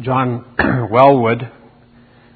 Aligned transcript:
John 0.00 0.44
Welwood 0.92 1.50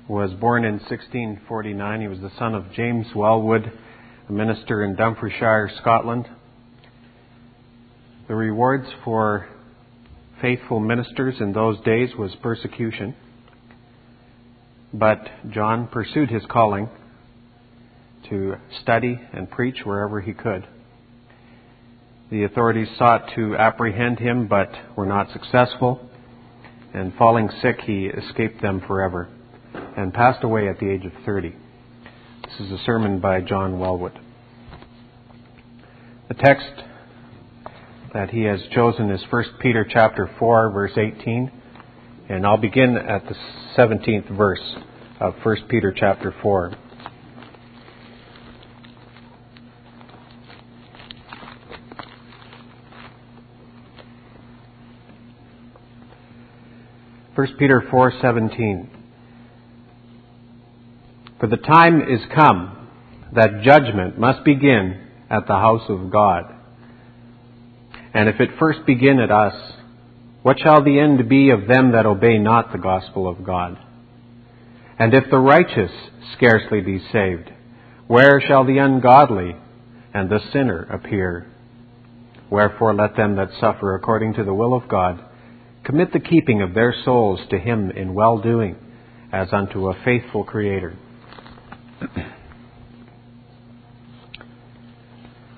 was 0.09 0.33
born 0.33 0.65
in 0.65 0.81
1649. 0.81 2.01
He 2.01 2.09
was 2.09 2.19
the 2.19 2.33
son 2.37 2.57
of 2.57 2.73
James 2.73 3.07
Welwood, 3.15 3.71
a 4.29 4.33
minister 4.33 4.83
in 4.83 4.97
Dumfriesshire, 4.97 5.69
Scotland. 5.79 6.29
The 8.27 8.35
rewards 8.35 8.89
for 9.05 9.49
faithful 10.41 10.81
ministers 10.81 11.37
in 11.39 11.53
those 11.53 11.79
days 11.85 12.11
was 12.19 12.35
persecution. 12.43 13.15
But 14.93 15.21
John 15.49 15.87
pursued 15.87 16.31
his 16.31 16.43
calling 16.51 16.89
to 18.29 18.57
study 18.83 19.21
and 19.33 19.49
preach 19.49 19.83
wherever 19.85 20.21
he 20.21 20.33
could. 20.33 20.67
The 22.29 22.43
authorities 22.43 22.89
sought 22.99 23.31
to 23.37 23.57
apprehend 23.57 24.19
him 24.19 24.49
but 24.49 24.73
were 24.97 25.07
not 25.07 25.31
successful 25.31 26.09
and 26.95 27.15
falling 27.15 27.49
sick, 27.61 27.81
he 27.83 28.07
escaped 28.07 28.61
them 28.61 28.83
forever 28.87 29.29
and 29.97 30.13
passed 30.13 30.45
away 30.45 30.69
at 30.69 30.79
the 30.79 30.91
age 30.91 31.05
of 31.05 31.13
30. 31.25 31.55
This 32.45 32.67
is 32.67 32.73
a 32.73 32.85
sermon 32.85 33.21
by 33.21 33.41
John 33.41 33.79
Welwood. 33.79 34.19
The 36.29 36.35
text 36.35 36.73
that 38.15 38.31
he 38.31 38.43
has 38.43 38.61
chosen 38.75 39.11
is 39.11 39.23
1 39.31 39.45
Peter 39.61 39.87
chapter 39.89 40.31
4 40.39 40.71
verse 40.71 40.93
18 40.97 41.51
and 42.29 42.47
I'll 42.47 42.57
begin 42.57 42.97
at 42.97 43.25
the 43.27 43.35
17th 43.77 44.37
verse 44.37 44.77
of 45.21 45.35
1 45.43 45.57
Peter 45.69 45.93
chapter 45.97 46.35
4. 46.43 46.75
1 57.43 57.57
Peter 57.59 57.81
4:17 57.91 58.87
For 61.41 61.49
the 61.49 61.57
time 61.57 62.01
is 62.01 62.21
come 62.33 62.89
that 63.33 63.63
judgment 63.63 64.17
must 64.17 64.45
begin 64.45 65.09
at 65.29 65.49
the 65.49 65.57
house 65.57 65.83
of 65.89 66.13
God. 66.13 66.45
And 68.15 68.29
if 68.29 68.39
it 68.39 68.51
first 68.61 68.87
begin 68.87 69.19
at 69.19 69.33
us, 69.33 69.55
what 70.43 70.61
shall 70.61 70.85
the 70.85 71.01
end 71.01 71.29
be 71.29 71.51
of 71.51 71.67
them 71.67 71.91
that 71.93 72.07
obey 72.07 72.39
not 72.39 72.71
the 72.71 72.79
gospel 72.79 73.27
of 73.27 73.45
God? 73.45 73.77
And 74.97 75.13
if 75.13 75.25
the 75.29 75.41
righteous 75.41 75.91
scarcely 76.37 76.81
be 76.81 77.01
saved, 77.11 77.51
where 78.07 78.41
shall 78.41 78.65
the 78.65 78.79
ungodly 78.79 79.57
and 80.15 80.31
the 80.31 80.39
sinner 80.53 80.85
appear? 80.85 81.49
Wherefore 82.51 82.95
let 82.95 83.17
them 83.17 83.35
that 83.35 83.51
suffer 83.59 83.97
according 83.97 84.35
to 84.35 84.45
the 84.45 84.55
will 84.55 84.75
of 84.75 84.87
God 84.87 85.25
commit 85.85 86.13
the 86.13 86.21
keeping 86.21 86.63
of 86.63 86.75
their 86.75 86.95
souls 87.05 87.41
to 87.51 87.59
Him 87.59 87.91
in 87.91 88.15
well 88.15 88.39
doing, 88.39 88.77
as 89.33 89.49
unto 89.53 89.89
a 89.89 90.05
faithful 90.05 90.45
Creator. 90.45 90.97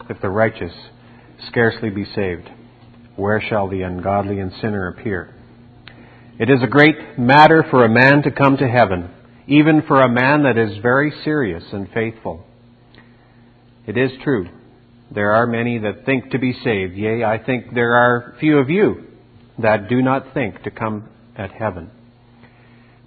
if 0.09 0.21
the 0.21 0.29
righteous 0.29 0.73
scarcely 1.49 1.91
be 1.91 2.05
saved, 2.15 2.49
where 3.17 3.41
shall 3.41 3.69
the 3.69 3.83
ungodly 3.83 4.39
and 4.39 4.53
sinner 4.61 4.89
appear? 4.89 5.35
It 6.39 6.51
is 6.51 6.63
a 6.63 6.69
great 6.69 7.19
matter 7.19 7.65
for 7.71 7.85
a 7.85 7.89
man 7.89 8.23
to 8.23 8.31
come 8.31 8.57
to 8.57 8.69
heaven, 8.69 9.11
even 9.47 9.83
for 9.87 10.01
a 10.01 10.09
man 10.09 10.43
that 10.45 10.59
is 10.59 10.79
very 10.83 11.13
serious 11.23 11.65
and 11.73 11.89
faithful. 11.93 12.45
It 13.87 13.97
is 13.97 14.11
true. 14.23 14.49
There 15.15 15.33
are 15.33 15.47
many 15.47 15.79
that 15.79 16.05
think 16.07 16.31
to 16.31 16.39
be 16.39 16.53
saved. 16.65 16.95
Yea, 16.95 17.23
I 17.25 17.39
think 17.39 17.75
there 17.75 17.95
are 17.95 18.35
few 18.41 18.59
of 18.59 18.71
you 18.71 19.14
that 19.59 19.89
do 19.89 20.03
not 20.03 20.35
think 20.35 20.63
to 20.63 20.71
come 20.71 21.09
at 21.37 21.53
heaven. 21.53 21.91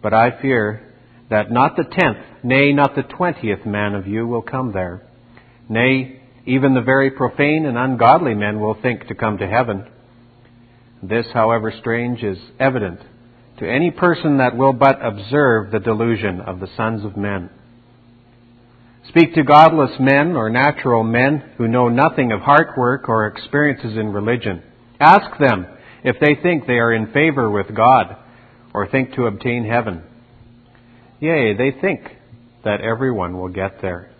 But 0.01 0.13
I 0.13 0.41
fear 0.41 0.93
that 1.29 1.51
not 1.51 1.75
the 1.75 1.83
tenth, 1.83 2.43
nay, 2.43 2.71
not 2.71 2.95
the 2.95 3.03
twentieth 3.03 3.65
man 3.65 3.95
of 3.95 4.07
you 4.07 4.27
will 4.27 4.41
come 4.41 4.71
there. 4.71 5.03
Nay, 5.67 6.21
even 6.45 6.73
the 6.73 6.81
very 6.81 7.11
profane 7.11 7.65
and 7.65 7.77
ungodly 7.77 8.33
men 8.33 8.59
will 8.61 8.79
think 8.81 9.07
to 9.07 9.15
come 9.15 9.37
to 9.39 9.47
heaven. 9.47 9.85
This, 11.03 11.25
however 11.33 11.73
strange, 11.77 12.23
is 12.23 12.37
evident 12.59 13.01
to 13.59 13.69
any 13.69 13.91
person 13.91 14.37
that 14.37 14.55
will 14.55 14.73
but 14.73 15.03
observe 15.03 15.71
the 15.71 15.79
delusion 15.79 16.39
of 16.41 16.59
the 16.59 16.69
sons 16.77 17.03
of 17.03 17.17
men. 17.17 17.49
Speak 19.09 19.33
to 19.33 19.43
godless 19.43 19.91
men 19.99 20.35
or 20.35 20.49
natural 20.49 21.03
men 21.03 21.43
who 21.57 21.67
know 21.67 21.89
nothing 21.89 22.31
of 22.31 22.41
heart 22.41 22.77
work 22.77 23.09
or 23.09 23.27
experiences 23.27 23.97
in 23.97 24.13
religion. 24.13 24.61
Ask 24.99 25.37
them 25.39 25.65
if 26.03 26.17
they 26.19 26.35
think 26.41 26.65
they 26.65 26.79
are 26.79 26.93
in 26.93 27.11
favor 27.11 27.49
with 27.49 27.75
God 27.75 28.15
or 28.73 28.87
think 28.87 29.13
to 29.15 29.25
obtain 29.25 29.65
heaven. 29.65 30.03
Yea, 31.19 31.55
they 31.57 31.71
think 31.71 32.01
that 32.63 32.81
everyone 32.81 33.37
will 33.37 33.49
get 33.49 33.81
there. 33.81 34.11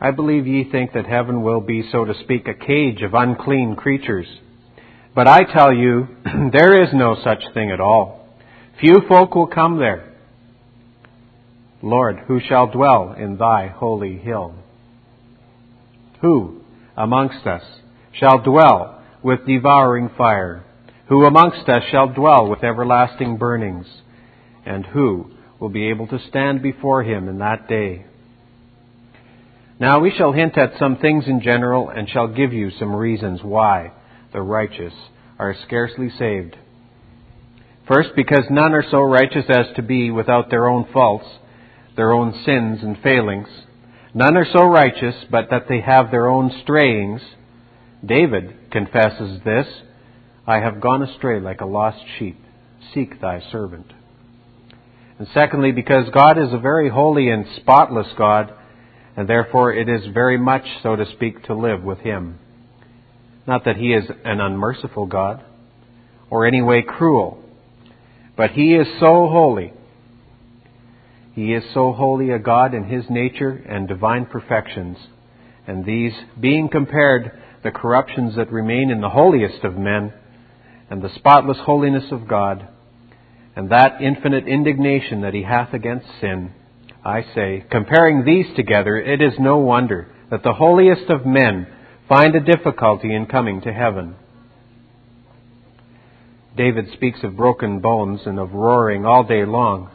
I 0.00 0.10
believe 0.10 0.46
ye 0.46 0.70
think 0.70 0.92
that 0.92 1.06
heaven 1.06 1.42
will 1.42 1.60
be, 1.60 1.88
so 1.92 2.04
to 2.04 2.14
speak, 2.24 2.48
a 2.48 2.54
cage 2.54 3.02
of 3.02 3.14
unclean 3.14 3.76
creatures. 3.76 4.26
But 5.14 5.28
I 5.28 5.40
tell 5.42 5.72
you, 5.72 6.08
there 6.52 6.82
is 6.82 6.90
no 6.92 7.16
such 7.22 7.42
thing 7.52 7.70
at 7.70 7.80
all. 7.80 8.28
Few 8.80 9.02
folk 9.08 9.34
will 9.34 9.46
come 9.46 9.78
there. 9.78 10.14
Lord, 11.82 12.20
who 12.26 12.40
shall 12.40 12.66
dwell 12.66 13.14
in 13.18 13.36
thy 13.36 13.68
holy 13.68 14.16
hill? 14.18 14.54
Who 16.20 16.62
amongst 16.96 17.46
us 17.46 17.62
shall 18.12 18.42
dwell 18.42 18.99
with 19.22 19.46
devouring 19.46 20.10
fire? 20.16 20.64
Who 21.08 21.24
amongst 21.24 21.68
us 21.68 21.82
shall 21.90 22.08
dwell 22.08 22.48
with 22.48 22.62
everlasting 22.62 23.36
burnings? 23.36 23.86
And 24.64 24.86
who 24.86 25.30
will 25.58 25.68
be 25.68 25.88
able 25.88 26.06
to 26.08 26.18
stand 26.28 26.62
before 26.62 27.02
him 27.02 27.28
in 27.28 27.38
that 27.38 27.68
day? 27.68 28.06
Now 29.78 30.00
we 30.00 30.12
shall 30.16 30.32
hint 30.32 30.56
at 30.58 30.78
some 30.78 30.98
things 30.98 31.24
in 31.26 31.40
general 31.40 31.88
and 31.88 32.08
shall 32.08 32.28
give 32.28 32.52
you 32.52 32.70
some 32.78 32.94
reasons 32.94 33.40
why 33.42 33.92
the 34.32 34.42
righteous 34.42 34.92
are 35.38 35.56
scarcely 35.66 36.10
saved. 36.18 36.56
First, 37.88 38.10
because 38.14 38.44
none 38.50 38.74
are 38.74 38.84
so 38.90 39.00
righteous 39.00 39.46
as 39.48 39.66
to 39.76 39.82
be 39.82 40.10
without 40.10 40.50
their 40.50 40.68
own 40.68 40.86
faults, 40.92 41.26
their 41.96 42.12
own 42.12 42.32
sins 42.44 42.80
and 42.82 42.96
failings. 43.02 43.48
None 44.14 44.36
are 44.36 44.46
so 44.52 44.64
righteous 44.64 45.14
but 45.30 45.48
that 45.50 45.66
they 45.68 45.80
have 45.80 46.10
their 46.10 46.28
own 46.28 46.50
strayings 46.62 47.20
David 48.04 48.56
confesses 48.70 49.40
this 49.44 49.66
I 50.46 50.58
have 50.58 50.80
gone 50.80 51.02
astray 51.02 51.40
like 51.40 51.60
a 51.60 51.66
lost 51.66 52.02
sheep. 52.18 52.38
Seek 52.92 53.20
thy 53.20 53.40
servant. 53.52 53.86
And 55.18 55.28
secondly, 55.34 55.70
because 55.70 56.08
God 56.10 56.38
is 56.38 56.52
a 56.52 56.58
very 56.58 56.88
holy 56.88 57.28
and 57.28 57.44
spotless 57.56 58.08
God, 58.16 58.52
and 59.16 59.28
therefore 59.28 59.72
it 59.72 59.88
is 59.88 60.12
very 60.14 60.38
much, 60.38 60.64
so 60.82 60.96
to 60.96 61.04
speak, 61.12 61.44
to 61.44 61.54
live 61.54 61.82
with 61.82 61.98
Him. 61.98 62.38
Not 63.46 63.64
that 63.66 63.76
He 63.76 63.92
is 63.92 64.04
an 64.24 64.40
unmerciful 64.40 65.06
God, 65.06 65.44
or 66.30 66.46
any 66.46 66.62
way 66.62 66.82
cruel, 66.82 67.42
but 68.36 68.50
He 68.52 68.74
is 68.74 68.86
so 68.98 69.28
holy. 69.28 69.72
He 71.34 71.52
is 71.52 71.64
so 71.74 71.92
holy 71.92 72.30
a 72.30 72.38
God 72.38 72.74
in 72.74 72.84
His 72.84 73.04
nature 73.10 73.50
and 73.50 73.86
divine 73.86 74.24
perfections, 74.24 74.96
and 75.66 75.84
these, 75.84 76.14
being 76.40 76.68
compared 76.70 77.38
the 77.62 77.70
corruptions 77.70 78.36
that 78.36 78.52
remain 78.52 78.90
in 78.90 79.00
the 79.00 79.10
holiest 79.10 79.64
of 79.64 79.76
men, 79.76 80.12
and 80.88 81.02
the 81.02 81.14
spotless 81.14 81.58
holiness 81.58 82.04
of 82.10 82.26
God, 82.26 82.68
and 83.54 83.70
that 83.70 84.00
infinite 84.00 84.46
indignation 84.46 85.22
that 85.22 85.34
he 85.34 85.42
hath 85.42 85.72
against 85.72 86.06
sin, 86.20 86.52
I 87.04 87.22
say, 87.34 87.64
comparing 87.70 88.24
these 88.24 88.46
together, 88.56 88.96
it 88.96 89.20
is 89.20 89.34
no 89.38 89.58
wonder 89.58 90.08
that 90.30 90.42
the 90.42 90.54
holiest 90.54 91.10
of 91.10 91.26
men 91.26 91.66
find 92.08 92.34
a 92.34 92.40
difficulty 92.40 93.14
in 93.14 93.26
coming 93.26 93.60
to 93.62 93.72
heaven. 93.72 94.16
David 96.56 96.86
speaks 96.92 97.20
of 97.22 97.36
broken 97.36 97.80
bones 97.80 98.20
and 98.26 98.38
of 98.38 98.52
roaring 98.52 99.06
all 99.06 99.24
day 99.24 99.44
long. 99.44 99.90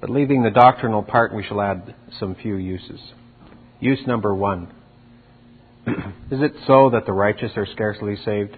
But 0.00 0.10
leaving 0.10 0.42
the 0.42 0.50
doctrinal 0.50 1.02
part, 1.02 1.34
we 1.34 1.44
shall 1.44 1.60
add 1.60 1.94
some 2.18 2.34
few 2.34 2.56
uses. 2.56 3.00
Use 3.78 4.00
number 4.06 4.34
one. 4.34 4.72
Is 5.86 6.40
it 6.40 6.52
so 6.66 6.90
that 6.90 7.06
the 7.06 7.12
righteous 7.12 7.52
are 7.56 7.66
scarcely 7.66 8.16
saved? 8.24 8.56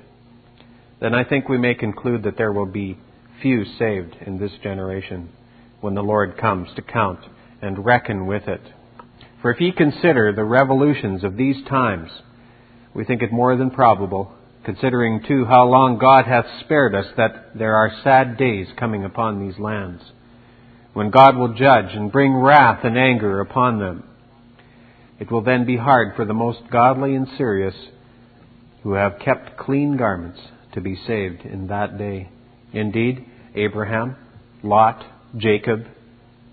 Then 1.00 1.15
I 1.15 1.25
think 1.25 1.49
we 1.49 1.59
may 1.59 1.75
conclude 1.75 2.23
that 2.25 2.37
there 2.37 2.53
will 2.53 2.67
be 2.67 2.99
few 3.43 3.65
saved 3.79 4.17
in 4.26 4.38
this 4.38 4.53
generation 4.62 5.31
when 5.81 5.94
the 5.94 6.03
Lord 6.03 6.37
comes 6.38 6.69
to 6.76 6.82
count 6.82 7.21
and 7.61 7.85
reckon 7.85 8.26
with 8.26 8.47
it. 8.47 8.61
For 9.43 9.50
if 9.50 9.61
ye 9.61 9.73
consider 9.73 10.32
the 10.32 10.44
revolutions 10.44 11.25
of 11.25 11.37
these 11.37 11.65
times, 11.69 12.11
we 12.94 13.05
think 13.05 13.23
it 13.23 13.32
more 13.32 13.56
than 13.56 13.71
probable, 13.71 14.32
considering 14.65 15.23
too 15.26 15.44
how 15.44 15.67
long 15.67 15.99
God 15.99 16.26
hath 16.26 16.47
spared 16.61 16.94
us, 16.94 17.06
that 17.17 17.59
there 17.59 17.75
are 17.75 18.00
sad 18.03 18.37
days 18.37 18.69
coming 18.79 19.05
upon 19.05 19.41
these 19.41 19.59
lands, 19.59 20.03
when 20.93 21.11
God 21.11 21.37
will 21.37 21.55
judge 21.55 21.93
and 21.93 22.12
bring 22.12 22.35
wrath 22.35 22.85
and 22.85 22.97
anger 22.97 23.41
upon 23.41 23.79
them 23.79 24.05
it 25.19 25.31
will 25.31 25.43
then 25.43 25.64
be 25.64 25.76
hard 25.76 26.14
for 26.16 26.25
the 26.25 26.34
most 26.34 26.61
godly 26.70 27.14
and 27.14 27.28
serious 27.37 27.75
who 28.82 28.94
have 28.94 29.19
kept 29.25 29.56
clean 29.56 29.96
garments 29.96 30.40
to 30.75 30.81
be 30.81 30.96
saved 31.06 31.43
in 31.43 31.69
that 31.69 31.96
day. 31.96 32.28
Indeed, 32.72 33.25
Abraham, 33.55 34.16
Lot, 34.62 35.05
Jacob, 35.37 35.87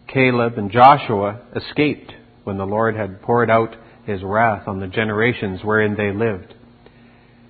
Caleb, 0.07 0.57
and 0.57 0.71
Joshua 0.71 1.41
escaped 1.55 2.13
when 2.43 2.57
the 2.57 2.65
Lord 2.65 2.95
had 2.95 3.21
poured 3.21 3.49
out 3.49 3.75
his 4.05 4.21
wrath 4.23 4.67
on 4.67 4.79
the 4.79 4.87
generations 4.87 5.61
wherein 5.63 5.95
they 5.95 6.11
lived. 6.11 6.53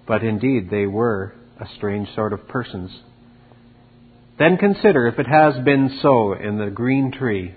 But 0.07 0.23
indeed 0.23 0.69
they 0.69 0.85
were 0.85 1.33
a 1.59 1.67
strange 1.77 2.07
sort 2.15 2.33
of 2.33 2.47
persons. 2.47 2.91
Then 4.39 4.57
consider 4.57 5.07
if 5.07 5.19
it 5.19 5.27
has 5.27 5.63
been 5.63 5.99
so 6.01 6.33
in 6.33 6.57
the 6.57 6.71
green 6.71 7.11
tree, 7.11 7.53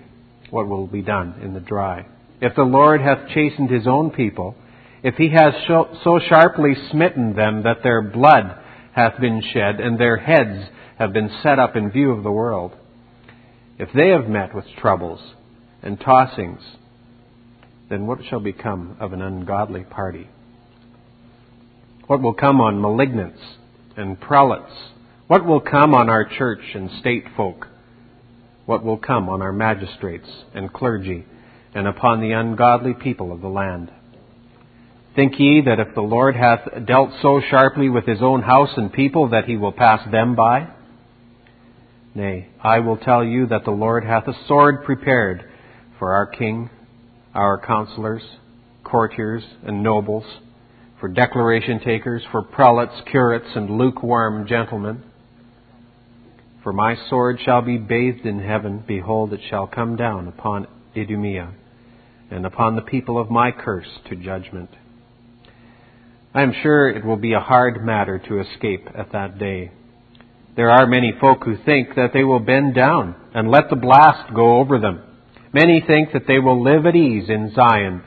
what 0.51 0.67
will 0.67 0.87
be 0.87 1.01
done 1.01 1.39
in 1.41 1.53
the 1.53 1.59
dry. 1.59 2.05
If 2.41 2.55
the 2.55 2.63
Lord 2.63 3.01
hath 3.01 3.29
chastened 3.29 3.69
his 3.69 3.87
own 3.87 4.11
people, 4.11 4.55
if 5.03 5.15
he 5.15 5.29
has 5.29 5.53
so 5.67 6.19
sharply 6.27 6.73
smitten 6.91 7.35
them 7.35 7.63
that 7.63 7.83
their 7.83 8.01
blood 8.01 8.57
hath 8.93 9.19
been 9.19 9.41
shed 9.53 9.79
and 9.79 9.99
their 9.99 10.17
heads 10.17 10.69
have 10.97 11.13
been 11.13 11.29
set 11.43 11.59
up 11.59 11.75
in 11.75 11.91
view 11.91 12.11
of 12.11 12.23
the 12.23 12.31
world, 12.31 12.71
if 13.77 13.89
they 13.93 14.09
have 14.09 14.27
met 14.27 14.55
with 14.55 14.65
troubles 14.79 15.19
and 15.81 15.99
tossings, 15.99 16.61
then 17.89 18.07
what 18.07 18.19
shall 18.29 18.39
become 18.39 18.97
of 18.99 19.13
an 19.13 19.21
ungodly 19.21 19.83
party? 19.83 20.27
What 22.07 22.21
will 22.21 22.33
come 22.33 22.61
on 22.61 22.81
malignants 22.81 23.41
and 23.95 24.19
prelates? 24.19 24.71
What 25.27 25.45
will 25.45 25.61
come 25.61 25.93
on 25.93 26.09
our 26.09 26.25
church 26.25 26.61
and 26.73 26.89
state 26.99 27.25
folk? 27.35 27.67
What 28.65 28.83
will 28.83 28.97
come 28.97 29.29
on 29.29 29.41
our 29.41 29.53
magistrates 29.53 30.29
and 30.53 30.73
clergy 30.73 31.25
and 31.75 31.87
upon 31.87 32.21
the 32.21 32.31
ungodly 32.31 32.93
people 32.93 33.31
of 33.31 33.41
the 33.41 33.47
land? 33.47 33.91
Think 35.15 35.33
ye 35.37 35.61
that 35.65 35.79
if 35.79 35.93
the 35.93 36.01
Lord 36.01 36.35
hath 36.35 36.85
dealt 36.85 37.11
so 37.21 37.41
sharply 37.49 37.89
with 37.89 38.05
his 38.05 38.21
own 38.21 38.41
house 38.41 38.71
and 38.75 38.91
people 38.91 39.29
that 39.29 39.45
he 39.45 39.55
will 39.55 39.71
pass 39.71 40.01
them 40.11 40.35
by? 40.35 40.67
Nay, 42.15 42.47
I 42.63 42.79
will 42.79 42.97
tell 42.97 43.23
you 43.23 43.47
that 43.47 43.65
the 43.65 43.71
Lord 43.71 44.05
hath 44.05 44.27
a 44.27 44.33
sword 44.47 44.85
prepared 44.85 45.49
for 45.99 46.13
our 46.13 46.25
king, 46.25 46.69
our 47.33 47.59
counselors, 47.65 48.23
courtiers, 48.83 49.43
and 49.63 49.83
nobles, 49.83 50.25
for 50.99 51.09
declaration 51.09 51.81
takers, 51.81 52.23
for 52.31 52.41
prelates, 52.41 52.93
curates, 53.11 53.49
and 53.53 53.69
lukewarm 53.69 54.47
gentlemen. 54.47 55.03
For 56.63 56.71
my 56.71 56.95
sword 57.09 57.39
shall 57.43 57.61
be 57.61 57.77
bathed 57.77 58.25
in 58.25 58.39
heaven, 58.39 58.83
behold, 58.87 59.33
it 59.33 59.41
shall 59.49 59.67
come 59.67 59.97
down 59.97 60.27
upon 60.27 60.67
Idumea, 60.95 61.53
and 62.31 62.45
upon 62.45 62.75
the 62.75 62.81
people 62.81 63.19
of 63.19 63.29
my 63.29 63.51
curse 63.51 63.87
to 64.09 64.15
judgment. 64.15 64.69
I 66.33 66.41
am 66.41 66.53
sure 66.61 66.89
it 66.89 67.05
will 67.05 67.17
be 67.17 67.33
a 67.33 67.39
hard 67.39 67.85
matter 67.85 68.19
to 68.27 68.41
escape 68.41 68.87
at 68.93 69.11
that 69.13 69.39
day. 69.39 69.71
There 70.55 70.69
are 70.69 70.87
many 70.87 71.13
folk 71.19 71.43
who 71.43 71.57
think 71.63 71.95
that 71.95 72.11
they 72.13 72.23
will 72.23 72.39
bend 72.39 72.75
down 72.75 73.15
and 73.33 73.49
let 73.49 73.69
the 73.69 73.75
blast 73.75 74.33
go 74.33 74.57
over 74.57 74.79
them. 74.79 75.01
Many 75.53 75.81
think 75.85 76.11
that 76.13 76.27
they 76.27 76.39
will 76.39 76.61
live 76.61 76.85
at 76.85 76.95
ease 76.95 77.29
in 77.29 77.53
Zion, 77.55 78.03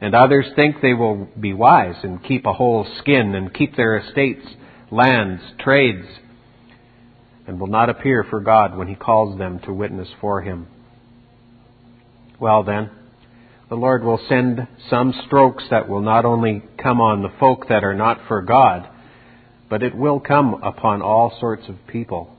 and 0.00 0.14
others 0.14 0.46
think 0.54 0.76
they 0.80 0.94
will 0.94 1.28
be 1.38 1.52
wise 1.52 1.96
and 2.02 2.22
keep 2.22 2.46
a 2.46 2.52
whole 2.52 2.86
skin 2.98 3.34
and 3.34 3.52
keep 3.52 3.76
their 3.76 3.98
estates, 3.98 4.46
lands, 4.90 5.42
trades, 5.58 6.06
and 7.46 7.58
will 7.58 7.68
not 7.68 7.90
appear 7.90 8.24
for 8.28 8.40
God 8.40 8.76
when 8.76 8.88
He 8.88 8.94
calls 8.94 9.38
them 9.38 9.58
to 9.64 9.72
witness 9.72 10.08
for 10.20 10.40
Him. 10.42 10.68
Well 12.38 12.62
then, 12.62 12.90
the 13.72 13.76
Lord 13.76 14.04
will 14.04 14.20
send 14.28 14.68
some 14.90 15.14
strokes 15.24 15.64
that 15.70 15.88
will 15.88 16.02
not 16.02 16.26
only 16.26 16.62
come 16.76 17.00
on 17.00 17.22
the 17.22 17.32
folk 17.40 17.68
that 17.70 17.82
are 17.82 17.94
not 17.94 18.20
for 18.28 18.42
God, 18.42 18.86
but 19.70 19.82
it 19.82 19.96
will 19.96 20.20
come 20.20 20.60
upon 20.62 21.00
all 21.00 21.34
sorts 21.40 21.66
of 21.70 21.86
people. 21.86 22.36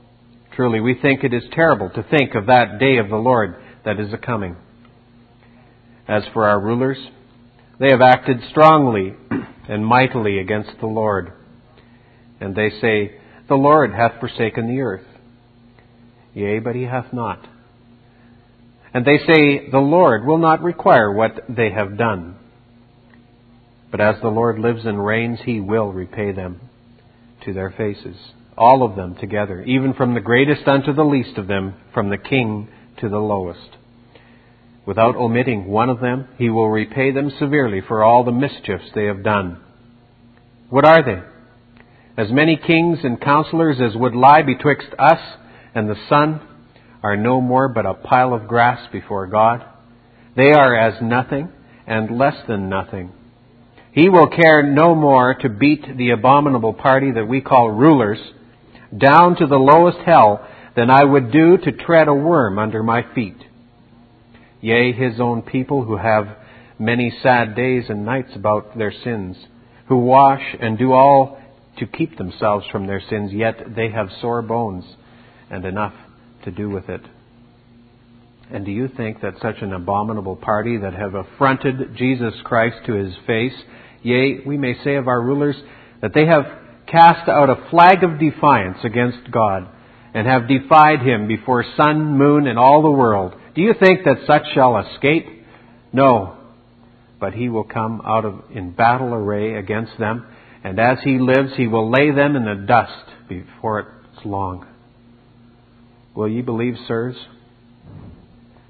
Truly, 0.54 0.78
we 0.78 0.94
think 0.94 1.24
it 1.24 1.34
is 1.34 1.42
terrible 1.50 1.90
to 1.90 2.04
think 2.04 2.36
of 2.36 2.46
that 2.46 2.78
day 2.78 2.98
of 2.98 3.08
the 3.08 3.16
Lord 3.16 3.56
that 3.84 3.98
is 3.98 4.12
a 4.12 4.16
coming. 4.16 4.54
As 6.06 6.22
for 6.32 6.46
our 6.46 6.60
rulers, 6.60 6.98
they 7.80 7.90
have 7.90 8.00
acted 8.00 8.36
strongly 8.50 9.14
and 9.68 9.84
mightily 9.84 10.38
against 10.38 10.78
the 10.78 10.86
Lord. 10.86 11.32
And 12.40 12.54
they 12.54 12.70
say, 12.80 13.16
The 13.48 13.56
Lord 13.56 13.92
hath 13.92 14.20
forsaken 14.20 14.68
the 14.68 14.82
earth. 14.82 15.06
Yea, 16.32 16.60
but 16.60 16.76
he 16.76 16.84
hath 16.84 17.12
not. 17.12 17.44
And 18.94 19.04
they 19.04 19.18
say, 19.18 19.68
The 19.70 19.78
Lord 19.78 20.24
will 20.24 20.38
not 20.38 20.62
require 20.62 21.12
what 21.12 21.32
they 21.48 21.70
have 21.70 21.98
done. 21.98 22.36
But 23.90 24.00
as 24.00 24.16
the 24.22 24.28
Lord 24.28 24.58
lives 24.58 24.86
and 24.86 25.04
reigns, 25.04 25.40
he 25.44 25.60
will 25.60 25.92
repay 25.92 26.32
them 26.32 26.60
to 27.44 27.52
their 27.52 27.70
faces, 27.70 28.16
all 28.56 28.84
of 28.84 28.96
them 28.96 29.16
together, 29.16 29.62
even 29.62 29.94
from 29.94 30.14
the 30.14 30.20
greatest 30.20 30.66
unto 30.66 30.92
the 30.92 31.04
least 31.04 31.36
of 31.38 31.48
them, 31.48 31.74
from 31.92 32.08
the 32.08 32.18
king 32.18 32.68
to 33.00 33.08
the 33.08 33.18
lowest. 33.18 33.76
Without 34.86 35.16
omitting 35.16 35.66
one 35.66 35.90
of 35.90 36.00
them, 36.00 36.28
he 36.38 36.48
will 36.50 36.68
repay 36.68 37.10
them 37.10 37.32
severely 37.38 37.80
for 37.86 38.04
all 38.04 38.22
the 38.24 38.32
mischiefs 38.32 38.90
they 38.94 39.06
have 39.06 39.24
done. 39.24 39.60
What 40.70 40.86
are 40.86 41.02
they? 41.04 42.22
As 42.22 42.30
many 42.30 42.56
kings 42.56 42.98
and 43.02 43.20
counselors 43.20 43.80
as 43.80 43.96
would 43.96 44.14
lie 44.14 44.42
betwixt 44.42 44.88
us 44.98 45.20
and 45.74 45.88
the 45.88 45.96
sun 46.08 46.40
are 47.04 47.18
no 47.18 47.38
more 47.38 47.68
but 47.68 47.84
a 47.84 47.92
pile 47.92 48.32
of 48.32 48.48
grass 48.48 48.88
before 48.90 49.26
God. 49.26 49.62
They 50.36 50.52
are 50.52 50.74
as 50.74 51.02
nothing 51.02 51.50
and 51.86 52.16
less 52.16 52.36
than 52.48 52.70
nothing. 52.70 53.12
He 53.92 54.08
will 54.08 54.26
care 54.26 54.62
no 54.62 54.94
more 54.94 55.34
to 55.34 55.50
beat 55.50 55.98
the 55.98 56.10
abominable 56.10 56.72
party 56.72 57.12
that 57.12 57.28
we 57.28 57.42
call 57.42 57.68
rulers 57.68 58.18
down 58.96 59.36
to 59.36 59.46
the 59.46 59.58
lowest 59.58 59.98
hell 60.06 60.48
than 60.74 60.88
I 60.88 61.04
would 61.04 61.30
do 61.30 61.58
to 61.58 61.72
tread 61.72 62.08
a 62.08 62.14
worm 62.14 62.58
under 62.58 62.82
my 62.82 63.02
feet. 63.14 63.36
Yea, 64.62 64.92
his 64.92 65.20
own 65.20 65.42
people 65.42 65.84
who 65.84 65.98
have 65.98 66.38
many 66.78 67.12
sad 67.22 67.54
days 67.54 67.84
and 67.90 68.06
nights 68.06 68.30
about 68.34 68.78
their 68.78 68.92
sins, 69.04 69.36
who 69.88 69.96
wash 69.98 70.56
and 70.58 70.78
do 70.78 70.92
all 70.92 71.38
to 71.78 71.86
keep 71.86 72.16
themselves 72.16 72.64
from 72.72 72.86
their 72.86 73.02
sins, 73.10 73.30
yet 73.30 73.76
they 73.76 73.90
have 73.90 74.08
sore 74.22 74.40
bones 74.40 74.84
and 75.50 75.66
enough 75.66 75.92
to 76.44 76.50
do 76.50 76.70
with 76.70 76.88
it. 76.88 77.00
And 78.50 78.64
do 78.64 78.70
you 78.70 78.88
think 78.88 79.20
that 79.22 79.34
such 79.40 79.56
an 79.62 79.72
abominable 79.72 80.36
party 80.36 80.78
that 80.78 80.94
have 80.94 81.14
affronted 81.14 81.96
Jesus 81.96 82.34
Christ 82.44 82.76
to 82.86 82.94
his 82.94 83.14
face, 83.26 83.54
yea, 84.02 84.40
we 84.46 84.56
may 84.58 84.74
say 84.84 84.96
of 84.96 85.08
our 85.08 85.20
rulers, 85.20 85.56
that 86.02 86.12
they 86.14 86.26
have 86.26 86.44
cast 86.86 87.28
out 87.28 87.50
a 87.50 87.68
flag 87.70 88.04
of 88.04 88.20
defiance 88.20 88.78
against 88.84 89.30
God, 89.30 89.68
and 90.12 90.26
have 90.26 90.46
defied 90.46 91.00
him 91.00 91.26
before 91.26 91.64
sun, 91.76 92.16
moon, 92.18 92.46
and 92.46 92.58
all 92.58 92.82
the 92.82 92.90
world, 92.90 93.34
do 93.54 93.62
you 93.62 93.74
think 93.80 94.04
that 94.04 94.26
such 94.26 94.42
shall 94.54 94.78
escape? 94.78 95.26
No. 95.92 96.36
But 97.18 97.34
he 97.34 97.48
will 97.48 97.64
come 97.64 98.02
out 98.04 98.24
of 98.24 98.44
in 98.54 98.72
battle 98.72 99.14
array 99.14 99.54
against 99.54 99.98
them, 99.98 100.26
and 100.62 100.78
as 100.78 100.98
he 101.02 101.18
lives, 101.18 101.52
he 101.56 101.66
will 101.66 101.90
lay 101.90 102.10
them 102.10 102.36
in 102.36 102.44
the 102.44 102.66
dust 102.66 103.28
before 103.28 104.02
it's 104.12 104.24
long. 104.24 104.66
Will 106.14 106.28
ye 106.28 106.42
believe, 106.42 106.74
sirs, 106.86 107.16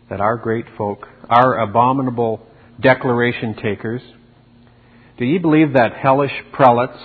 that 0.08 0.20
our 0.20 0.36
great 0.36 0.66
folk, 0.76 1.06
our 1.28 1.58
abominable 1.58 2.40
declaration 2.80 3.54
takers, 3.54 4.02
do 5.18 5.24
ye 5.24 5.38
believe 5.38 5.74
that 5.74 5.92
hellish 5.94 6.32
prelates, 6.52 6.98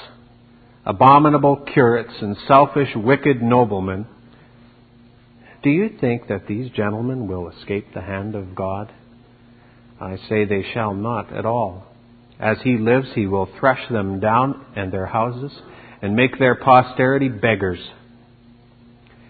abominable 0.86 1.66
curates, 1.74 2.14
and 2.22 2.36
selfish, 2.48 2.90
wicked 2.96 3.42
noblemen, 3.42 4.08
do 5.62 5.70
you 5.70 5.90
think 6.00 6.28
that 6.28 6.48
these 6.48 6.72
gentlemen 6.72 7.28
will 7.28 7.50
escape 7.50 7.94
the 7.94 8.02
hand 8.02 8.34
of 8.34 8.56
God? 8.56 8.92
I 10.00 10.16
say 10.30 10.46
they 10.46 10.64
shall 10.74 10.94
not 10.94 11.34
at 11.34 11.46
all. 11.46 11.84
As 12.40 12.58
he 12.64 12.78
lives, 12.78 13.10
he 13.14 13.28
will 13.28 13.50
thresh 13.60 13.82
them 13.90 14.22
down 14.22 14.66
and 14.78 14.92
their 14.92 15.06
houses, 15.06 15.52
and 16.02 16.16
make 16.16 16.40
their 16.40 16.56
posterity 16.56 17.28
beggars. 17.28 17.80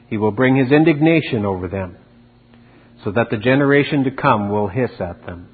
He 0.10 0.18
will 0.18 0.32
bring 0.32 0.56
his 0.56 0.72
indignation 0.72 1.46
over 1.46 1.68
them, 1.68 1.98
so 3.04 3.12
that 3.12 3.30
the 3.30 3.38
generation 3.38 4.04
to 4.06 4.12
come 4.12 4.50
will 4.50 4.68
hiss 4.68 4.92
at 5.00 5.26
them. 5.26 5.48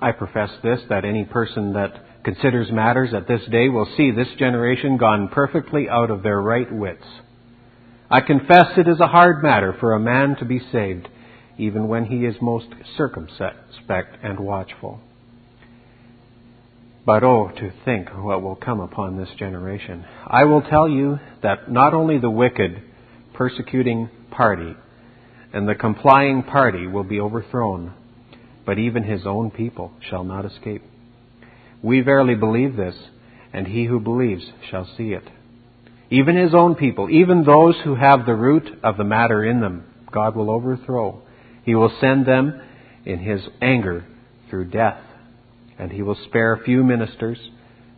I 0.00 0.12
profess 0.12 0.50
this, 0.62 0.80
that 0.88 1.04
any 1.04 1.24
person 1.24 1.74
that 1.74 2.24
considers 2.24 2.72
matters 2.72 3.14
at 3.14 3.28
this 3.28 3.42
day 3.50 3.68
will 3.68 3.88
see 3.96 4.10
this 4.10 4.28
generation 4.38 4.96
gone 4.96 5.28
perfectly 5.28 5.88
out 5.88 6.10
of 6.10 6.22
their 6.22 6.40
right 6.40 6.70
wits. 6.72 7.04
I 8.10 8.20
confess 8.20 8.76
it 8.76 8.88
is 8.88 9.00
a 9.00 9.06
hard 9.06 9.42
matter 9.42 9.74
for 9.78 9.92
a 9.92 10.00
man 10.00 10.36
to 10.36 10.44
be 10.44 10.60
saved, 10.72 11.08
even 11.58 11.88
when 11.88 12.06
he 12.06 12.24
is 12.24 12.34
most 12.40 12.66
circumspect 12.96 14.16
and 14.22 14.40
watchful. 14.40 15.00
But 17.04 17.24
oh, 17.24 17.48
to 17.48 17.72
think 17.84 18.10
what 18.10 18.42
will 18.42 18.54
come 18.54 18.78
upon 18.80 19.16
this 19.16 19.30
generation. 19.36 20.04
I 20.26 20.44
will 20.44 20.62
tell 20.62 20.88
you 20.88 21.18
that 21.42 21.70
not 21.70 21.94
only 21.94 22.18
the 22.18 22.30
wicked, 22.30 22.80
persecuting 23.34 24.08
party 24.30 24.74
and 25.52 25.68
the 25.68 25.74
complying 25.74 26.44
party 26.44 26.86
will 26.86 27.02
be 27.02 27.20
overthrown, 27.20 27.92
but 28.64 28.78
even 28.78 29.02
his 29.02 29.26
own 29.26 29.50
people 29.50 29.90
shall 30.08 30.22
not 30.22 30.44
escape. 30.44 30.82
We 31.82 32.00
verily 32.00 32.36
believe 32.36 32.76
this, 32.76 32.94
and 33.52 33.66
he 33.66 33.84
who 33.84 33.98
believes 33.98 34.44
shall 34.70 34.88
see 34.96 35.12
it. 35.12 35.28
even 36.12 36.36
his 36.36 36.54
own 36.54 36.74
people, 36.74 37.08
even 37.10 37.42
those 37.42 37.74
who 37.84 37.94
have 37.94 38.26
the 38.26 38.34
root 38.34 38.68
of 38.84 38.98
the 38.98 39.04
matter 39.04 39.42
in 39.44 39.60
them, 39.60 39.84
God 40.12 40.36
will 40.36 40.50
overthrow. 40.50 41.22
He 41.64 41.74
will 41.74 41.92
send 42.00 42.26
them 42.26 42.60
in 43.06 43.18
his 43.18 43.40
anger 43.62 44.04
through 44.50 44.66
death. 44.66 45.00
And 45.82 45.90
he 45.90 46.02
will 46.02 46.16
spare 46.28 46.60
few 46.64 46.84
ministers, 46.84 47.38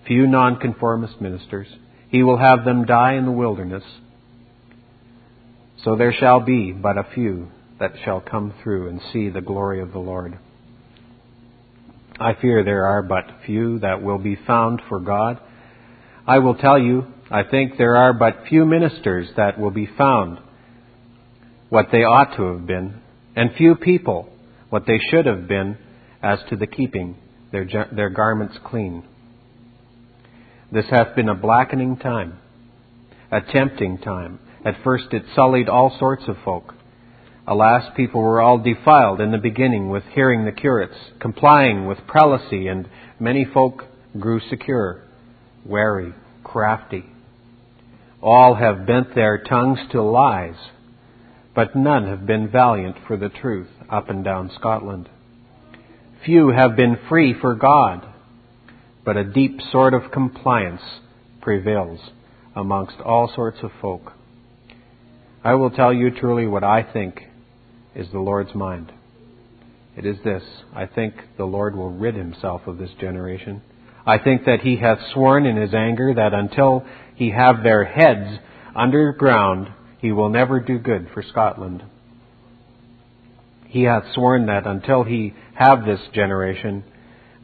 few 0.06 0.26
nonconformist 0.26 1.20
ministers. 1.20 1.66
He 2.08 2.22
will 2.22 2.38
have 2.38 2.64
them 2.64 2.86
die 2.86 3.12
in 3.12 3.26
the 3.26 3.30
wilderness. 3.30 3.82
So 5.84 5.94
there 5.94 6.14
shall 6.18 6.40
be 6.40 6.72
but 6.72 6.96
a 6.96 7.06
few 7.14 7.48
that 7.78 7.92
shall 8.02 8.22
come 8.22 8.54
through 8.62 8.88
and 8.88 9.02
see 9.12 9.28
the 9.28 9.42
glory 9.42 9.82
of 9.82 9.92
the 9.92 9.98
Lord. 9.98 10.38
I 12.18 12.32
fear 12.40 12.64
there 12.64 12.86
are 12.86 13.02
but 13.02 13.26
few 13.44 13.80
that 13.80 14.02
will 14.02 14.16
be 14.16 14.38
found 14.46 14.80
for 14.88 14.98
God. 14.98 15.38
I 16.26 16.38
will 16.38 16.54
tell 16.54 16.78
you, 16.78 17.04
I 17.30 17.42
think 17.42 17.76
there 17.76 17.96
are 17.96 18.14
but 18.14 18.44
few 18.48 18.64
ministers 18.64 19.28
that 19.36 19.60
will 19.60 19.72
be 19.72 19.90
found 19.98 20.38
what 21.68 21.88
they 21.92 22.04
ought 22.04 22.34
to 22.38 22.44
have 22.44 22.66
been, 22.66 23.02
and 23.36 23.50
few 23.58 23.74
people 23.74 24.30
what 24.70 24.86
they 24.86 24.98
should 25.10 25.26
have 25.26 25.46
been 25.46 25.76
as 26.22 26.38
to 26.48 26.56
the 26.56 26.66
keeping 26.66 27.16
their, 27.54 27.88
their 27.94 28.10
garments 28.10 28.56
clean. 28.64 29.04
This 30.72 30.86
hath 30.90 31.14
been 31.14 31.28
a 31.28 31.36
blackening 31.36 31.96
time, 31.96 32.36
a 33.30 33.40
tempting 33.40 33.98
time. 33.98 34.40
At 34.64 34.82
first 34.82 35.12
it 35.12 35.22
sullied 35.36 35.68
all 35.68 35.96
sorts 36.00 36.24
of 36.26 36.36
folk. 36.44 36.74
Alas, 37.46 37.84
people 37.96 38.20
were 38.22 38.40
all 38.40 38.58
defiled 38.58 39.20
in 39.20 39.30
the 39.30 39.38
beginning 39.38 39.88
with 39.88 40.02
hearing 40.14 40.44
the 40.44 40.50
curates, 40.50 40.96
complying 41.20 41.86
with 41.86 41.98
prelacy, 42.08 42.68
and 42.68 42.88
many 43.20 43.44
folk 43.44 43.84
grew 44.18 44.40
secure, 44.50 45.04
wary, 45.64 46.12
crafty. 46.42 47.04
All 48.20 48.56
have 48.56 48.84
bent 48.84 49.14
their 49.14 49.38
tongues 49.38 49.78
to 49.92 50.02
lies, 50.02 50.56
but 51.54 51.76
none 51.76 52.08
have 52.08 52.26
been 52.26 52.50
valiant 52.50 52.96
for 53.06 53.16
the 53.16 53.28
truth 53.28 53.68
up 53.88 54.10
and 54.10 54.24
down 54.24 54.50
Scotland. 54.58 55.08
Few 56.24 56.48
have 56.48 56.74
been 56.74 56.96
free 57.08 57.34
for 57.38 57.54
God, 57.54 58.06
but 59.04 59.16
a 59.16 59.24
deep 59.24 59.60
sort 59.70 59.92
of 59.92 60.10
compliance 60.10 60.80
prevails 61.42 62.00
amongst 62.56 62.98
all 63.00 63.30
sorts 63.34 63.58
of 63.62 63.70
folk. 63.82 64.12
I 65.42 65.54
will 65.54 65.70
tell 65.70 65.92
you 65.92 66.10
truly 66.10 66.46
what 66.46 66.64
I 66.64 66.82
think 66.82 67.20
is 67.94 68.06
the 68.10 68.20
Lord's 68.20 68.54
mind. 68.54 68.90
It 69.96 70.06
is 70.06 70.16
this 70.24 70.42
I 70.74 70.86
think 70.86 71.14
the 71.36 71.44
Lord 71.44 71.76
will 71.76 71.90
rid 71.90 72.14
himself 72.14 72.62
of 72.66 72.78
this 72.78 72.90
generation. 72.98 73.60
I 74.06 74.18
think 74.18 74.46
that 74.46 74.60
he 74.60 74.76
hath 74.76 74.98
sworn 75.12 75.44
in 75.44 75.56
his 75.56 75.74
anger 75.74 76.14
that 76.14 76.32
until 76.32 76.84
he 77.16 77.30
have 77.30 77.62
their 77.62 77.84
heads 77.84 78.38
underground, 78.74 79.68
he 79.98 80.12
will 80.12 80.30
never 80.30 80.60
do 80.60 80.78
good 80.78 81.08
for 81.12 81.22
Scotland. 81.22 81.82
He 83.66 83.82
hath 83.82 84.04
sworn 84.14 84.46
that 84.46 84.66
until 84.66 85.04
he 85.04 85.34
have 85.54 85.84
this 85.84 86.00
generation, 86.12 86.84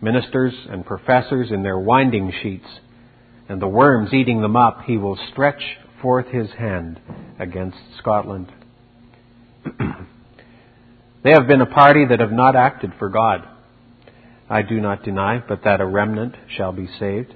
ministers 0.00 0.54
and 0.68 0.84
professors 0.84 1.50
in 1.50 1.62
their 1.62 1.78
winding 1.78 2.32
sheets, 2.42 2.66
and 3.48 3.60
the 3.60 3.68
worms 3.68 4.12
eating 4.12 4.42
them 4.42 4.56
up, 4.56 4.82
he 4.86 4.96
will 4.96 5.18
stretch 5.32 5.62
forth 6.00 6.26
his 6.26 6.50
hand 6.52 7.00
against 7.38 7.78
Scotland. 7.98 8.52
They 11.22 11.32
have 11.32 11.46
been 11.46 11.60
a 11.60 11.66
party 11.66 12.06
that 12.06 12.20
have 12.20 12.32
not 12.32 12.56
acted 12.56 12.92
for 12.98 13.10
God. 13.10 13.46
I 14.48 14.62
do 14.62 14.80
not 14.80 15.04
deny, 15.04 15.42
but 15.46 15.64
that 15.64 15.80
a 15.80 15.86
remnant 15.86 16.34
shall 16.56 16.72
be 16.72 16.88
saved. 16.98 17.34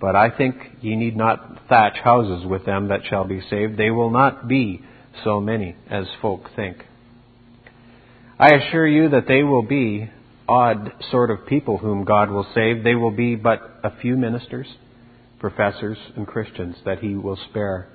But 0.00 0.16
I 0.16 0.30
think 0.30 0.56
ye 0.80 0.96
need 0.96 1.16
not 1.16 1.68
thatch 1.68 1.96
houses 2.02 2.44
with 2.44 2.66
them 2.66 2.88
that 2.88 3.02
shall 3.08 3.24
be 3.24 3.40
saved. 3.48 3.76
They 3.76 3.90
will 3.90 4.10
not 4.10 4.48
be 4.48 4.82
so 5.22 5.40
many 5.40 5.76
as 5.88 6.06
folk 6.20 6.50
think. 6.56 6.84
I 8.38 8.48
assure 8.54 8.86
you 8.86 9.10
that 9.10 9.28
they 9.28 9.44
will 9.44 9.62
be 9.62 10.10
odd 10.48 10.92
sort 11.10 11.30
of 11.30 11.46
people 11.46 11.78
whom 11.78 12.04
God 12.04 12.30
will 12.30 12.46
save. 12.54 12.82
They 12.82 12.96
will 12.96 13.12
be 13.12 13.36
but 13.36 13.60
a 13.84 13.92
few 14.00 14.16
ministers, 14.16 14.66
professors, 15.38 15.98
and 16.16 16.26
Christians 16.26 16.74
that 16.84 16.98
he 16.98 17.14
will 17.14 17.38
spare. 17.50 17.88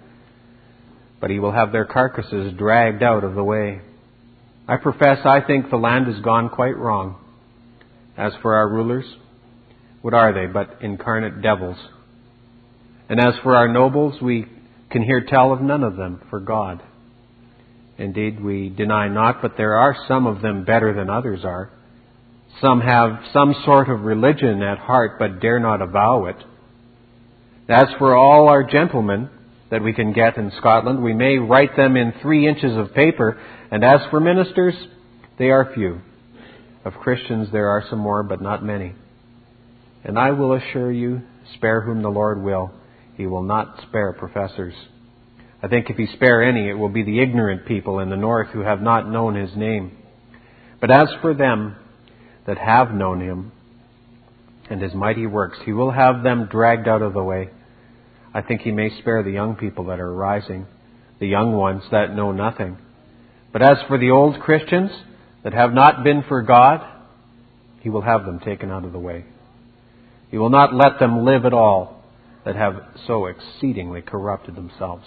But 1.20 1.30
he 1.30 1.40
will 1.40 1.52
have 1.52 1.74
their 1.74 1.86
carcasses 1.86 2.54
dragged 2.58 3.04
out 3.04 3.26
of 3.26 3.36
the 3.36 3.44
way. 3.44 3.82
I 4.66 4.78
profess 4.78 5.20
I 5.26 5.42
think 5.42 5.70
the 5.70 5.78
land 5.78 6.08
has 6.08 6.22
gone 6.24 6.50
quite 6.50 6.78
wrong. 6.78 7.18
As 8.18 8.32
for 8.42 8.56
our 8.56 8.70
rulers, 8.70 9.06
what 10.02 10.14
are 10.14 10.34
they 10.34 10.46
but 10.46 10.82
incarnate 10.82 11.42
devils? 11.42 11.78
And 13.10 13.20
as 13.20 13.34
for 13.44 13.56
our 13.56 13.68
nobles, 13.68 14.22
we 14.22 14.46
can 14.90 15.02
hear 15.02 15.26
tell 15.28 15.52
of 15.52 15.62
none 15.62 15.84
of 15.84 15.98
them 15.98 16.22
for 16.30 16.40
God. 16.40 16.82
Indeed, 18.00 18.42
we 18.42 18.70
deny 18.70 19.10
not, 19.10 19.42
but 19.42 19.58
there 19.58 19.76
are 19.76 19.96
some 20.08 20.26
of 20.26 20.42
them 20.42 20.64
better 20.64 20.94
than 20.94 21.10
others 21.10 21.42
are. 21.44 21.70
Some 22.62 22.80
have 22.80 23.20
some 23.34 23.54
sort 23.66 23.90
of 23.90 24.02
religion 24.02 24.64
at 24.64 24.78
heart, 24.78 25.20
but 25.20 25.42
dare 25.42 25.60
not 25.60 25.82
avow 25.82 26.26
it. 26.28 26.38
As 27.68 27.88
for 28.00 28.16
all 28.16 28.48
our 28.48 28.64
gentlemen 28.64 29.30
that 29.70 29.84
we 29.84 29.92
can 29.92 30.14
get 30.14 30.38
in 30.38 30.52
Scotland, 30.58 31.04
we 31.04 31.14
may 31.14 31.38
write 31.38 31.76
them 31.76 31.98
in 31.98 32.14
three 32.22 32.48
inches 32.48 32.76
of 32.78 32.94
paper, 32.94 33.38
and 33.70 33.84
as 33.84 34.00
for 34.10 34.22
ministers, 34.22 34.74
they 35.38 35.50
are 35.50 35.74
few. 35.76 36.00
Of 36.86 36.94
Christians 36.94 37.50
there 37.52 37.68
are 37.68 37.84
some 37.90 38.00
more, 38.00 38.24
but 38.24 38.42
not 38.42 38.64
many. 38.64 38.96
And 40.06 40.18
I 40.18 40.32
will 40.32 40.54
assure 40.54 40.92
you, 40.92 41.22
spare 41.56 41.82
whom 41.82 42.02
the 42.02 42.10
Lord 42.10 42.42
will, 42.42 42.72
he 43.16 43.28
will 43.28 43.44
not 43.44 43.82
spare 43.90 44.14
professors. 44.14 44.74
I 45.62 45.68
think 45.68 45.90
if 45.90 45.98
he 45.98 46.08
spare 46.08 46.42
any, 46.42 46.70
it 46.70 46.74
will 46.74 46.90
be 46.90 47.04
the 47.04 47.20
ignorant 47.20 47.66
people 47.66 48.00
in 48.00 48.10
the 48.10 48.16
north 48.16 48.50
who 48.50 48.62
have 48.62 48.82
not 48.82 49.10
known 49.10 49.36
his 49.36 49.56
name. 49.56 49.98
But 50.80 50.92
as 50.92 51.10
for 51.22 51.34
them 51.34 51.76
that 52.48 52.58
have 52.58 52.94
known 52.94 53.20
him 53.22 53.52
and 54.70 54.82
his 54.82 54.94
mighty 54.94 55.26
works, 55.26 55.58
he 55.66 55.74
will 55.74 55.92
have 55.92 56.24
them 56.24 56.48
dragged 56.50 56.88
out 56.88 57.02
of 57.02 57.14
the 57.14 57.24
way. 57.24 57.50
I 58.34 58.42
think 58.42 58.62
he 58.62 58.72
may 58.72 58.90
spare 59.00 59.24
the 59.24 59.32
young 59.32 59.56
people 59.56 59.86
that 59.86 60.00
are 60.00 60.14
rising, 60.14 60.66
the 61.20 61.28
young 61.28 61.54
ones 61.54 61.84
that 61.92 62.16
know 62.16 62.32
nothing. 62.32 62.78
But 63.52 63.64
as 63.64 63.80
for 63.88 63.98
the 63.98 64.12
old 64.12 64.40
Christians 64.40 64.92
that 65.44 65.54
have 65.54 65.74
not 65.74 66.04
been 66.04 66.24
for 66.28 66.42
God, 66.42 66.86
he 67.82 67.90
will 67.90 68.02
have 68.02 68.26
them 68.26 68.40
taken 68.40 68.72
out 68.72 68.86
of 68.86 68.94
the 68.94 69.00
way. 69.00 69.26
He 70.32 70.38
will 70.38 70.50
not 70.50 70.74
let 70.74 71.00
them 71.00 71.26
live 71.26 71.46
at 71.46 71.54
all 71.54 72.04
that 72.46 72.56
have 72.56 72.76
so 73.08 73.26
exceedingly 73.26 74.02
corrupted 74.02 74.56
themselves. 74.56 75.06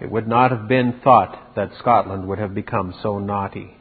It 0.00 0.10
would 0.10 0.28
not 0.28 0.50
have 0.50 0.68
been 0.68 1.00
thought 1.02 1.54
that 1.56 1.70
Scotland 1.78 2.28
would 2.28 2.38
have 2.38 2.54
become 2.54 2.94
so 3.02 3.18
naughty. 3.18 3.76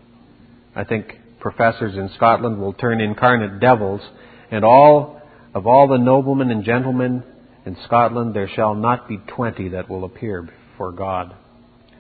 I 0.76 0.84
think 0.84 1.14
professors 1.40 1.96
in 1.96 2.10
Scotland 2.16 2.60
will 2.60 2.74
turn 2.74 3.02
incarnate 3.02 3.60
devils, 3.60 4.02
and 4.50 4.64
all 4.64 5.22
of 5.54 5.68
all 5.68 5.88
the 5.88 5.98
noblemen 5.98 6.52
and 6.52 6.64
gentlemen 6.64 7.24
in 7.66 7.78
Scotland 7.86 8.34
there 8.34 8.50
shall 8.56 8.76
not 8.76 9.08
be 9.08 9.18
twenty 9.28 9.70
that 9.70 9.90
will 9.90 10.06
appear 10.06 10.42
before 10.42 10.92
God. 10.92 11.34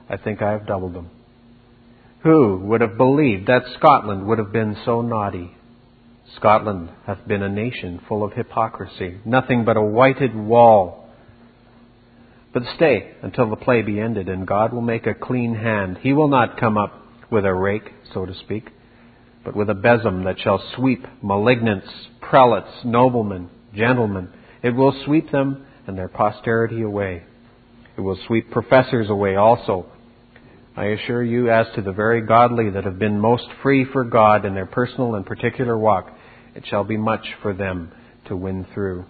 I 0.09 0.17
think 0.17 0.41
I 0.41 0.51
have 0.51 0.67
doubled 0.67 0.93
them. 0.93 1.09
Who 2.23 2.57
would 2.65 2.81
have 2.81 2.97
believed 2.97 3.47
that 3.47 3.63
Scotland 3.77 4.25
would 4.27 4.39
have 4.39 4.51
been 4.51 4.75
so 4.85 5.01
naughty? 5.01 5.55
Scotland 6.35 6.89
hath 7.05 7.25
been 7.27 7.43
a 7.43 7.49
nation 7.49 8.01
full 8.07 8.23
of 8.23 8.33
hypocrisy, 8.33 9.19
nothing 9.25 9.63
but 9.63 9.77
a 9.77 9.81
whited 9.81 10.35
wall. 10.35 11.04
But 12.55 12.63
stay 12.75 13.11
until 13.21 13.51
the 13.51 13.55
play 13.55 13.83
be 13.83 13.99
ended, 13.99 14.29
and 14.29 14.47
God 14.47 14.73
will 14.73 14.81
make 14.81 15.05
a 15.05 15.13
clean 15.13 15.53
hand. 15.53 15.99
He 16.01 16.13
will 16.13 16.27
not 16.27 16.59
come 16.59 16.75
up 16.75 16.99
with 17.29 17.45
a 17.45 17.53
rake, 17.53 17.91
so 18.13 18.25
to 18.25 18.33
speak, 18.33 18.69
but 19.43 19.55
with 19.55 19.69
a 19.69 19.75
besom 19.75 20.23
that 20.23 20.39
shall 20.39 20.63
sweep 20.75 21.05
malignants, 21.21 21.87
prelates, 22.19 22.83
noblemen, 22.83 23.49
gentlemen. 23.75 24.29
It 24.63 24.71
will 24.71 24.99
sweep 25.05 25.29
them 25.31 25.67
and 25.85 25.95
their 25.95 26.07
posterity 26.07 26.81
away. 26.81 27.25
It 27.95 28.01
will 28.01 28.17
sweep 28.25 28.49
professors 28.49 29.11
away 29.11 29.35
also 29.35 29.85
I 30.77 30.87
assure 30.87 31.23
you, 31.23 31.49
as 31.49 31.67
to 31.75 31.81
the 31.81 31.93
very 31.93 32.21
godly 32.21 32.69
that 32.71 32.83
have 32.83 32.99
been 32.99 33.17
most 33.17 33.45
free 33.63 33.85
for 33.93 34.03
God 34.03 34.43
in 34.43 34.53
their 34.53 34.65
personal 34.65 35.15
and 35.15 35.25
particular 35.25 35.77
walk, 35.77 36.11
it 36.53 36.65
shall 36.67 36.83
be 36.83 36.97
much 36.97 37.25
for 37.41 37.53
them 37.53 37.93
to 38.27 38.35
win 38.35 38.67
through. 38.73 39.05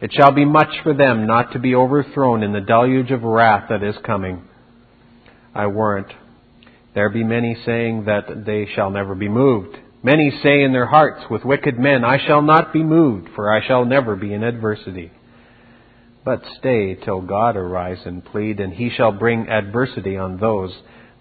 It 0.00 0.12
shall 0.12 0.32
be 0.32 0.44
much 0.44 0.80
for 0.82 0.94
them 0.94 1.26
not 1.26 1.52
to 1.52 1.58
be 1.58 1.74
overthrown 1.74 2.42
in 2.42 2.52
the 2.52 2.60
deluge 2.60 3.10
of 3.10 3.22
wrath 3.22 3.68
that 3.68 3.82
is 3.82 3.96
coming. 4.04 4.42
I 5.54 5.66
warrant 5.66 6.12
there 6.94 7.10
be 7.10 7.22
many 7.22 7.56
saying 7.64 8.06
that 8.06 8.44
they 8.46 8.66
shall 8.74 8.90
never 8.90 9.14
be 9.14 9.28
moved. 9.28 9.76
Many 10.02 10.30
say 10.42 10.62
in 10.62 10.72
their 10.72 10.86
hearts 10.86 11.24
with 11.30 11.44
wicked 11.44 11.78
men, 11.78 12.04
I 12.04 12.18
shall 12.26 12.42
not 12.42 12.72
be 12.72 12.82
moved, 12.82 13.28
for 13.34 13.52
I 13.52 13.66
shall 13.66 13.84
never 13.84 14.16
be 14.16 14.32
in 14.32 14.42
adversity. 14.42 15.12
But 16.24 16.42
stay 16.58 16.94
till 16.94 17.20
God 17.20 17.56
arise 17.56 18.00
and 18.06 18.24
plead, 18.24 18.60
and 18.60 18.72
he 18.72 18.90
shall 18.90 19.12
bring 19.12 19.48
adversity 19.48 20.16
on 20.16 20.38
those 20.38 20.72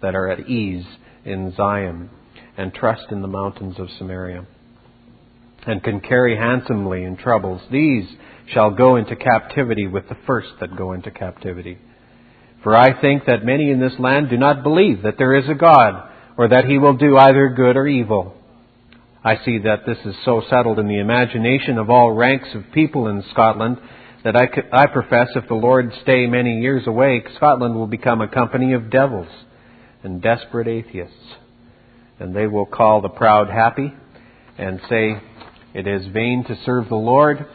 that 0.02 0.16
are 0.16 0.30
at 0.30 0.50
ease 0.50 0.86
in 1.26 1.54
Zion 1.56 2.10
and 2.58 2.74
trust 2.74 3.12
in 3.12 3.22
the 3.22 3.28
mountains 3.28 3.78
of 3.80 3.90
Samaria. 3.98 4.46
and 5.66 5.84
can 5.84 6.00
carry 6.00 6.38
handsomely 6.38 7.04
in 7.04 7.18
troubles, 7.18 7.62
these 7.70 8.08
shall 8.54 8.72
go 8.72 8.96
into 8.96 9.16
captivity 9.16 9.88
with 9.88 10.08
the 10.10 10.18
first 10.26 10.50
that 10.60 10.76
go 10.76 10.94
into 10.94 11.12
captivity. 11.12 11.78
For 12.64 12.76
I 12.76 13.00
think 13.00 13.26
that 13.26 13.46
many 13.46 13.72
in 13.72 13.80
this 13.80 13.98
land 14.00 14.30
do 14.30 14.38
not 14.38 14.64
believe 14.64 15.04
that 15.04 15.18
there 15.18 15.36
is 15.36 15.48
a 15.50 15.56
God, 15.56 16.10
or 16.38 16.50
that 16.50 16.66
he 16.66 16.78
will 16.78 16.98
do 16.98 17.18
either 17.18 17.50
good 17.50 17.78
or 17.78 17.88
evil. 17.88 18.36
I 19.24 19.44
see 19.44 19.60
that 19.60 19.86
this 19.86 19.98
is 20.06 20.16
so 20.24 20.42
settled 20.50 20.80
in 20.80 20.88
the 20.88 21.00
imagination 21.00 21.78
of 21.78 21.90
all 21.90 22.12
ranks 22.12 22.50
of 22.56 22.72
people 22.74 23.08
in 23.08 23.24
Scotland 23.32 23.78
that 24.24 24.36
I, 24.36 24.48
could, 24.48 24.66
I 24.72 24.88
profess 24.88 25.28
if 25.36 25.48
the 25.48 25.56
Lord 25.56 25.92
stay 26.02 26.26
many 26.26 26.60
years 26.60 26.88
away, 26.88 27.24
Scotland 27.36 27.76
will 27.76 27.88
become 27.88 28.22
a 28.22 28.28
company 28.28 28.74
of 28.74 28.90
devils 28.90 29.30
and 30.04 30.22
desperate 30.22 30.68
atheists. 30.68 31.16
And 32.20 32.36
they 32.36 32.48
will 32.48 32.66
call 32.66 33.02
the 33.02 33.10
proud 33.10 33.50
happy 33.50 33.94
and 34.58 34.82
say, 34.90 35.22
It 35.74 35.88
is 35.88 36.08
vain 36.14 36.44
to 36.48 36.58
serve 36.66 36.90
the 36.90 36.96
Lord, 36.96 37.46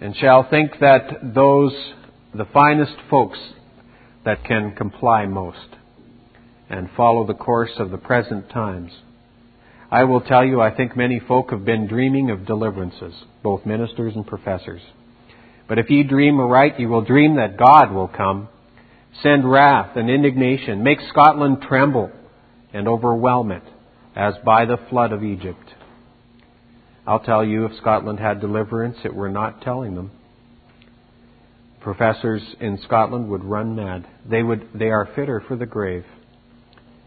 and 0.00 0.16
shall 0.16 0.48
think 0.48 0.72
that 0.80 1.34
those, 1.34 1.72
the 2.34 2.46
finest 2.46 2.94
folks 3.10 3.38
that 4.24 4.42
can 4.44 4.74
comply 4.74 5.26
most 5.26 5.58
and 6.70 6.88
follow 6.96 7.26
the 7.26 7.34
course 7.34 7.72
of 7.78 7.90
the 7.90 7.98
present 7.98 8.48
times. 8.48 8.92
I 9.90 10.04
will 10.04 10.22
tell 10.22 10.44
you, 10.44 10.60
I 10.60 10.74
think 10.74 10.96
many 10.96 11.20
folk 11.20 11.50
have 11.50 11.64
been 11.64 11.86
dreaming 11.86 12.30
of 12.30 12.46
deliverances, 12.46 13.12
both 13.42 13.66
ministers 13.66 14.14
and 14.14 14.26
professors. 14.26 14.80
But 15.68 15.78
if 15.78 15.90
ye 15.90 16.02
dream 16.02 16.40
aright, 16.40 16.80
ye 16.80 16.86
will 16.86 17.04
dream 17.04 17.36
that 17.36 17.58
God 17.58 17.92
will 17.92 18.08
come, 18.08 18.48
send 19.22 19.50
wrath 19.50 19.96
and 19.96 20.08
indignation, 20.08 20.82
make 20.82 20.98
Scotland 21.10 21.58
tremble, 21.68 22.10
and 22.72 22.88
overwhelm 22.88 23.50
it, 23.50 23.64
as 24.16 24.34
by 24.44 24.64
the 24.64 24.78
flood 24.88 25.12
of 25.12 25.24
Egypt. 25.24 25.74
I'll 27.10 27.18
tell 27.18 27.44
you, 27.44 27.64
if 27.64 27.76
Scotland 27.78 28.20
had 28.20 28.40
deliverance, 28.40 28.98
it 29.04 29.12
were 29.12 29.28
not 29.28 29.62
telling 29.62 29.96
them. 29.96 30.12
Professors 31.80 32.40
in 32.60 32.78
Scotland 32.84 33.28
would 33.30 33.42
run 33.42 33.74
mad. 33.74 34.06
They 34.24 34.44
would 34.44 34.68
they 34.76 34.90
are 34.90 35.08
fitter 35.16 35.42
for 35.48 35.56
the 35.56 35.66
grave. 35.66 36.04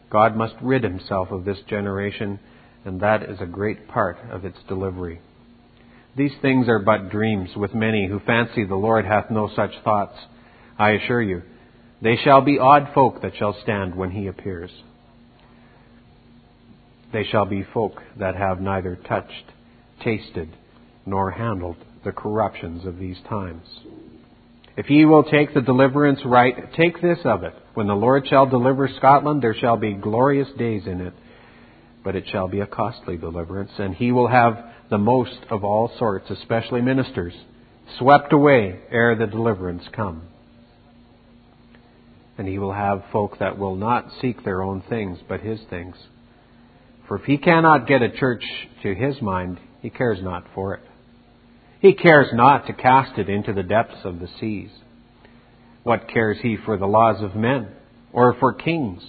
God 0.10 0.36
must 0.36 0.56
rid 0.62 0.84
himself 0.84 1.32
of 1.32 1.46
this 1.46 1.60
generation, 1.70 2.42
and 2.84 3.00
that 3.00 3.24
is 3.24 3.40
a 3.40 3.46
great 3.46 3.88
part 3.88 4.18
of 4.30 4.44
its 4.44 4.58
delivery. 4.68 5.22
These 6.18 6.34
things 6.42 6.68
are 6.68 6.80
but 6.80 7.10
dreams 7.10 7.52
with 7.56 7.74
many 7.74 8.06
who 8.06 8.20
fancy 8.20 8.66
the 8.66 8.76
Lord 8.76 9.06
hath 9.06 9.32
no 9.32 9.50
such 9.56 9.72
thoughts. 9.86 10.18
I 10.78 10.90
assure 10.92 11.22
you, 11.22 11.44
they 12.02 12.18
shall 12.18 12.42
be 12.42 12.60
odd 12.60 12.90
folk 12.94 13.22
that 13.22 13.38
shall 13.38 13.56
stand 13.64 13.96
when 13.96 14.12
he 14.12 14.28
appears. 14.28 14.72
They 17.14 17.24
shall 17.24 17.46
be 17.46 17.66
folk 17.74 18.02
that 18.20 18.36
have 18.36 18.60
neither 18.60 18.98
touched 18.98 19.46
tasted 20.04 20.50
nor 21.06 21.32
handled 21.32 21.78
the 22.04 22.12
corruptions 22.12 22.86
of 22.86 22.98
these 22.98 23.18
times. 23.30 23.66
If 24.76 24.90
ye 24.90 25.06
will 25.06 25.24
take 25.24 25.54
the 25.54 25.62
deliverance 25.62 26.20
right, 26.26 26.74
take 26.74 27.02
this 27.02 27.20
of 27.26 27.44
it. 27.44 27.54
When 27.76 27.88
the 27.88 27.94
Lord 27.94 28.28
shall 28.28 28.48
deliver 28.48 28.90
Scotland, 28.98 29.42
there 29.42 29.56
shall 29.56 29.78
be 29.78 29.94
glorious 29.94 30.48
days 30.58 30.88
in 30.88 31.02
it, 31.02 31.14
but 32.04 32.16
it 32.16 32.26
shall 32.32 32.48
be 32.48 32.60
a 32.60 32.68
costly 32.68 33.18
deliverance, 33.18 33.72
and 33.78 33.94
he 33.94 34.12
will 34.12 34.28
have 34.28 34.58
the 34.90 34.98
most 34.98 35.38
of 35.50 35.64
all 35.64 35.92
sorts, 36.00 36.30
especially 36.30 36.82
ministers, 36.82 37.34
swept 38.00 38.34
away 38.34 38.80
ere 38.90 39.16
the 39.16 39.28
deliverance 39.28 39.84
come. 39.94 40.24
And 42.38 42.48
he 42.48 42.58
will 42.58 42.74
have 42.74 43.04
folk 43.12 43.38
that 43.40 43.60
will 43.60 43.76
not 43.76 44.08
seek 44.22 44.44
their 44.44 44.64
own 44.64 44.82
things, 44.90 45.20
but 45.30 45.42
his 45.42 45.60
things. 45.70 45.96
For 47.08 47.20
if 47.20 47.26
he 47.26 47.38
cannot 47.38 47.88
get 47.88 48.02
a 48.02 48.10
church 48.10 48.44
to 48.82 48.96
his 48.96 49.22
mind, 49.22 49.60
he 49.84 49.90
cares 49.90 50.20
not 50.24 50.46
for 50.56 50.74
it. 50.76 50.82
He 51.82 51.94
cares 51.94 52.30
not 52.32 52.68
to 52.68 52.74
cast 52.74 53.20
it 53.20 53.30
into 53.30 53.52
the 53.52 53.64
depths 53.64 54.06
of 54.06 54.20
the 54.22 54.30
seas. 54.40 54.70
What 55.84 56.08
cares 56.08 56.38
he 56.42 56.56
for 56.56 56.78
the 56.78 56.88
laws 56.88 57.22
of 57.22 57.36
men, 57.36 57.68
or 58.14 58.34
for 58.40 58.54
kings, 58.54 59.04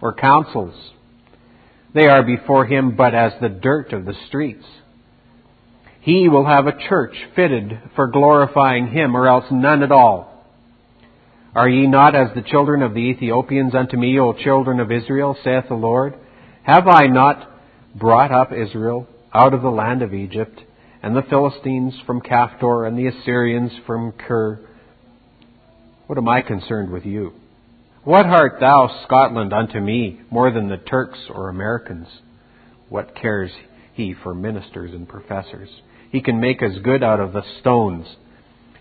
or 0.00 0.14
councils? 0.14 0.92
They 1.92 2.06
are 2.06 2.22
before 2.22 2.64
him 2.64 2.94
but 2.96 3.12
as 3.12 3.32
the 3.40 3.48
dirt 3.48 3.92
of 3.92 4.04
the 4.04 4.14
streets. 4.28 4.64
He 6.00 6.28
will 6.28 6.46
have 6.46 6.68
a 6.68 6.88
church 6.88 7.16
fitted 7.34 7.80
for 7.96 8.06
glorifying 8.06 8.86
him, 8.86 9.16
or 9.16 9.26
else 9.26 9.46
none 9.50 9.82
at 9.82 9.90
all. 9.90 10.44
Are 11.56 11.68
ye 11.68 11.88
not 11.88 12.14
as 12.14 12.28
the 12.36 12.48
children 12.48 12.82
of 12.82 12.94
the 12.94 13.00
Ethiopians 13.00 13.74
unto 13.74 13.96
me, 13.96 14.20
O 14.20 14.32
children 14.32 14.78
of 14.78 14.92
Israel, 14.92 15.36
saith 15.42 15.64
the 15.68 15.74
Lord? 15.74 16.14
Have 16.62 16.86
I 16.86 17.08
not 17.08 17.50
brought 17.96 18.30
up 18.30 18.52
Israel 18.52 19.08
out 19.34 19.54
of 19.54 19.62
the 19.62 19.70
land 19.70 20.02
of 20.02 20.14
Egypt, 20.14 20.60
and 21.02 21.16
the 21.16 21.22
Philistines 21.22 21.94
from 22.06 22.20
Caphtor, 22.20 22.86
and 22.86 22.98
the 22.98 23.06
Assyrians 23.06 23.72
from 23.86 24.12
Kir. 24.12 24.60
What 26.06 26.18
am 26.18 26.28
I 26.28 26.42
concerned 26.42 26.90
with 26.90 27.06
you? 27.06 27.32
What 28.02 28.26
art 28.26 28.58
thou, 28.60 29.02
Scotland, 29.04 29.52
unto 29.52 29.78
me, 29.78 30.20
more 30.30 30.50
than 30.50 30.68
the 30.68 30.78
Turks 30.78 31.18
or 31.28 31.48
Americans? 31.48 32.08
What 32.88 33.14
cares 33.14 33.52
he 33.94 34.14
for 34.22 34.34
ministers 34.34 34.92
and 34.92 35.08
professors? 35.08 35.68
He 36.10 36.20
can 36.20 36.40
make 36.40 36.62
as 36.62 36.82
good 36.82 37.02
out 37.02 37.20
of 37.20 37.32
the 37.32 37.44
stones. 37.60 38.06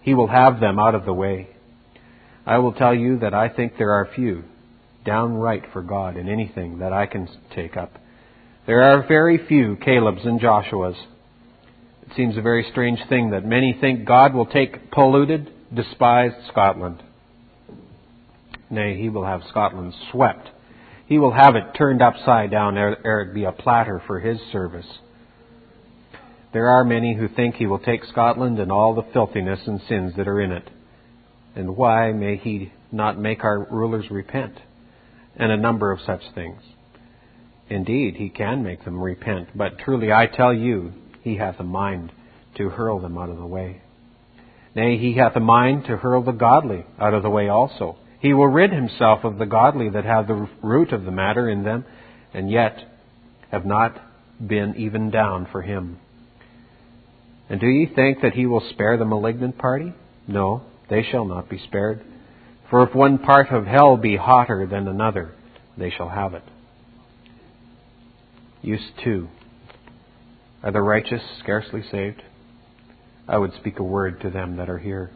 He 0.02 0.14
will 0.14 0.28
have 0.28 0.60
them 0.60 0.80
out 0.80 0.96
of 0.96 1.06
the 1.06 1.14
way. 1.14 1.50
I 2.46 2.58
will 2.58 2.74
tell 2.74 2.96
you 2.96 3.20
that 3.20 3.34
I 3.34 3.50
think 3.50 3.78
there 3.78 3.92
are 3.92 4.10
few 4.16 4.44
downright 5.06 5.66
for 5.72 5.84
God 5.84 6.18
in 6.18 6.28
anything 6.28 6.80
that 6.80 6.94
I 6.94 7.06
can 7.06 7.30
take 7.56 7.78
up. 7.78 7.99
There 8.70 8.84
are 8.84 9.08
very 9.08 9.40
few 9.48 9.78
Caleb's 9.78 10.26
and 10.26 10.40
Joshua's. 10.40 10.96
It 12.04 12.16
seems 12.16 12.38
a 12.38 12.42
very 12.44 12.68
strange 12.70 13.00
thing 13.10 13.32
that 13.32 13.44
many 13.44 13.76
think 13.82 14.06
God 14.06 14.36
will 14.36 14.46
take 14.46 14.92
polluted, 14.92 15.52
despised 15.74 16.36
Scotland. 16.52 17.02
Nay, 18.70 18.96
he 18.96 19.10
will 19.10 19.26
have 19.26 19.42
Scotland 19.50 19.96
swept. 20.12 20.50
He 21.08 21.18
will 21.18 21.34
have 21.34 21.56
it 21.56 21.74
turned 21.76 22.04
upside 22.04 22.52
down 22.52 22.78
ere 22.78 23.22
it 23.22 23.34
be 23.34 23.46
a 23.46 23.52
platter 23.52 24.04
for 24.06 24.20
his 24.20 24.38
service. 24.52 25.00
There 26.54 26.68
are 26.68 26.84
many 26.84 27.16
who 27.16 27.28
think 27.28 27.56
he 27.56 27.66
will 27.66 27.80
take 27.80 28.06
Scotland 28.06 28.60
and 28.60 28.72
all 28.72 28.94
the 28.94 29.12
filthiness 29.14 29.62
and 29.66 29.82
sins 29.90 30.14
that 30.16 30.28
are 30.28 30.40
in 30.40 30.52
it. 30.52 30.70
And 31.56 31.76
why 31.76 32.12
may 32.12 32.38
he 32.38 32.72
not 32.92 33.18
make 33.18 33.44
our 33.44 33.66
rulers 33.72 34.12
repent? 34.12 34.60
And 35.36 35.52
a 35.52 35.58
number 35.58 35.92
of 35.92 36.02
such 36.06 36.22
things. 36.36 36.62
Indeed, 37.70 38.16
he 38.16 38.30
can 38.30 38.64
make 38.64 38.84
them 38.84 39.00
repent, 39.00 39.50
but 39.56 39.78
truly 39.80 40.12
I 40.12 40.26
tell 40.26 40.54
you, 40.54 40.94
he 41.22 41.38
hath 41.38 41.60
a 41.60 41.64
mind 41.64 42.12
to 42.56 42.70
hurl 42.70 43.00
them 43.00 43.18
out 43.18 43.30
of 43.30 43.38
the 43.38 43.46
way. 43.46 43.82
Nay, 44.76 44.98
he 44.98 45.14
hath 45.14 45.36
a 45.36 45.40
mind 45.40 45.86
to 45.86 45.98
hurl 45.98 46.24
the 46.24 46.32
godly 46.32 46.86
out 47.00 47.14
of 47.14 47.24
the 47.24 47.30
way 47.30 47.48
also. 47.48 47.98
He 48.20 48.34
will 48.34 48.48
rid 48.48 48.72
himself 48.72 49.24
of 49.24 49.38
the 49.38 49.46
godly 49.46 49.90
that 49.90 50.06
have 50.06 50.28
the 50.28 50.50
root 50.64 50.92
of 50.92 51.06
the 51.06 51.12
matter 51.12 51.48
in 51.50 51.64
them, 51.64 51.86
and 52.34 52.50
yet 52.50 52.78
have 53.52 53.66
not 53.66 54.00
been 54.46 54.76
even 54.78 55.10
down 55.10 55.48
for 55.52 55.62
him. 55.62 56.00
And 57.50 57.60
do 57.60 57.68
ye 57.68 57.88
think 57.88 58.22
that 58.22 58.34
he 58.34 58.46
will 58.46 58.64
spare 58.72 58.98
the 58.98 59.06
malignant 59.06 59.58
party? 59.58 59.94
No, 60.28 60.64
they 60.90 61.04
shall 61.04 61.26
not 61.26 61.50
be 61.50 61.60
spared. 61.60 62.04
For 62.70 62.88
if 62.88 62.94
one 62.94 63.18
part 63.18 63.52
of 63.52 63.66
hell 63.66 63.98
be 63.98 64.16
hotter 64.16 64.68
than 64.68 64.88
another, 64.88 65.32
they 65.78 65.90
shall 65.90 66.10
have 66.10 66.34
it. 66.34 66.44
Use 68.62 68.92
2. 69.04 69.28
Are 70.64 70.72
the 70.72 70.82
righteous 70.82 71.22
scarcely 71.40 71.82
saved? 71.90 72.22
I 73.28 73.38
would 73.38 73.54
speak 73.54 73.80
a 73.80 73.84
word 73.84 74.22
to 74.22 74.30
them 74.30 74.58
that 74.58 74.70
are 74.70 74.78
here. 74.78 75.12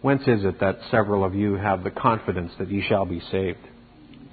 Whence 0.00 0.22
is 0.26 0.44
it 0.44 0.58
that 0.58 0.80
several 0.90 1.24
of 1.24 1.36
you 1.36 1.54
have 1.54 1.84
the 1.84 1.90
confidence 1.90 2.50
that 2.58 2.68
ye 2.68 2.84
shall 2.88 3.04
be 3.04 3.22
saved, 3.30 3.60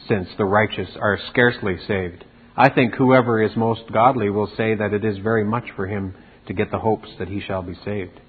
since 0.08 0.28
the 0.38 0.46
righteous 0.46 0.90
are 1.00 1.20
scarcely 1.30 1.78
saved? 1.88 2.26
I 2.58 2.70
think 2.70 2.96
whoever 2.96 3.44
is 3.44 3.56
most 3.56 3.82
godly 3.94 4.32
will 4.32 4.52
say 4.58 4.74
that 4.74 4.94
it 4.94 5.06
is 5.06 5.20
very 5.20 5.44
much 5.44 5.66
for 5.76 5.86
him 5.86 6.16
to 6.48 6.54
get 6.54 6.72
the 6.72 6.80
hopes 6.80 7.10
that 7.20 7.28
he 7.28 7.42
shall 7.42 7.62
be 7.62 7.76
saved. 7.86 8.20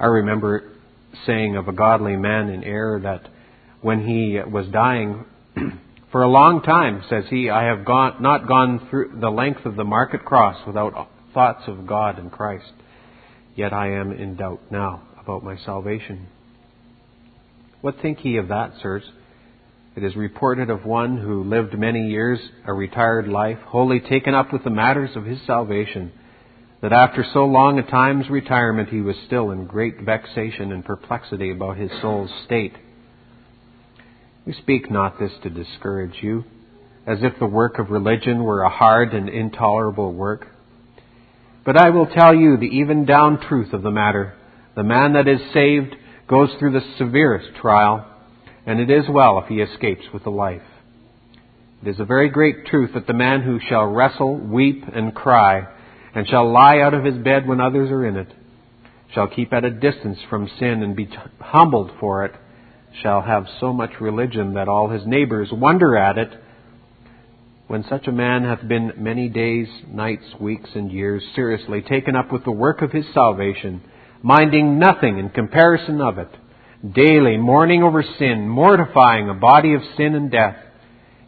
I 0.00 0.06
remember 0.06 0.72
saying 1.26 1.56
of 1.56 1.68
a 1.68 1.72
godly 1.72 2.16
man 2.16 2.48
in 2.48 2.64
error 2.64 3.00
that 3.00 3.28
when 3.82 4.06
he 4.06 4.40
was 4.50 4.66
dying, 4.68 5.26
For 6.10 6.22
a 6.22 6.28
long 6.28 6.62
time, 6.62 7.02
says 7.10 7.24
he, 7.28 7.50
I 7.50 7.64
have 7.64 7.84
gone, 7.84 8.22
not 8.22 8.48
gone 8.48 8.88
through 8.88 9.18
the 9.20 9.30
length 9.30 9.66
of 9.66 9.76
the 9.76 9.84
market 9.84 10.24
cross 10.24 10.56
without 10.66 11.10
thoughts 11.34 11.64
of 11.66 11.86
God 11.86 12.18
and 12.18 12.32
Christ. 12.32 12.72
Yet 13.54 13.74
I 13.74 13.92
am 13.92 14.12
in 14.12 14.36
doubt 14.36 14.60
now 14.70 15.02
about 15.20 15.44
my 15.44 15.58
salvation. 15.58 16.28
What 17.82 17.96
think 18.00 18.24
ye 18.24 18.38
of 18.38 18.48
that, 18.48 18.72
sirs? 18.80 19.02
It 19.96 20.04
is 20.04 20.16
reported 20.16 20.70
of 20.70 20.86
one 20.86 21.18
who 21.18 21.44
lived 21.44 21.78
many 21.78 22.08
years, 22.08 22.38
a 22.64 22.72
retired 22.72 23.28
life, 23.28 23.58
wholly 23.66 24.00
taken 24.00 24.34
up 24.34 24.50
with 24.50 24.64
the 24.64 24.70
matters 24.70 25.10
of 25.14 25.26
his 25.26 25.38
salvation, 25.46 26.12
that 26.80 26.92
after 26.92 27.24
so 27.34 27.44
long 27.44 27.78
a 27.78 27.90
time's 27.90 28.30
retirement 28.30 28.88
he 28.88 29.02
was 29.02 29.16
still 29.26 29.50
in 29.50 29.66
great 29.66 30.00
vexation 30.00 30.72
and 30.72 30.84
perplexity 30.84 31.50
about 31.50 31.76
his 31.76 31.90
soul's 32.00 32.30
state 32.46 32.74
we 34.48 34.54
speak 34.54 34.90
not 34.90 35.18
this 35.18 35.32
to 35.42 35.50
discourage 35.50 36.22
you, 36.22 36.42
as 37.06 37.18
if 37.20 37.38
the 37.38 37.44
work 37.44 37.78
of 37.78 37.90
religion 37.90 38.42
were 38.42 38.62
a 38.62 38.70
hard 38.70 39.12
and 39.12 39.28
intolerable 39.28 40.10
work. 40.10 40.46
But 41.66 41.76
I 41.76 41.90
will 41.90 42.06
tell 42.06 42.34
you 42.34 42.56
the 42.56 42.78
even 42.78 43.04
down 43.04 43.42
truth 43.46 43.74
of 43.74 43.82
the 43.82 43.90
matter. 43.90 44.34
The 44.74 44.82
man 44.82 45.12
that 45.12 45.28
is 45.28 45.52
saved 45.52 45.94
goes 46.26 46.48
through 46.58 46.72
the 46.72 46.94
severest 46.96 47.56
trial, 47.60 48.06
and 48.64 48.80
it 48.80 48.88
is 48.88 49.04
well 49.06 49.38
if 49.38 49.48
he 49.48 49.60
escapes 49.60 50.06
with 50.14 50.24
the 50.24 50.30
life. 50.30 50.62
It 51.82 51.90
is 51.90 52.00
a 52.00 52.06
very 52.06 52.30
great 52.30 52.64
truth 52.64 52.92
that 52.94 53.06
the 53.06 53.12
man 53.12 53.42
who 53.42 53.60
shall 53.68 53.84
wrestle, 53.84 54.34
weep, 54.34 54.82
and 54.90 55.14
cry, 55.14 55.66
and 56.14 56.26
shall 56.26 56.50
lie 56.50 56.80
out 56.80 56.94
of 56.94 57.04
his 57.04 57.18
bed 57.18 57.46
when 57.46 57.60
others 57.60 57.90
are 57.90 58.06
in 58.06 58.16
it, 58.16 58.32
shall 59.12 59.28
keep 59.28 59.52
at 59.52 59.66
a 59.66 59.70
distance 59.70 60.18
from 60.30 60.48
sin 60.58 60.82
and 60.82 60.96
be 60.96 61.06
humbled 61.38 61.90
for 62.00 62.24
it, 62.24 62.32
shall 63.02 63.22
have 63.22 63.46
so 63.60 63.72
much 63.72 64.00
religion 64.00 64.54
that 64.54 64.68
all 64.68 64.88
his 64.88 65.06
neighbors 65.06 65.48
wonder 65.52 65.96
at 65.96 66.18
it, 66.18 66.30
when 67.66 67.84
such 67.88 68.06
a 68.06 68.12
man 68.12 68.44
hath 68.44 68.66
been 68.66 68.92
many 68.96 69.28
days, 69.28 69.68
nights, 69.88 70.24
weeks, 70.40 70.70
and 70.74 70.90
years 70.90 71.22
seriously 71.34 71.82
taken 71.82 72.16
up 72.16 72.32
with 72.32 72.44
the 72.44 72.50
work 72.50 72.80
of 72.80 72.92
his 72.92 73.04
salvation, 73.12 73.82
minding 74.22 74.78
nothing 74.78 75.18
in 75.18 75.28
comparison 75.28 76.00
of 76.00 76.18
it, 76.18 76.30
daily 76.94 77.36
mourning 77.36 77.82
over 77.82 78.02
sin, 78.18 78.48
mortifying 78.48 79.28
a 79.28 79.34
body 79.34 79.74
of 79.74 79.82
sin 79.96 80.14
and 80.14 80.30
death, 80.30 80.56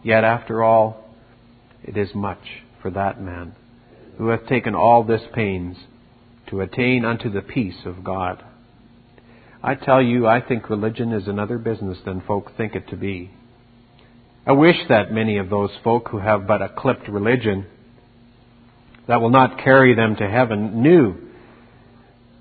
yet 0.03 0.25
after 0.25 0.63
all, 0.63 1.15
it 1.83 1.97
is 1.97 2.15
much 2.15 2.43
for 2.81 2.91
that 2.91 3.21
man 3.21 3.55
who 4.17 4.29
hath 4.29 4.47
taken 4.47 4.75
all 4.75 5.05
this 5.05 5.23
pains 5.35 5.77
to 6.49 6.61
attain 6.61 7.05
unto 7.05 7.31
the 7.31 7.43
peace 7.43 7.79
of 7.85 8.03
God. 8.03 8.43
I 9.63 9.75
tell 9.75 10.01
you, 10.01 10.27
I 10.27 10.41
think 10.41 10.71
religion 10.71 11.13
is 11.13 11.29
another 11.29 11.59
business 11.59 11.99
than 12.05 12.23
folk 12.23 12.53
think 12.57 12.75
it 12.75 12.89
to 12.89 12.97
be. 12.97 13.31
I 14.47 14.53
wish 14.53 14.77
that 14.89 15.13
many 15.13 15.37
of 15.37 15.51
those 15.51 15.71
folk 15.85 16.09
who 16.09 16.19
have 16.19 16.47
but 16.47 16.63
a 16.63 16.71
clipped 16.71 17.09
religion 17.09 17.67
that 19.07 19.21
will 19.21 19.31
not 19.31 19.63
carry 19.63 19.95
them 19.95 20.17
to 20.17 20.29
heaven 20.29 20.83
knew 20.83 21.15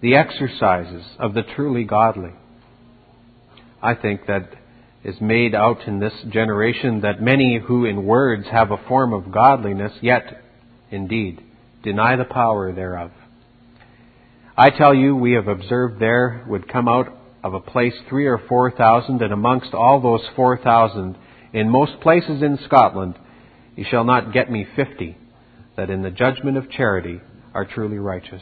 the 0.01 0.15
exercises 0.15 1.03
of 1.17 1.34
the 1.34 1.43
truly 1.55 1.84
godly. 1.84 2.32
I 3.82 3.95
think 3.95 4.27
that 4.27 4.49
is 5.03 5.19
made 5.19 5.55
out 5.55 5.88
in 5.88 5.99
this 5.99 6.13
generation 6.29 7.01
that 7.01 7.21
many 7.21 7.60
who 7.60 7.86
in 7.86 8.05
words 8.05 8.45
have 8.51 8.71
a 8.71 8.88
form 8.88 9.13
of 9.13 9.32
godliness, 9.32 9.93
yet, 10.01 10.41
indeed, 10.91 11.41
deny 11.84 12.15
the 12.15 12.25
power 12.25 12.71
thereof. 12.71 13.12
I 14.60 14.72
tell 14.72 14.93
you, 14.93 15.15
we 15.15 15.32
have 15.36 15.48
observed 15.48 16.02
there 16.02 16.43
would 16.45 16.67
come 16.67 16.89
out 16.89 17.08
of 17.41 17.54
a 17.54 17.62
place 17.62 17.93
three 18.10 18.26
or 18.26 18.38
four 18.50 18.69
thousand, 18.72 19.22
and 19.22 19.32
amongst 19.32 19.74
all 19.74 20.02
those 20.02 20.19
four 20.36 20.58
thousand, 20.58 21.15
in 21.54 21.69
most 21.69 22.02
places 22.02 22.41
in 22.41 22.60
Scotland, 22.65 23.17
you 23.78 23.86
shall 23.89 24.04
not 24.04 24.34
get 24.34 24.52
me 24.52 24.67
fifty, 24.76 25.17
that 25.78 25.89
in 25.89 26.02
the 26.02 26.12
judgment 26.12 26.58
of 26.58 26.69
charity 26.69 27.22
are 27.54 27.63
truly 27.63 28.00
righteous. 28.00 28.41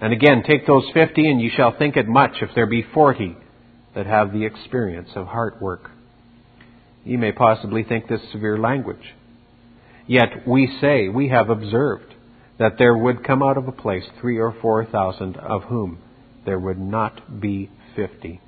And 0.00 0.12
again, 0.12 0.44
take 0.46 0.64
those 0.64 0.88
fifty, 0.94 1.28
and 1.28 1.40
you 1.40 1.50
shall 1.56 1.76
think 1.76 1.96
it 1.96 2.06
much 2.06 2.36
if 2.40 2.50
there 2.54 2.66
be 2.66 2.86
forty 2.94 3.36
that 3.96 4.06
have 4.06 4.32
the 4.32 4.44
experience 4.44 5.08
of 5.16 5.26
heart 5.26 5.60
work. 5.60 5.90
You 7.02 7.18
may 7.18 7.32
possibly 7.32 7.82
think 7.82 8.06
this 8.06 8.20
severe 8.30 8.58
language. 8.58 9.12
Yet 10.06 10.46
we 10.46 10.78
say, 10.80 11.08
we 11.08 11.30
have 11.30 11.50
observed 11.50 12.05
that 12.58 12.78
there 12.78 12.96
would 12.96 13.24
come 13.24 13.42
out 13.42 13.58
of 13.58 13.68
a 13.68 13.72
place 13.72 14.04
three 14.20 14.38
or 14.38 14.54
four 14.60 14.84
thousand 14.84 15.36
of 15.36 15.64
whom 15.64 15.98
there 16.44 16.58
would 16.58 16.78
not 16.78 17.40
be 17.40 17.70
fifty. 17.94 18.40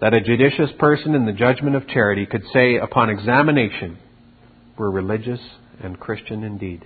That 0.00 0.14
a 0.14 0.20
judicious 0.20 0.70
person 0.78 1.14
in 1.14 1.24
the 1.24 1.32
judgment 1.32 1.76
of 1.76 1.88
charity 1.88 2.26
could 2.26 2.42
say 2.52 2.76
upon 2.76 3.10
examination, 3.10 3.98
we're 4.76 4.90
religious 4.90 5.40
and 5.82 5.98
Christian 5.98 6.44
indeed. 6.44 6.84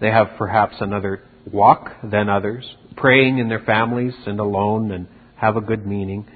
They 0.00 0.10
have 0.10 0.38
perhaps 0.38 0.76
another 0.80 1.22
walk 1.50 1.90
than 2.02 2.28
others, 2.28 2.64
praying 2.96 3.38
in 3.38 3.48
their 3.48 3.60
families 3.60 4.14
and 4.26 4.40
alone 4.40 4.92
and 4.92 5.08
have 5.36 5.56
a 5.56 5.60
good 5.60 5.86
meaning. 5.86 6.26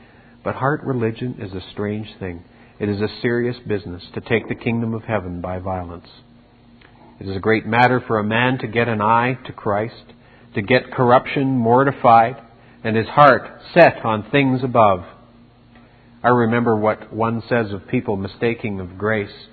But 0.42 0.56
heart 0.56 0.82
religion 0.84 1.36
is 1.40 1.52
a 1.52 1.70
strange 1.72 2.08
thing. 2.18 2.44
It 2.78 2.88
is 2.88 3.00
a 3.00 3.20
serious 3.22 3.56
business 3.66 4.02
to 4.14 4.20
take 4.20 4.48
the 4.48 4.54
kingdom 4.54 4.92
of 4.92 5.04
heaven 5.04 5.40
by 5.40 5.58
violence. 5.60 6.08
It 7.20 7.28
is 7.28 7.36
a 7.36 7.40
great 7.40 7.64
matter 7.64 8.00
for 8.00 8.18
a 8.18 8.24
man 8.24 8.58
to 8.58 8.66
get 8.66 8.88
an 8.88 9.00
eye 9.00 9.38
to 9.46 9.52
Christ, 9.52 10.12
to 10.54 10.62
get 10.62 10.90
corruption 10.90 11.56
mortified, 11.56 12.36
and 12.82 12.96
his 12.96 13.06
heart 13.06 13.60
set 13.72 14.04
on 14.04 14.30
things 14.30 14.64
above. 14.64 15.04
I 16.22 16.28
remember 16.28 16.76
what 16.76 17.12
one 17.12 17.42
says 17.48 17.72
of 17.72 17.86
people 17.88 18.16
mistaking 18.16 18.80
of 18.80 18.98
grace. 18.98 19.46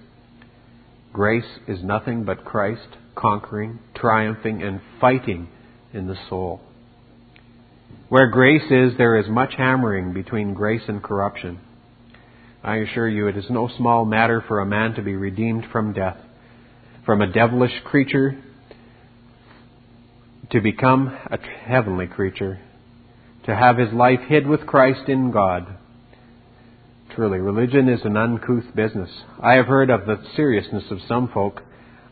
Grace 1.14 1.60
is 1.68 1.84
nothing 1.84 2.24
but 2.24 2.46
Christ 2.46 2.88
conquering, 3.14 3.80
triumphing, 3.94 4.64
and 4.64 4.82
fighting 5.00 5.48
in 5.94 6.08
the 6.08 6.16
soul. 6.30 6.62
Where 8.10 8.30
grace 8.30 8.72
is, 8.72 8.98
there 8.98 9.20
is 9.20 9.28
much 9.30 9.54
hammering 9.58 10.14
between 10.14 10.54
grace 10.54 10.84
and 10.88 11.04
corruption. 11.04 11.60
I 12.64 12.78
assure 12.78 13.08
you, 13.08 13.28
it 13.28 13.38
is 13.38 13.46
no 13.50 13.70
small 13.78 14.06
matter 14.06 14.44
for 14.48 14.60
a 14.60 14.66
man 14.66 14.94
to 14.96 15.02
be 15.02 15.16
redeemed 15.16 15.66
from 15.72 15.94
death 15.94 16.18
from 17.06 17.22
a 17.22 17.32
devilish 17.32 17.74
creature 17.84 18.38
to 20.52 20.62
become 20.62 21.08
a 21.08 21.38
heavenly 21.66 22.08
creature, 22.08 22.60
to 23.46 23.56
have 23.56 23.78
his 23.78 23.92
life 23.94 24.20
hid 24.28 24.46
with 24.46 24.68
Christ 24.68 25.08
in 25.08 25.32
God. 25.32 25.66
Truly, 27.16 27.40
religion 27.40 27.90
is 27.90 28.02
an 28.04 28.18
uncouth 28.18 28.76
business. 28.76 29.10
I 29.42 29.54
have 29.54 29.66
heard 29.66 29.90
of 29.90 30.06
the 30.06 30.22
seriousness 30.36 30.84
of 30.92 31.00
some 31.08 31.30
folk. 31.34 31.62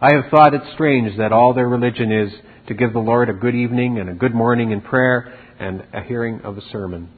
I 0.01 0.13
have 0.13 0.31
thought 0.31 0.53
it 0.53 0.61
strange 0.73 1.17
that 1.17 1.31
all 1.31 1.53
their 1.53 1.67
religion 1.67 2.11
is 2.11 2.33
to 2.67 2.73
give 2.73 2.93
the 2.93 2.99
Lord 2.99 3.29
a 3.29 3.33
good 3.33 3.55
evening 3.55 3.99
and 3.99 4.09
a 4.09 4.13
good 4.13 4.33
morning 4.33 4.71
in 4.71 4.81
prayer 4.81 5.33
and 5.59 5.83
a 5.93 6.01
hearing 6.01 6.41
of 6.41 6.57
a 6.57 6.69
sermon. 6.71 7.09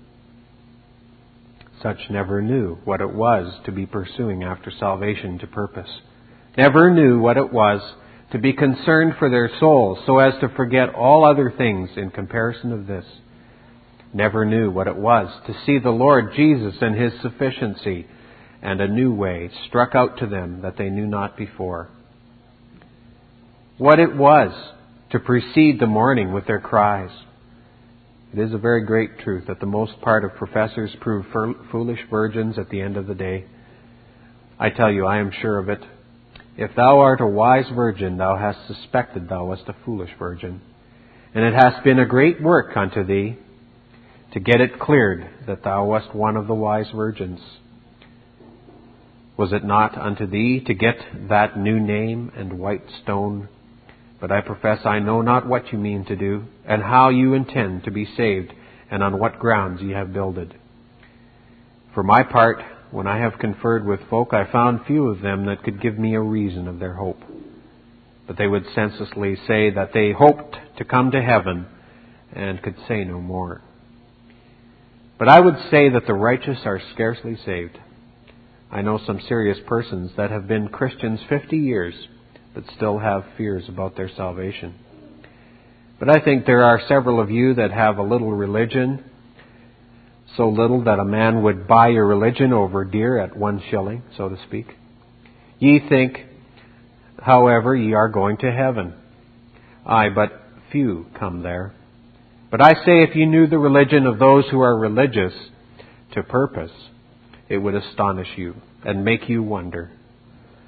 Such 1.82 1.98
never 2.10 2.42
knew 2.42 2.78
what 2.84 3.02
it 3.02 3.14
was 3.14 3.60
to 3.66 3.72
be 3.72 3.86
pursuing 3.86 4.44
after 4.44 4.72
salvation 4.72 5.40
to 5.40 5.48
purpose 5.48 5.90
never 6.58 6.92
knew 6.94 7.20
what 7.20 7.38
it 7.38 7.52
was 7.52 7.82
to 8.32 8.40
be 8.40 8.54
concerned 8.54 9.14
for 9.20 9.30
their 9.30 9.50
souls 9.60 10.00
so 10.06 10.20
as 10.20 10.34
to 10.40 10.50
forget 10.50 10.96
all 10.96 11.26
other 11.26 11.54
things 11.58 11.90
in 11.98 12.10
comparison 12.12 12.72
of 12.72 12.88
this. 12.88 13.06
Never 14.14 14.46
knew 14.46 14.72
what 14.72 14.88
it 14.88 14.96
was 14.96 15.30
to 15.48 15.54
see 15.66 15.80
the 15.80 15.90
Lord 15.90 16.34
Jesus 16.36 16.76
and 16.82 16.96
His 16.96 17.14
sufficiency 17.22 18.08
and 18.62 18.80
a 18.80 18.88
new 18.88 19.14
way 19.14 19.50
struck 19.68 19.96
out 19.96 20.20
to 20.20 20.28
them 20.28 20.62
that 20.62 20.78
they 20.78 20.90
knew 20.90 21.08
not 21.08 21.38
before. 21.38 21.90
What 23.78 24.00
it 24.00 24.16
was 24.16 24.52
to 25.12 25.20
precede 25.20 25.80
the 25.80 25.88
morning 25.88 26.34
with 26.34 26.46
their 26.46 26.60
cries. 26.60 27.10
It 28.34 28.40
is 28.40 28.54
a 28.54 28.58
very 28.58 28.86
great 28.86 29.20
truth 29.20 29.46
that 29.48 29.60
the 29.60 29.66
most 29.66 30.00
part 30.02 30.24
of 30.24 30.36
professors 30.36 30.92
prove 31.02 31.26
foolish 31.72 32.00
virgins 32.10 32.58
at 32.58 32.70
the 32.70 32.82
end 32.82 32.96
of 32.96 33.08
the 33.08 33.16
day. 33.16 33.46
I 34.60 34.70
tell 34.70 34.92
you, 34.92 35.06
I 35.06 35.18
am 35.18 35.32
sure 35.42 35.58
of 35.58 35.70
it. 35.70 35.82
If 36.58 36.76
thou 36.76 37.00
art 37.00 37.22
a 37.22 37.28
wise 37.28 37.70
virgin, 37.74 38.18
thou 38.18 38.36
hast 38.36 38.68
suspected 38.68 39.30
thou 39.30 39.46
wast 39.46 39.64
a 39.68 39.76
foolish 39.86 40.12
virgin. 40.20 40.62
And 41.34 41.46
it 41.46 41.54
hath 41.54 41.84
been 41.84 42.00
a 42.00 42.06
great 42.06 42.42
work 42.42 42.76
unto 42.76 43.06
thee 43.06 43.38
to 44.34 44.40
get 44.40 44.62
it 44.62 44.80
cleared 44.80 45.30
that 45.48 45.64
thou 45.64 45.86
wast 45.86 46.14
one 46.14 46.36
of 46.36 46.48
the 46.48 46.54
wise 46.54 46.90
virgins. 46.94 47.40
Was 49.38 49.54
it 49.54 49.64
not 49.64 49.98
unto 49.98 50.28
thee 50.28 50.62
to 50.68 50.74
get 50.74 50.98
that 51.30 51.58
new 51.58 51.80
name 51.80 52.32
and 52.36 52.60
white 52.60 52.84
stone? 53.02 53.48
But 54.20 54.32
I 54.32 54.42
profess 54.42 54.86
I 54.86 55.00
know 55.00 55.22
not 55.22 55.48
what 55.48 55.72
you 55.72 55.80
mean 55.80 56.06
to 56.06 56.16
do, 56.16 56.44
and 56.66 56.84
how 56.84 57.10
you 57.10 57.34
intend 57.34 57.86
to 57.86 57.92
be 57.92 58.06
saved, 58.06 58.54
and 58.92 59.02
on 59.02 59.20
what 59.20 59.40
grounds 59.40 59.82
ye 59.82 59.92
have 59.94 60.14
builded. 60.14 60.54
For 61.96 62.04
my 62.04 62.24
part, 62.24 62.62
when 62.92 63.08
I 63.08 63.20
have 63.20 63.40
conferred 63.40 63.86
with 63.86 64.02
folk, 64.10 64.34
I 64.34 64.52
found 64.52 64.86
few 64.86 65.08
of 65.08 65.22
them 65.22 65.46
that 65.46 65.64
could 65.64 65.82
give 65.82 65.98
me 65.98 66.14
a 66.16 66.22
reason 66.22 66.68
of 66.68 66.80
their 66.80 66.94
hope. 66.94 67.22
But 68.28 68.38
they 68.38 68.48
would 68.48 68.66
senselessly 68.76 69.36
say 69.48 69.72
that 69.72 69.92
they 69.94 70.12
hoped 70.12 70.58
to 70.78 70.86
come 70.86 71.12
to 71.12 71.22
heaven 71.22 71.66
and 72.34 72.62
could 72.62 72.76
say 72.88 73.04
no 73.04 73.20
more. 73.20 73.62
But 75.18 75.30
I 75.30 75.40
would 75.40 75.58
say 75.70 75.90
that 75.90 76.06
the 76.06 76.14
righteous 76.14 76.60
are 76.66 76.82
scarcely 76.94 77.38
saved. 77.46 77.78
I 78.72 78.82
know 78.82 79.00
some 79.06 79.22
serious 79.28 79.58
persons 79.68 80.12
that 80.18 80.32
have 80.32 80.48
been 80.48 80.70
Christians 80.70 81.20
50 81.30 81.58
years 81.58 81.96
but 82.54 82.64
still 82.76 83.00
have 83.00 83.24
fears 83.38 83.64
about 83.70 83.96
their 83.96 84.10
salvation. 84.16 84.76
But 86.00 86.10
I 86.10 86.20
think 86.20 86.46
there 86.46 86.64
are 86.64 86.82
several 86.88 87.20
of 87.20 87.30
you 87.30 87.54
that 87.56 87.72
have 87.72 87.98
a 87.98 88.04
little 88.04 88.32
religion 88.32 89.04
so 90.38 90.50
little 90.50 90.84
that 90.86 91.00
a 91.00 91.06
man 91.06 91.44
would 91.44 91.68
buy 91.68 91.90
your 91.90 92.06
religion 92.06 92.54
over 92.54 92.86
dear 92.86 93.18
at 93.18 93.36
one 93.36 93.62
shilling, 93.70 94.04
so 94.18 94.30
to 94.30 94.38
speak. 94.48 94.68
Ye 95.60 95.80
think, 95.88 96.18
however, 97.20 97.76
ye 97.76 97.94
are 97.94 98.10
going 98.10 98.38
to 98.38 98.52
heaven. 98.52 98.94
Ay, 99.86 100.10
but 100.10 100.42
few 100.72 101.06
come 101.20 101.44
there. 101.44 101.74
But 102.50 102.62
I 102.62 102.74
say, 102.86 103.04
if 103.04 103.16
ye 103.16 103.26
knew 103.26 103.48
the 103.48 103.58
religion 103.58 104.06
of 104.06 104.20
those 104.20 104.46
who 104.50 104.62
are 104.62 104.78
religious 104.78 105.34
to 106.14 106.24
purpose, 106.24 106.72
it 107.48 107.58
would 107.58 107.76
astonish 107.76 108.28
you 108.38 108.56
and 108.84 109.06
make 109.06 109.30
you 109.30 109.44
wonder. 109.44 109.92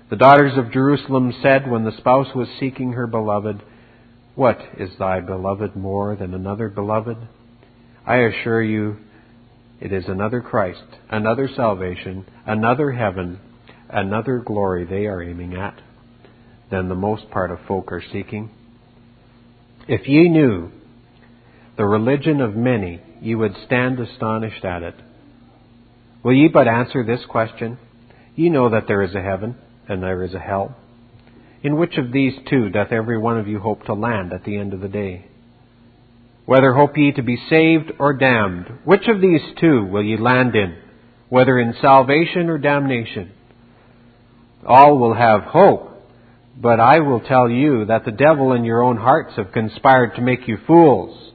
The 0.10 0.16
daughters 0.18 0.58
of 0.58 0.72
Jerusalem 0.72 1.34
said 1.42 1.70
when 1.70 1.86
the 1.86 1.98
spouse 1.98 2.28
was 2.36 2.48
seeking 2.60 2.94
her 2.94 3.08
beloved, 3.08 3.64
What 4.36 4.60
is 4.78 4.92
thy 5.00 5.22
beloved 5.22 5.76
more 5.76 6.16
than 6.16 6.34
another 6.34 6.70
beloved? 6.70 7.18
I 8.06 8.18
assure 8.18 8.62
you, 8.62 8.98
it 9.84 9.92
is 9.92 10.06
another 10.08 10.40
Christ, 10.40 10.86
another 11.10 11.50
salvation, 11.54 12.26
another 12.46 12.94
heaven, 12.94 13.38
another 13.90 14.38
glory 14.40 14.86
they 14.86 15.08
are 15.08 15.22
aiming 15.22 15.56
at 15.56 15.78
than 16.72 16.88
the 16.88 16.96
most 16.96 17.30
part 17.30 17.52
of 17.52 17.60
folk 17.68 17.92
are 17.92 18.02
seeking. 18.14 18.50
If 19.86 20.08
ye 20.08 20.30
knew 20.30 20.72
the 21.76 21.84
religion 21.84 22.40
of 22.40 22.56
many, 22.56 23.02
ye 23.20 23.36
would 23.36 23.58
stand 23.66 24.00
astonished 24.00 24.64
at 24.64 24.84
it. 24.84 24.96
Will 26.24 26.34
ye 26.34 26.48
but 26.48 26.70
answer 26.70 27.04
this 27.04 27.26
question? 27.28 27.78
Ye 28.36 28.50
know 28.50 28.70
that 28.70 28.88
there 28.88 29.02
is 29.02 29.14
a 29.14 29.22
heaven, 29.22 29.58
and 29.90 30.02
there 30.02 30.24
is 30.24 30.34
a 30.34 30.40
hell. 30.40 30.78
In 31.62 31.76
which 31.76 31.98
of 31.98 32.14
these 32.14 32.36
two 32.50 32.70
doth 32.70 32.94
every 32.94 33.18
one 33.18 33.38
of 33.38 33.50
you 33.50 33.60
hope 33.60 33.84
to 33.84 33.94
land 33.94 34.32
at 34.32 34.46
the 34.46 34.56
end 34.56 34.74
of 34.74 34.80
the 34.80 34.88
day? 34.88 35.26
Whether 36.46 36.74
hope 36.74 36.98
ye 36.98 37.14
to 37.14 37.24
be 37.24 37.38
saved 37.50 37.94
or 38.00 38.14
damned, 38.14 38.66
which 38.84 39.08
of 39.08 39.22
these 39.22 39.42
two 39.62 39.86
will 39.86 40.04
ye 40.04 40.18
land 40.18 40.56
in, 40.56 40.76
whether 41.30 41.58
in 41.58 41.74
salvation 41.82 42.50
or 42.50 42.58
damnation? 42.58 43.32
All 44.66 44.98
will 44.98 45.14
have 45.14 45.44
hope, 45.44 45.90
but 46.58 46.82
I 46.82 47.00
will 47.00 47.22
tell 47.22 47.50
you 47.50 47.86
that 47.86 48.04
the 48.04 48.12
devil 48.12 48.52
and 48.52 48.66
your 48.66 48.84
own 48.84 48.98
hearts 48.98 49.36
have 49.38 49.54
conspired 49.54 50.16
to 50.16 50.22
make 50.22 50.48
you 50.48 50.58
fools. 50.68 51.32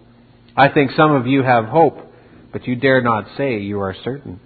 I 0.55 0.69
think 0.69 0.91
some 0.93 1.13
of 1.13 1.27
you 1.27 1.43
have 1.43 1.65
hope, 1.65 1.99
but 2.53 2.67
you 2.67 2.77
dare 2.77 3.01
not 3.01 3.37
say 3.37 3.61
you 3.61 3.81
are 3.81 3.97
certain, 4.05 4.41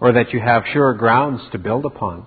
or 0.00 0.12
that 0.12 0.32
you 0.32 0.40
have 0.40 0.64
sure 0.72 0.92
grounds 0.94 1.40
to 1.52 1.58
build 1.58 1.84
upon. 1.84 2.26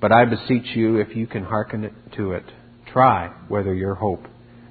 But 0.00 0.10
I 0.10 0.24
beseech 0.24 0.74
you, 0.74 0.96
if 0.96 1.14
you 1.14 1.28
can 1.28 1.44
hearken 1.44 1.94
to 2.16 2.32
it, 2.32 2.44
try 2.92 3.28
whether 3.48 3.72
your 3.72 3.94
hope 3.94 4.26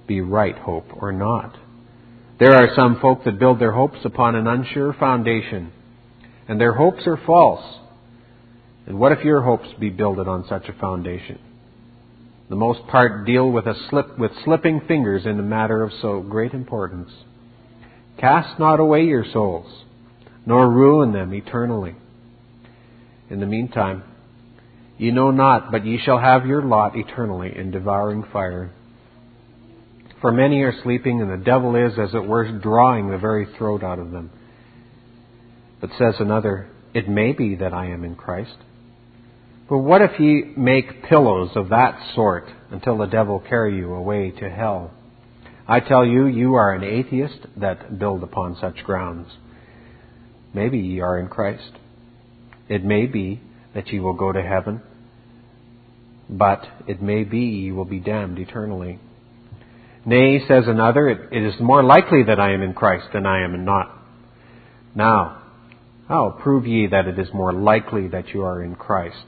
be 0.07 0.21
right 0.21 0.57
hope 0.57 0.87
or 0.95 1.11
not. 1.11 1.55
There 2.39 2.53
are 2.53 2.75
some 2.75 2.99
folk 2.99 3.23
that 3.25 3.39
build 3.39 3.59
their 3.59 3.71
hopes 3.71 3.99
upon 4.03 4.35
an 4.35 4.47
unsure 4.47 4.93
foundation, 4.93 5.71
and 6.47 6.59
their 6.59 6.73
hopes 6.73 7.03
are 7.05 7.19
false. 7.25 7.63
And 8.85 8.99
what 8.99 9.11
if 9.11 9.23
your 9.23 9.41
hopes 9.41 9.69
be 9.79 9.89
builded 9.89 10.27
on 10.27 10.45
such 10.49 10.67
a 10.67 10.73
foundation? 10.73 11.39
The 12.49 12.55
most 12.55 12.85
part 12.87 13.25
deal 13.25 13.49
with 13.49 13.65
a 13.65 13.75
slip 13.89 14.19
with 14.19 14.31
slipping 14.43 14.81
fingers 14.87 15.25
in 15.25 15.39
a 15.39 15.43
matter 15.43 15.83
of 15.83 15.91
so 16.01 16.21
great 16.21 16.53
importance. 16.53 17.09
Cast 18.19 18.59
not 18.59 18.79
away 18.79 19.03
your 19.03 19.25
souls, 19.31 19.83
nor 20.45 20.69
ruin 20.69 21.13
them 21.13 21.33
eternally. 21.33 21.95
In 23.29 23.39
the 23.39 23.45
meantime, 23.45 24.03
Ye 24.97 25.11
know 25.11 25.31
not, 25.31 25.71
but 25.71 25.85
ye 25.85 25.97
shall 25.97 26.19
have 26.19 26.45
your 26.45 26.61
lot 26.61 26.95
eternally 26.95 27.51
in 27.55 27.71
devouring 27.71 28.23
fire. 28.31 28.71
For 30.23 30.31
many 30.31 30.61
are 30.61 30.73
sleeping, 30.83 31.21
and 31.21 31.29
the 31.29 31.43
devil 31.43 31.75
is, 31.75 31.99
as 31.99 32.15
it 32.15 32.25
were, 32.25 32.49
drawing 32.59 33.09
the 33.09 33.17
very 33.17 33.45
throat 33.57 33.83
out 33.83 33.99
of 33.99 34.11
them. 34.11 34.31
But 35.81 35.89
says 35.99 36.15
another, 36.19 36.69
It 36.93 37.09
may 37.09 37.33
be 37.33 37.55
that 37.55 37.73
I 37.73 37.87
am 37.87 38.05
in 38.05 38.15
Christ. 38.15 38.55
But 39.67 39.79
what 39.79 40.01
if 40.01 40.17
ye 40.21 40.53
make 40.55 41.03
pillows 41.03 41.49
of 41.57 41.67
that 41.69 41.99
sort 42.15 42.45
until 42.71 42.97
the 42.97 43.07
devil 43.07 43.43
carry 43.49 43.75
you 43.75 43.93
away 43.93 44.31
to 44.39 44.49
hell? 44.49 44.93
I 45.67 45.81
tell 45.81 46.05
you, 46.05 46.27
you 46.27 46.53
are 46.53 46.73
an 46.73 46.85
atheist 46.85 47.45
that 47.57 47.99
build 47.99 48.23
upon 48.23 48.55
such 48.61 48.81
grounds. 48.85 49.27
Maybe 50.53 50.79
ye 50.79 51.01
are 51.01 51.19
in 51.19 51.27
Christ. 51.27 51.73
It 52.69 52.85
may 52.85 53.07
be 53.07 53.41
that 53.75 53.89
ye 53.89 53.99
will 53.99 54.13
go 54.13 54.31
to 54.31 54.41
heaven, 54.41 54.83
but 56.29 56.65
it 56.87 57.01
may 57.01 57.25
be 57.25 57.39
ye 57.39 57.71
will 57.73 57.83
be 57.83 57.99
damned 57.99 58.39
eternally. 58.39 59.01
Nay, 60.05 60.39
says 60.47 60.65
another, 60.67 61.07
it, 61.07 61.31
it 61.31 61.43
is 61.43 61.53
more 61.61 61.83
likely 61.83 62.23
that 62.23 62.39
I 62.39 62.53
am 62.53 62.61
in 62.61 62.73
Christ 62.73 63.07
than 63.13 63.25
I 63.25 63.43
am 63.43 63.63
not. 63.63 63.97
Now, 64.95 65.41
how 66.09 66.37
prove 66.41 66.67
ye 66.67 66.87
that 66.87 67.07
it 67.07 67.17
is 67.17 67.29
more 67.33 67.53
likely 67.53 68.09
that 68.09 68.29
you 68.29 68.43
are 68.43 68.61
in 68.61 68.75
Christ? 68.75 69.25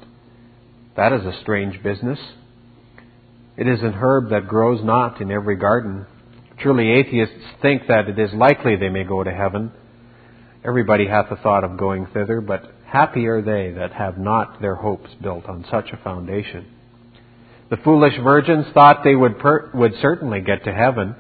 That 0.98 1.14
is 1.14 1.26
a 1.26 1.40
strange 1.42 1.82
business. 1.82 2.20
It 3.58 3.68
is 3.68 3.80
an 3.82 3.94
herb 3.94 4.32
that 4.32 4.50
grows 4.50 4.84
not 4.84 5.22
in 5.22 5.32
every 5.32 5.56
garden. 5.56 6.06
Truly, 6.60 6.92
atheists 6.92 7.46
think 7.62 7.84
that 7.88 8.10
it 8.10 8.20
is 8.20 8.34
likely 8.34 8.76
they 8.76 8.90
may 8.90 9.06
go 9.06 9.24
to 9.24 9.32
heaven. 9.32 9.72
Everybody 10.66 11.08
hath 11.08 11.32
a 11.32 11.38
thought 11.38 11.64
of 11.64 11.78
going 11.78 12.08
thither, 12.08 12.42
but 12.42 12.64
happy 12.86 13.28
are 13.28 13.42
they 13.42 13.72
that 13.78 13.94
have 13.94 14.18
not 14.18 14.62
their 14.62 14.76
hopes 14.76 15.10
built 15.22 15.46
on 15.46 15.66
such 15.72 15.90
a 15.94 16.04
foundation. 16.04 16.66
The 17.70 17.78
foolish 17.78 18.14
virgins 18.24 18.68
thought 18.74 19.04
they 19.04 19.16
would, 19.16 19.40
per- 19.40 19.72
would 19.74 19.94
certainly 20.02 20.42
get 20.42 20.64
to 20.66 20.74
heaven. 20.74 21.16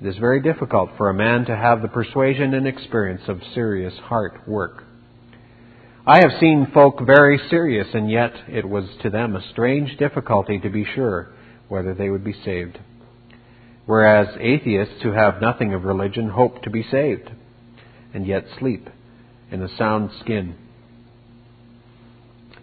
It 0.00 0.06
is 0.06 0.16
very 0.18 0.42
difficult 0.42 0.90
for 0.98 1.08
a 1.08 1.14
man 1.14 1.46
to 1.46 1.56
have 1.56 1.80
the 1.80 1.88
persuasion 1.88 2.52
and 2.52 2.66
experience 2.66 3.22
of 3.28 3.40
serious 3.54 3.94
heart 4.04 4.46
work. 4.46 4.84
I 6.06 6.18
have 6.18 6.38
seen 6.38 6.70
folk 6.74 7.00
very 7.06 7.40
serious, 7.48 7.86
and 7.94 8.10
yet 8.10 8.34
it 8.46 8.68
was 8.68 8.84
to 9.02 9.08
them 9.08 9.34
a 9.34 9.50
strange 9.52 9.96
difficulty 9.96 10.58
to 10.58 10.68
be 10.68 10.84
sure 10.94 11.32
whether 11.68 11.94
they 11.94 12.10
would 12.10 12.24
be 12.24 12.36
saved. 12.44 12.78
Whereas 13.86 14.36
atheists 14.38 15.02
who 15.02 15.12
have 15.12 15.40
nothing 15.40 15.72
of 15.72 15.84
religion 15.84 16.28
hope 16.28 16.62
to 16.62 16.70
be 16.70 16.82
saved, 16.90 17.30
and 18.12 18.26
yet 18.26 18.44
sleep 18.58 18.90
in 19.50 19.62
a 19.62 19.76
sound 19.78 20.10
skin. 20.20 20.56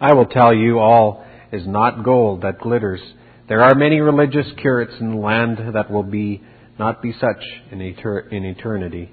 I 0.00 0.14
will 0.14 0.26
tell 0.26 0.54
you 0.54 0.78
all 0.78 1.24
is 1.52 1.66
not 1.66 2.02
gold 2.02 2.42
that 2.42 2.60
glitters. 2.60 3.00
There 3.48 3.60
are 3.60 3.74
many 3.74 4.00
religious 4.00 4.46
curates 4.60 4.94
in 4.98 5.10
the 5.10 5.16
land 5.16 5.58
that 5.74 5.90
will 5.90 6.02
be 6.02 6.42
not 6.78 7.02
be 7.02 7.12
such 7.12 7.44
in, 7.70 7.78
etern- 7.78 8.32
in 8.32 8.44
eternity. 8.44 9.10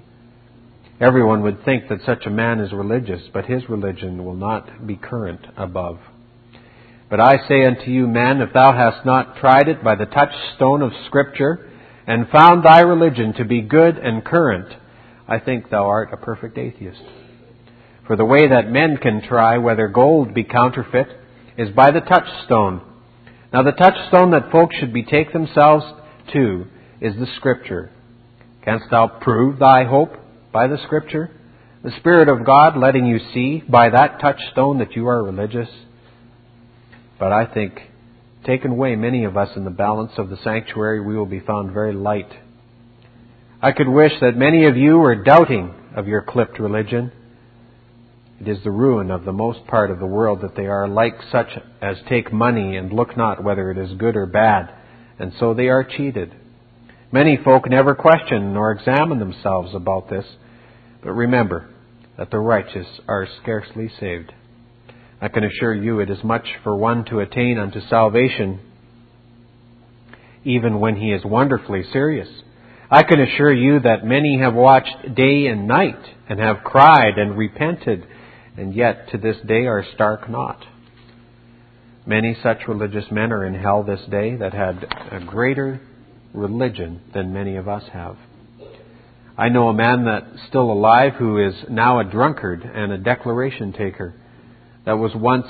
Everyone 1.00 1.42
would 1.42 1.64
think 1.64 1.88
that 1.88 2.00
such 2.04 2.26
a 2.26 2.30
man 2.30 2.60
is 2.60 2.72
religious, 2.72 3.22
but 3.32 3.46
his 3.46 3.68
religion 3.68 4.24
will 4.24 4.34
not 4.34 4.86
be 4.86 4.96
current 4.96 5.46
above. 5.56 5.98
But 7.08 7.20
I 7.20 7.46
say 7.48 7.64
unto 7.64 7.90
you, 7.90 8.06
man, 8.06 8.40
if 8.40 8.52
thou 8.52 8.72
hast 8.72 9.04
not 9.04 9.36
tried 9.36 9.68
it 9.68 9.84
by 9.84 9.94
the 9.94 10.06
touchstone 10.06 10.82
of 10.82 10.92
Scripture, 11.06 11.70
and 12.06 12.28
found 12.28 12.64
thy 12.64 12.80
religion 12.80 13.34
to 13.34 13.44
be 13.44 13.60
good 13.60 13.96
and 13.96 14.24
current, 14.24 14.68
I 15.28 15.38
think 15.38 15.70
thou 15.70 15.86
art 15.86 16.10
a 16.12 16.16
perfect 16.16 16.58
atheist. 16.58 17.02
For 18.06 18.16
the 18.16 18.24
way 18.24 18.48
that 18.48 18.70
men 18.70 18.96
can 18.96 19.22
try 19.22 19.58
whether 19.58 19.86
gold 19.88 20.34
be 20.34 20.44
counterfeit 20.44 21.19
is 21.60 21.68
by 21.74 21.90
the 21.90 22.00
touchstone. 22.00 22.80
Now 23.52 23.62
the 23.62 23.72
touchstone 23.72 24.30
that 24.30 24.50
folks 24.50 24.76
should 24.76 24.94
betake 24.94 25.30
themselves 25.34 25.84
to 26.32 26.64
is 27.02 27.14
the 27.16 27.26
Scripture. 27.36 27.90
Canst 28.64 28.86
thou 28.90 29.08
prove 29.08 29.58
thy 29.58 29.84
hope 29.84 30.14
by 30.52 30.68
the 30.68 30.78
Scripture? 30.86 31.30
The 31.84 31.92
Spirit 31.98 32.30
of 32.30 32.46
God 32.46 32.78
letting 32.78 33.04
you 33.04 33.18
see 33.34 33.62
by 33.68 33.90
that 33.90 34.20
touchstone 34.20 34.78
that 34.78 34.96
you 34.96 35.06
are 35.08 35.22
religious? 35.22 35.68
But 37.18 37.32
I 37.32 37.44
think, 37.44 37.74
taken 38.46 38.70
away 38.70 38.96
many 38.96 39.24
of 39.24 39.36
us 39.36 39.50
in 39.54 39.64
the 39.64 39.70
balance 39.70 40.12
of 40.16 40.30
the 40.30 40.38
sanctuary, 40.42 41.02
we 41.02 41.14
will 41.14 41.26
be 41.26 41.40
found 41.40 41.74
very 41.74 41.92
light. 41.92 42.32
I 43.60 43.72
could 43.72 43.88
wish 43.88 44.12
that 44.22 44.34
many 44.34 44.64
of 44.64 44.78
you 44.78 44.96
were 44.96 45.22
doubting 45.22 45.74
of 45.94 46.08
your 46.08 46.22
clipped 46.22 46.58
religion 46.58 47.12
it 48.40 48.48
is 48.48 48.58
the 48.64 48.70
ruin 48.70 49.10
of 49.10 49.26
the 49.26 49.32
most 49.32 49.66
part 49.66 49.90
of 49.90 49.98
the 49.98 50.06
world 50.06 50.40
that 50.40 50.56
they 50.56 50.66
are 50.66 50.88
like 50.88 51.14
such 51.30 51.48
as 51.82 51.98
take 52.08 52.32
money 52.32 52.76
and 52.76 52.90
look 52.90 53.14
not 53.14 53.44
whether 53.44 53.70
it 53.70 53.76
is 53.76 53.92
good 53.98 54.16
or 54.16 54.24
bad, 54.24 54.72
and 55.18 55.32
so 55.38 55.52
they 55.52 55.68
are 55.68 55.84
cheated. 55.84 56.34
Many 57.12 57.38
folk 57.44 57.68
never 57.68 57.94
question 57.94 58.54
nor 58.54 58.72
examine 58.72 59.18
themselves 59.18 59.74
about 59.74 60.08
this, 60.08 60.24
but 61.02 61.12
remember 61.12 61.68
that 62.16 62.30
the 62.30 62.38
righteous 62.38 62.86
are 63.06 63.28
scarcely 63.42 63.90
saved. 64.00 64.32
I 65.20 65.28
can 65.28 65.44
assure 65.44 65.74
you 65.74 66.00
it 66.00 66.08
is 66.08 66.24
much 66.24 66.46
for 66.62 66.74
one 66.74 67.04
to 67.06 67.20
attain 67.20 67.58
unto 67.58 67.80
salvation, 67.88 68.60
even 70.44 70.80
when 70.80 70.96
he 70.96 71.12
is 71.12 71.22
wonderfully 71.26 71.84
serious. 71.92 72.28
I 72.90 73.02
can 73.02 73.20
assure 73.20 73.52
you 73.52 73.80
that 73.80 74.04
many 74.04 74.38
have 74.38 74.54
watched 74.54 75.14
day 75.14 75.46
and 75.46 75.68
night 75.68 76.00
and 76.26 76.40
have 76.40 76.64
cried 76.64 77.18
and 77.18 77.36
repented 77.36 78.06
and 78.56 78.74
yet 78.74 79.08
to 79.10 79.18
this 79.18 79.36
day 79.46 79.66
are 79.66 79.84
stark 79.94 80.28
not. 80.28 80.64
Many 82.06 82.36
such 82.42 82.66
religious 82.66 83.04
men 83.10 83.32
are 83.32 83.44
in 83.44 83.54
hell 83.54 83.82
this 83.82 84.00
day 84.10 84.36
that 84.36 84.52
had 84.52 84.86
a 85.12 85.24
greater 85.24 85.80
religion 86.32 87.00
than 87.14 87.32
many 87.32 87.56
of 87.56 87.68
us 87.68 87.84
have. 87.92 88.16
I 89.36 89.48
know 89.48 89.68
a 89.68 89.74
man 89.74 90.04
that's 90.04 90.48
still 90.48 90.70
alive 90.70 91.14
who 91.18 91.38
is 91.38 91.54
now 91.68 92.00
a 92.00 92.04
drunkard 92.04 92.62
and 92.62 92.92
a 92.92 92.98
declaration 92.98 93.72
taker 93.72 94.14
that 94.84 94.98
was 94.98 95.12
once 95.14 95.46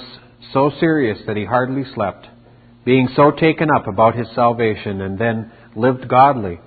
so 0.53 0.71
serious 0.79 1.19
that 1.27 1.37
he 1.37 1.45
hardly 1.45 1.85
slept, 1.95 2.27
being 2.85 3.09
so 3.15 3.31
taken 3.31 3.69
up 3.75 3.87
about 3.87 4.17
his 4.17 4.29
salvation 4.35 5.01
and 5.01 5.19
then 5.19 5.51
lived 5.77 6.09
godly, 6.09 6.61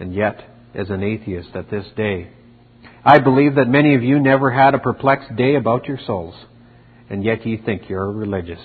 and 0.00 0.14
yet 0.14 0.40
is 0.74 0.90
an 0.90 1.02
atheist 1.02 1.50
at 1.54 1.70
this 1.70 1.86
day 1.96 2.30
I 3.04 3.18
believe 3.18 3.56
that 3.56 3.68
many 3.68 3.94
of 3.96 4.04
you 4.04 4.20
never 4.20 4.50
had 4.50 4.74
a 4.74 4.78
perplexed 4.78 5.34
day 5.36 5.56
about 5.56 5.86
your 5.86 5.98
souls, 6.06 6.34
and 7.10 7.24
yet 7.24 7.44
ye 7.44 7.56
think 7.56 7.88
you're 7.88 8.10
religious. 8.10 8.60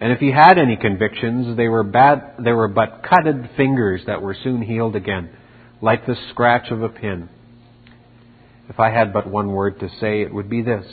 And 0.00 0.12
if 0.12 0.18
he 0.18 0.30
had 0.30 0.58
any 0.58 0.76
convictions, 0.76 1.56
they 1.56 1.68
were 1.68 1.82
bad, 1.82 2.36
they 2.42 2.52
were 2.52 2.68
but 2.68 3.02
cutted 3.02 3.50
fingers 3.56 4.02
that 4.06 4.22
were 4.22 4.36
soon 4.42 4.62
healed 4.62 4.96
again, 4.96 5.30
like 5.82 6.06
the 6.06 6.16
scratch 6.30 6.70
of 6.70 6.82
a 6.82 6.88
pin. 6.88 7.28
If 8.68 8.80
I 8.80 8.90
had 8.90 9.12
but 9.12 9.30
one 9.30 9.52
word 9.52 9.78
to 9.80 9.88
say, 10.00 10.22
it 10.22 10.32
would 10.32 10.48
be 10.48 10.62
this. 10.62 10.86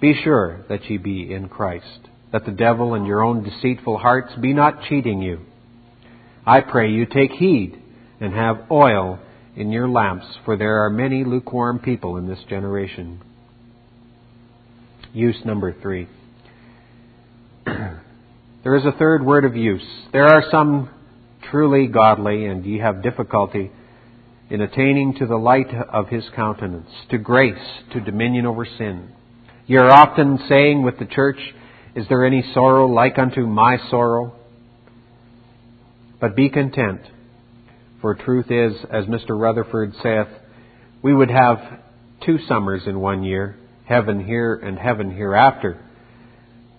Be 0.00 0.14
sure 0.22 0.64
that 0.68 0.88
ye 0.88 0.96
be 0.96 1.32
in 1.32 1.48
Christ, 1.48 2.08
that 2.32 2.44
the 2.44 2.52
devil 2.52 2.94
and 2.94 3.06
your 3.06 3.22
own 3.22 3.42
deceitful 3.42 3.98
hearts 3.98 4.32
be 4.40 4.52
not 4.52 4.82
cheating 4.88 5.22
you. 5.22 5.40
I 6.46 6.60
pray 6.60 6.90
you 6.90 7.06
take 7.06 7.32
heed 7.32 7.80
and 8.20 8.32
have 8.32 8.70
oil 8.70 9.20
in 9.56 9.70
your 9.70 9.88
lamps, 9.88 10.26
for 10.44 10.56
there 10.56 10.84
are 10.84 10.90
many 10.90 11.24
lukewarm 11.24 11.78
people 11.78 12.16
in 12.16 12.26
this 12.26 12.38
generation. 12.48 13.20
Use 15.12 15.36
number 15.44 15.74
three. 15.82 16.08
there 17.66 18.76
is 18.76 18.84
a 18.84 18.92
third 18.98 19.24
word 19.24 19.44
of 19.44 19.54
use. 19.56 19.86
There 20.12 20.26
are 20.26 20.44
some 20.50 20.88
truly 21.50 21.86
godly, 21.86 22.46
and 22.46 22.64
ye 22.64 22.78
have 22.78 23.02
difficulty 23.02 23.70
in 24.48 24.60
attaining 24.60 25.14
to 25.14 25.26
the 25.26 25.36
light 25.36 25.72
of 25.92 26.08
his 26.08 26.24
countenance, 26.34 26.90
to 27.10 27.18
grace, 27.18 27.54
to 27.92 28.00
dominion 28.00 28.46
over 28.46 28.64
sin. 28.64 29.10
Ye 29.66 29.76
are 29.76 29.90
often 29.90 30.38
saying 30.48 30.82
with 30.82 30.98
the 30.98 31.06
church, 31.06 31.38
Is 31.94 32.06
there 32.08 32.24
any 32.24 32.42
sorrow 32.54 32.86
like 32.86 33.18
unto 33.18 33.46
my 33.46 33.78
sorrow? 33.90 34.34
But 36.20 36.36
be 36.36 36.48
content, 36.48 37.00
for 38.02 38.14
truth 38.16 38.50
is, 38.50 38.74
as 38.90 39.06
Mr. 39.06 39.30
Rutherford 39.30 39.94
saith, 40.02 40.26
we 41.02 41.14
would 41.14 41.30
have 41.30 41.58
two 42.26 42.38
summers 42.48 42.82
in 42.86 43.00
one 43.00 43.22
year, 43.22 43.56
heaven 43.84 44.22
here 44.24 44.54
and 44.54 44.78
heaven 44.78 45.10
hereafter. 45.10 45.80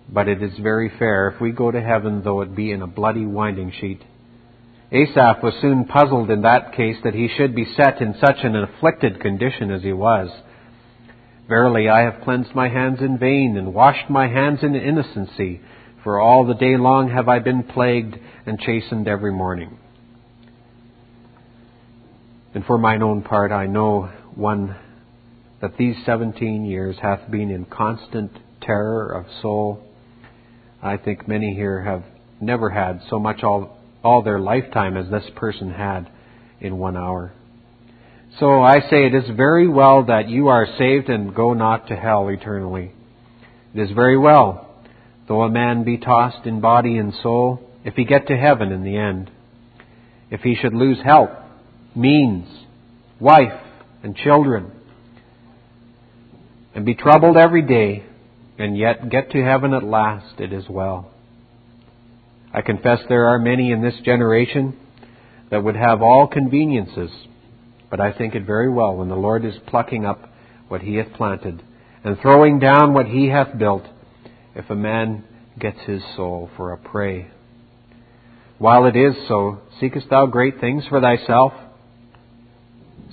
But 0.08 0.28
it 0.28 0.42
is 0.42 0.52
very 0.62 0.92
fair 0.98 1.30
if 1.30 1.40
we 1.40 1.50
go 1.50 1.70
to 1.70 1.80
heaven, 1.80 2.22
though 2.22 2.42
it 2.42 2.54
be 2.54 2.70
in 2.70 2.82
a 2.82 2.86
bloody 2.86 3.24
winding 3.24 3.72
sheet. 3.80 4.02
Asaph 4.92 5.42
was 5.42 5.54
soon 5.62 5.86
puzzled 5.86 6.30
in 6.30 6.42
that 6.42 6.74
case 6.74 6.96
that 7.04 7.14
he 7.14 7.28
should 7.36 7.54
be 7.56 7.74
set 7.74 8.02
in 8.02 8.14
such 8.20 8.44
an 8.44 8.54
afflicted 8.54 9.20
condition 9.20 9.70
as 9.70 9.82
he 9.82 9.94
was. 9.94 10.28
Verily, 11.48 11.88
I 11.88 12.02
have 12.02 12.22
cleansed 12.22 12.54
my 12.54 12.68
hands 12.68 13.00
in 13.00 13.18
vain 13.18 13.56
and 13.56 13.74
washed 13.74 14.10
my 14.10 14.28
hands 14.28 14.60
in 14.62 14.76
innocency, 14.76 15.62
for 16.04 16.20
all 16.20 16.46
the 16.46 16.54
day 16.54 16.76
long 16.76 17.10
have 17.10 17.28
I 17.28 17.38
been 17.38 17.62
plagued 17.62 18.16
and 18.46 18.60
chastened 18.60 19.08
every 19.08 19.32
morning. 19.32 19.78
And 22.54 22.64
for 22.64 22.78
mine 22.78 23.02
own 23.02 23.22
part, 23.22 23.50
I 23.50 23.66
know 23.66 24.10
one 24.34 24.76
that 25.60 25.76
these 25.76 25.96
seventeen 26.06 26.64
years 26.64 26.96
hath 27.02 27.28
been 27.30 27.50
in 27.50 27.64
constant 27.64 28.30
terror 28.60 29.10
of 29.10 29.26
soul. 29.42 29.82
I 30.80 30.96
think 30.96 31.26
many 31.26 31.54
here 31.54 31.82
have 31.82 32.04
never 32.40 32.70
had 32.70 33.00
so 33.10 33.18
much 33.18 33.42
all, 33.42 33.76
all 34.04 34.22
their 34.22 34.38
lifetime 34.38 34.96
as 34.96 35.10
this 35.10 35.24
person 35.34 35.72
had 35.72 36.08
in 36.60 36.78
one 36.78 36.96
hour. 36.96 37.32
So 38.38 38.62
I 38.62 38.80
say 38.90 39.06
it 39.06 39.14
is 39.14 39.36
very 39.36 39.68
well 39.68 40.04
that 40.04 40.28
you 40.28 40.48
are 40.48 40.66
saved 40.78 41.08
and 41.08 41.34
go 41.34 41.54
not 41.54 41.88
to 41.88 41.96
hell 41.96 42.28
eternally. 42.28 42.92
It 43.74 43.80
is 43.80 43.90
very 43.92 44.18
well, 44.18 44.74
though 45.26 45.42
a 45.42 45.50
man 45.50 45.84
be 45.84 45.98
tossed 45.98 46.46
in 46.46 46.60
body 46.60 46.98
and 46.98 47.14
soul, 47.22 47.60
if 47.84 47.94
he 47.94 48.04
get 48.04 48.28
to 48.28 48.36
heaven 48.36 48.70
in 48.70 48.84
the 48.84 48.96
end. 48.96 49.30
If 50.30 50.40
he 50.40 50.54
should 50.54 50.74
lose 50.74 50.98
health, 51.04 51.30
means, 51.94 52.48
wife, 53.20 53.60
and 54.02 54.16
children, 54.16 54.72
and 56.74 56.84
be 56.84 56.94
troubled 56.94 57.36
every 57.36 57.62
day, 57.62 58.04
and 58.58 58.76
yet 58.76 59.08
get 59.10 59.30
to 59.30 59.42
heaven 59.42 59.72
at 59.74 59.82
last, 59.82 60.40
it 60.40 60.52
is 60.52 60.64
well. 60.68 61.10
I 62.52 62.62
confess 62.62 63.00
there 63.08 63.28
are 63.28 63.38
many 63.38 63.72
in 63.72 63.82
this 63.82 63.94
generation 64.04 64.76
that 65.50 65.62
would 65.62 65.76
have 65.76 66.02
all 66.02 66.26
conveniences 66.26 67.10
but 67.94 68.00
I 68.00 68.10
think 68.10 68.34
it 68.34 68.44
very 68.44 68.68
well 68.68 68.96
when 68.96 69.08
the 69.08 69.14
Lord 69.14 69.44
is 69.44 69.54
plucking 69.68 70.04
up 70.04 70.28
what 70.66 70.80
he 70.80 70.96
hath 70.96 71.12
planted 71.12 71.62
and 72.02 72.18
throwing 72.20 72.58
down 72.58 72.92
what 72.92 73.06
he 73.06 73.28
hath 73.28 73.56
built, 73.56 73.84
if 74.56 74.68
a 74.68 74.74
man 74.74 75.22
gets 75.60 75.78
his 75.86 76.02
soul 76.16 76.50
for 76.56 76.72
a 76.72 76.76
prey. 76.76 77.28
While 78.58 78.86
it 78.86 78.96
is 78.96 79.14
so, 79.28 79.60
seekest 79.78 80.10
thou 80.10 80.26
great 80.26 80.58
things 80.58 80.82
for 80.88 81.00
thyself? 81.00 81.52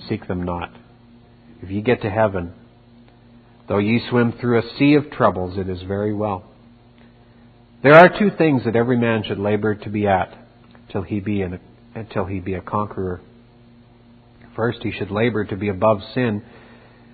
Seek 0.08 0.26
them 0.26 0.42
not. 0.42 0.72
If 1.62 1.70
ye 1.70 1.80
get 1.80 2.02
to 2.02 2.10
heaven, 2.10 2.52
though 3.68 3.78
ye 3.78 4.00
swim 4.08 4.32
through 4.32 4.58
a 4.58 4.78
sea 4.78 4.94
of 4.94 5.10
troubles, 5.10 5.56
it 5.58 5.68
is 5.68 5.82
very 5.82 6.12
well. 6.12 6.44
There 7.82 7.94
are 7.94 8.18
two 8.18 8.30
things 8.36 8.64
that 8.64 8.76
every 8.76 8.96
man 8.96 9.24
should 9.24 9.38
labor 9.38 9.74
to 9.74 9.90
be 9.90 10.06
at 10.06 10.32
till 10.90 11.02
he 11.02 11.20
be, 11.20 11.44
until 11.94 12.24
he 12.24 12.40
be 12.40 12.54
a 12.54 12.60
conqueror. 12.60 13.20
First, 14.54 14.78
he 14.82 14.92
should 14.92 15.10
labor 15.10 15.44
to 15.44 15.56
be 15.56 15.68
above 15.68 15.98
sin, 16.14 16.42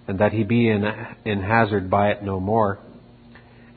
and 0.07 0.19
that 0.19 0.33
he 0.33 0.43
be 0.43 0.69
in, 0.69 0.85
in 1.25 1.41
hazard 1.41 1.89
by 1.91 2.11
it 2.11 2.23
no 2.23 2.41
more. 2.41 2.79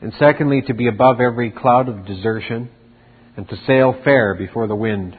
And 0.00 0.12
secondly, 0.18 0.62
to 0.66 0.74
be 0.74 0.88
above 0.88 1.20
every 1.20 1.50
cloud 1.50 1.88
of 1.88 2.04
desertion, 2.06 2.70
and 3.36 3.48
to 3.48 3.56
sail 3.66 3.94
fair 4.04 4.34
before 4.34 4.66
the 4.66 4.74
wind. 4.74 5.16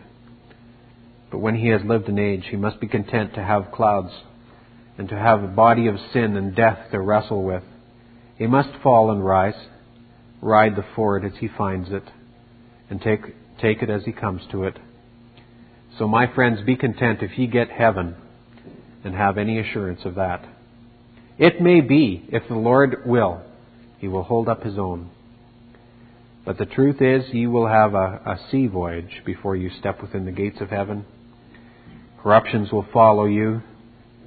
But 1.34 1.40
when 1.40 1.56
he 1.56 1.70
has 1.70 1.82
lived 1.84 2.10
an 2.10 2.20
age, 2.20 2.46
he 2.52 2.58
must 2.58 2.80
be 2.80 2.88
content 2.88 3.34
to 3.34 3.44
have 3.44 3.72
clouds, 3.72 4.14
and 5.00 5.10
to 5.10 5.18
have 5.18 5.42
a 5.42 5.48
body 5.48 5.88
of 5.88 5.96
sin 6.14 6.38
and 6.38 6.56
death 6.56 6.92
to 6.92 7.00
wrestle 7.00 7.42
with. 7.42 7.64
He 8.38 8.46
must 8.46 8.70
fall 8.84 9.10
and 9.10 9.26
rise, 9.26 9.56
ride 10.42 10.76
the 10.76 10.86
ford 10.96 11.26
as 11.26 11.32
he 11.40 11.48
finds 11.48 11.92
it, 11.92 12.04
and 12.88 13.02
take, 13.02 13.22
take 13.60 13.82
it 13.82 13.90
as 13.90 14.04
he 14.06 14.12
comes 14.12 14.44
to 14.52 14.66
it. 14.66 14.78
So, 15.98 16.08
my 16.08 16.32
friends, 16.36 16.62
be 16.68 16.76
content 16.76 17.24
if 17.24 17.36
ye 17.36 17.48
get 17.48 17.72
heaven 17.72 18.14
and 19.04 19.16
have 19.16 19.40
any 19.40 19.58
assurance 19.58 20.02
of 20.06 20.14
that. 20.14 20.46
It 21.40 21.60
may 21.60 21.82
be, 21.82 22.30
if 22.32 22.48
the 22.48 22.54
Lord 22.54 23.08
will, 23.08 23.42
he 23.98 24.08
will 24.08 24.22
hold 24.22 24.48
up 24.48 24.62
his 24.62 24.78
own. 24.78 25.10
But 26.46 26.60
the 26.60 26.68
truth 26.68 27.02
is, 27.02 27.34
ye 27.34 27.48
will 27.48 27.66
have 27.66 27.96
a, 27.96 28.22
a 28.24 28.40
sea 28.52 28.68
voyage 28.68 29.24
before 29.26 29.56
you 29.56 29.72
step 29.80 30.00
within 30.00 30.26
the 30.26 30.32
gates 30.32 30.62
of 30.62 30.70
heaven. 30.70 31.08
Corruptions 32.24 32.72
will 32.72 32.86
follow 32.94 33.26
you 33.26 33.62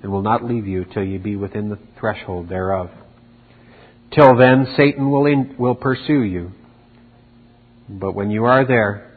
and 0.03 0.13
will 0.13 0.23
not 0.23 0.45
leave 0.45 0.67
you 0.67 0.85
till 0.85 1.03
ye 1.03 1.17
be 1.17 1.35
within 1.35 1.71
the 1.71 1.79
threshold 1.99 2.51
thereof. 2.51 2.91
Till 4.15 4.37
then, 4.37 4.67
Satan 4.77 5.11
will, 5.11 5.25
in, 5.25 5.57
will 5.59 5.75
pursue 5.75 6.23
you. 6.23 6.53
But 7.89 8.15
when 8.15 8.31
you 8.31 8.45
are 8.45 8.67
there, 8.67 9.11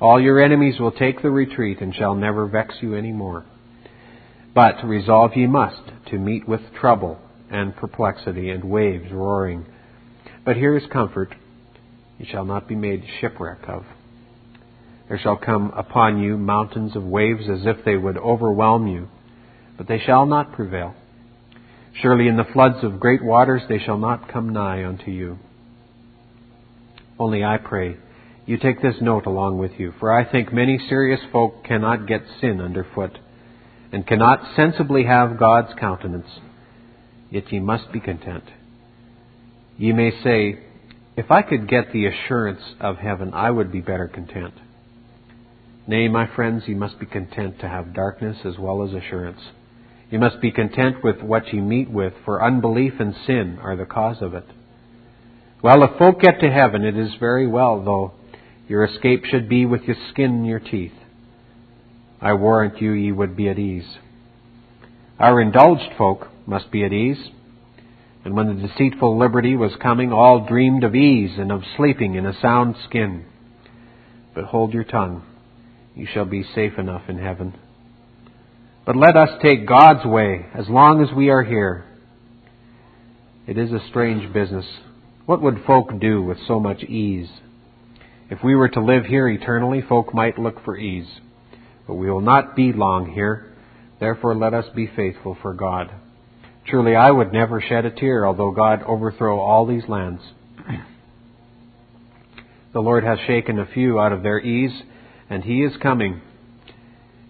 all 0.00 0.20
your 0.20 0.42
enemies 0.42 0.80
will 0.80 0.92
take 0.92 1.20
the 1.20 1.30
retreat 1.30 1.80
and 1.82 1.94
shall 1.94 2.14
never 2.14 2.46
vex 2.46 2.74
you 2.80 2.94
any 2.94 3.12
more. 3.12 3.44
But 4.54 4.82
resolve 4.82 5.32
ye 5.36 5.46
must 5.46 5.82
to 6.10 6.18
meet 6.18 6.48
with 6.48 6.62
trouble 6.80 7.18
and 7.50 7.76
perplexity 7.76 8.48
and 8.48 8.64
waves 8.64 9.12
roaring. 9.12 9.66
But 10.44 10.56
here 10.56 10.76
is 10.76 10.84
comfort 10.90 11.34
ye 12.18 12.26
shall 12.26 12.46
not 12.46 12.66
be 12.66 12.76
made 12.76 13.04
shipwreck 13.20 13.68
of. 13.68 13.84
There 15.08 15.18
shall 15.18 15.36
come 15.36 15.72
upon 15.76 16.20
you 16.20 16.36
mountains 16.36 16.96
of 16.96 17.04
waves 17.04 17.48
as 17.48 17.66
if 17.66 17.84
they 17.84 17.96
would 17.96 18.16
overwhelm 18.16 18.86
you, 18.86 19.08
but 19.76 19.88
they 19.88 19.98
shall 19.98 20.26
not 20.26 20.52
prevail. 20.52 20.94
Surely 22.00 22.28
in 22.28 22.36
the 22.36 22.44
floods 22.52 22.82
of 22.82 23.00
great 23.00 23.22
waters 23.22 23.62
they 23.68 23.78
shall 23.78 23.98
not 23.98 24.32
come 24.32 24.50
nigh 24.50 24.84
unto 24.84 25.10
you. 25.10 25.38
Only 27.18 27.44
I 27.44 27.58
pray 27.58 27.96
you 28.44 28.56
take 28.58 28.82
this 28.82 28.96
note 29.00 29.26
along 29.26 29.58
with 29.58 29.72
you, 29.78 29.92
for 30.00 30.12
I 30.12 30.30
think 30.30 30.52
many 30.52 30.78
serious 30.88 31.20
folk 31.30 31.64
cannot 31.64 32.06
get 32.06 32.22
sin 32.40 32.60
underfoot 32.60 33.18
and 33.92 34.06
cannot 34.06 34.56
sensibly 34.56 35.04
have 35.04 35.38
God's 35.38 35.72
countenance, 35.78 36.26
yet 37.30 37.52
ye 37.52 37.60
must 37.60 37.92
be 37.92 38.00
content. 38.00 38.44
Ye 39.78 39.92
may 39.92 40.10
say, 40.22 40.58
If 41.16 41.30
I 41.30 41.42
could 41.42 41.68
get 41.68 41.92
the 41.92 42.06
assurance 42.06 42.62
of 42.80 42.96
heaven, 42.96 43.32
I 43.32 43.50
would 43.50 43.70
be 43.70 43.80
better 43.80 44.08
content. 44.08 44.54
Nay, 45.86 46.08
my 46.08 46.32
friends, 46.34 46.64
ye 46.66 46.74
must 46.74 47.00
be 47.00 47.06
content 47.06 47.58
to 47.60 47.68
have 47.68 47.94
darkness 47.94 48.38
as 48.44 48.56
well 48.56 48.84
as 48.84 48.94
assurance. 48.94 49.40
Ye 50.10 50.18
must 50.18 50.40
be 50.40 50.52
content 50.52 51.02
with 51.02 51.20
what 51.22 51.52
ye 51.52 51.60
meet 51.60 51.90
with, 51.90 52.12
for 52.24 52.44
unbelief 52.44 52.94
and 53.00 53.14
sin 53.26 53.58
are 53.60 53.76
the 53.76 53.84
cause 53.86 54.18
of 54.20 54.34
it. 54.34 54.46
Well, 55.62 55.82
if 55.82 55.98
folk 55.98 56.20
get 56.20 56.40
to 56.40 56.50
heaven, 56.50 56.84
it 56.84 56.96
is 56.96 57.14
very 57.18 57.46
well, 57.46 57.82
though 57.84 58.12
your 58.68 58.84
escape 58.84 59.24
should 59.24 59.48
be 59.48 59.66
with 59.66 59.82
your 59.82 59.96
skin 60.10 60.36
in 60.36 60.44
your 60.44 60.60
teeth. 60.60 60.92
I 62.20 62.34
warrant 62.34 62.80
you 62.80 62.92
ye 62.92 63.10
would 63.10 63.36
be 63.36 63.48
at 63.48 63.58
ease. 63.58 63.96
Our 65.18 65.40
indulged 65.40 65.96
folk 65.98 66.28
must 66.46 66.70
be 66.70 66.84
at 66.84 66.92
ease. 66.92 67.30
And 68.24 68.36
when 68.36 68.46
the 68.46 68.68
deceitful 68.68 69.18
liberty 69.18 69.56
was 69.56 69.72
coming, 69.82 70.12
all 70.12 70.46
dreamed 70.46 70.84
of 70.84 70.94
ease 70.94 71.32
and 71.38 71.50
of 71.50 71.62
sleeping 71.76 72.14
in 72.14 72.24
a 72.24 72.40
sound 72.40 72.76
skin. 72.88 73.24
But 74.34 74.44
hold 74.44 74.72
your 74.72 74.84
tongue. 74.84 75.24
You 75.94 76.06
shall 76.12 76.24
be 76.24 76.44
safe 76.54 76.78
enough 76.78 77.02
in 77.08 77.18
heaven. 77.18 77.54
But 78.84 78.96
let 78.96 79.16
us 79.16 79.40
take 79.42 79.66
God's 79.66 80.04
way 80.04 80.46
as 80.54 80.68
long 80.68 81.02
as 81.02 81.14
we 81.14 81.30
are 81.30 81.42
here. 81.42 81.84
It 83.46 83.58
is 83.58 83.70
a 83.70 83.86
strange 83.88 84.32
business. 84.32 84.66
What 85.26 85.42
would 85.42 85.64
folk 85.66 86.00
do 86.00 86.22
with 86.22 86.38
so 86.46 86.58
much 86.58 86.82
ease? 86.82 87.28
If 88.30 88.42
we 88.42 88.54
were 88.54 88.70
to 88.70 88.80
live 88.80 89.04
here 89.04 89.28
eternally, 89.28 89.82
folk 89.82 90.14
might 90.14 90.38
look 90.38 90.64
for 90.64 90.76
ease. 90.76 91.08
But 91.86 91.94
we 91.94 92.10
will 92.10 92.20
not 92.20 92.56
be 92.56 92.72
long 92.72 93.12
here. 93.12 93.52
Therefore, 94.00 94.34
let 94.34 94.54
us 94.54 94.64
be 94.74 94.90
faithful 94.96 95.36
for 95.42 95.54
God. 95.54 95.90
Truly, 96.66 96.96
I 96.96 97.10
would 97.10 97.32
never 97.32 97.60
shed 97.60 97.84
a 97.84 97.90
tear, 97.90 98.26
although 98.26 98.52
God 98.52 98.82
overthrow 98.84 99.38
all 99.38 99.66
these 99.66 99.86
lands. 99.88 100.22
the 102.72 102.80
Lord 102.80 103.04
has 103.04 103.18
shaken 103.26 103.58
a 103.58 103.66
few 103.66 104.00
out 104.00 104.12
of 104.12 104.22
their 104.22 104.40
ease, 104.40 104.72
and 105.30 105.42
He 105.42 105.62
is 105.62 105.72
coming. 105.82 106.20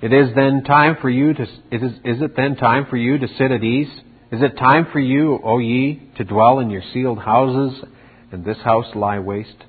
It 0.01 0.13
is 0.13 0.35
then 0.35 0.65
time 0.65 0.97
for 1.01 1.09
you 1.09 1.33
to, 1.33 1.43
it 1.71 1.83
is, 1.83 1.93
is 2.05 2.23
it 2.23 2.35
then 2.37 2.57
time 2.57 2.87
for 2.91 2.97
you 2.97 3.19
to 3.19 3.29
sit 3.39 3.53
at 3.53 3.63
ease? 3.63 3.93
Is 4.33 4.43
it 4.43 4.57
time 4.57 4.89
for 4.93 4.99
you, 4.99 5.39
O 5.45 5.59
ye, 5.59 6.11
to 6.17 6.25
dwell 6.25 6.59
in 6.59 6.71
your 6.71 6.83
ceiled 6.93 7.19
houses, 7.19 7.85
and 8.33 8.45
this 8.45 8.59
house 8.65 8.87
lie 8.95 9.21
waste? 9.21 9.65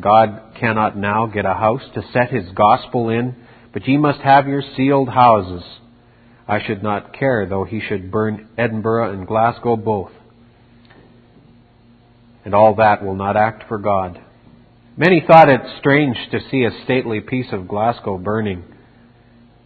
God 0.00 0.54
cannot 0.58 0.96
now 0.96 1.26
get 1.26 1.44
a 1.44 1.54
house 1.54 1.82
to 1.94 2.02
set 2.12 2.30
his 2.30 2.48
gospel 2.54 3.10
in, 3.10 3.36
but 3.72 3.86
ye 3.86 3.96
must 3.96 4.20
have 4.20 4.48
your 4.48 4.62
ceiled 4.76 5.08
houses. 5.08 5.62
I 6.48 6.64
should 6.66 6.82
not 6.82 7.12
care 7.12 7.46
though 7.46 7.64
he 7.64 7.80
should 7.86 8.10
burn 8.10 8.48
Edinburgh 8.56 9.12
and 9.12 9.26
Glasgow 9.26 9.76
both. 9.76 10.12
And 12.44 12.54
all 12.54 12.76
that 12.76 13.04
will 13.04 13.16
not 13.16 13.36
act 13.36 13.68
for 13.68 13.78
God. 13.78 14.20
Many 14.98 15.22
thought 15.24 15.48
it 15.48 15.60
strange 15.78 16.16
to 16.32 16.40
see 16.50 16.64
a 16.64 16.82
stately 16.82 17.20
piece 17.20 17.46
of 17.52 17.68
Glasgow 17.68 18.18
burning, 18.18 18.64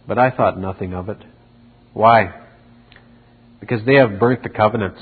but 0.07 0.19
I 0.19 0.29
thought 0.29 0.59
nothing 0.59 0.93
of 0.93 1.09
it. 1.09 1.17
Why? 1.91 2.39
Because 3.59 3.83
they 3.83 3.95
have 3.95 4.19
burnt 4.19 4.43
the 4.43 4.49
covenants 4.49 5.01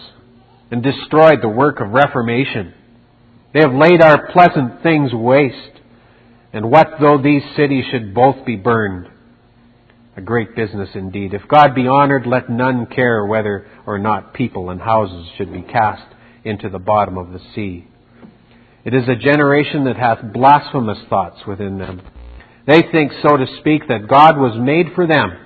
and 0.71 0.81
destroyed 0.81 1.39
the 1.41 1.49
work 1.49 1.81
of 1.81 1.89
reformation. 1.89 2.73
They 3.53 3.59
have 3.59 3.73
laid 3.73 4.01
our 4.01 4.31
pleasant 4.31 4.81
things 4.81 5.11
waste. 5.13 5.81
And 6.53 6.71
what 6.71 6.87
though 7.01 7.21
these 7.21 7.43
cities 7.57 7.83
should 7.91 8.13
both 8.13 8.45
be 8.45 8.55
burned? 8.55 9.09
A 10.15 10.21
great 10.21 10.55
business 10.55 10.91
indeed. 10.95 11.33
If 11.33 11.49
God 11.49 11.75
be 11.75 11.89
honored, 11.89 12.25
let 12.25 12.49
none 12.49 12.85
care 12.85 13.25
whether 13.25 13.67
or 13.85 13.99
not 13.99 14.33
people 14.33 14.69
and 14.69 14.79
houses 14.79 15.27
should 15.37 15.51
be 15.51 15.61
cast 15.61 16.07
into 16.45 16.69
the 16.69 16.79
bottom 16.79 17.17
of 17.17 17.33
the 17.33 17.41
sea. 17.53 17.90
It 18.83 18.93
is 18.95 19.07
a 19.07 19.15
generation 19.15 19.83
that 19.85 19.97
hath 19.97 20.33
blasphemous 20.33 20.97
thoughts 21.09 21.45
within 21.47 21.77
them. 21.77 22.01
They 22.65 22.81
think, 22.91 23.11
so 23.21 23.37
to 23.37 23.45
speak, 23.59 23.87
that 23.87 24.07
God 24.07 24.37
was 24.37 24.57
made 24.59 24.93
for 24.95 25.05
them, 25.05 25.37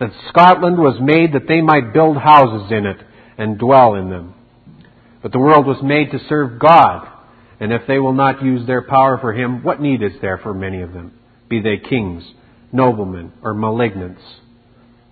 that 0.00 0.12
Scotland 0.28 0.78
was 0.78 0.98
made 1.00 1.34
that 1.34 1.48
they 1.48 1.60
might 1.60 1.92
build 1.92 2.16
houses 2.16 2.70
in 2.70 2.86
it 2.86 2.98
and 3.38 3.58
dwell 3.58 3.94
in 3.94 4.10
them. 4.10 4.34
But 5.22 5.32
the 5.32 5.38
world 5.38 5.66
was 5.66 5.82
made 5.82 6.10
to 6.10 6.28
serve 6.28 6.58
God, 6.58 7.08
and 7.60 7.72
if 7.72 7.82
they 7.86 7.98
will 7.98 8.14
not 8.14 8.42
use 8.42 8.66
their 8.66 8.82
power 8.82 9.18
for 9.18 9.32
him, 9.32 9.62
what 9.62 9.80
need 9.80 10.02
is 10.02 10.12
there 10.20 10.38
for 10.38 10.54
many 10.54 10.82
of 10.82 10.92
them, 10.92 11.12
be 11.48 11.60
they 11.60 11.76
kings, 11.76 12.24
noblemen, 12.72 13.32
or 13.42 13.54
malignants? 13.54 14.22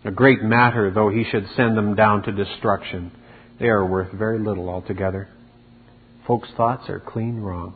A 0.04 0.10
great 0.10 0.42
matter, 0.42 0.90
though 0.90 1.10
he 1.10 1.24
should 1.30 1.46
send 1.56 1.76
them 1.76 1.94
down 1.94 2.22
to 2.22 2.32
destruction. 2.32 3.12
They 3.58 3.66
are 3.66 3.84
worth 3.86 4.12
very 4.12 4.38
little 4.38 4.70
altogether. 4.70 5.28
Folks' 6.26 6.48
thoughts 6.56 6.88
are 6.88 7.00
clean 7.00 7.40
wrong. 7.40 7.74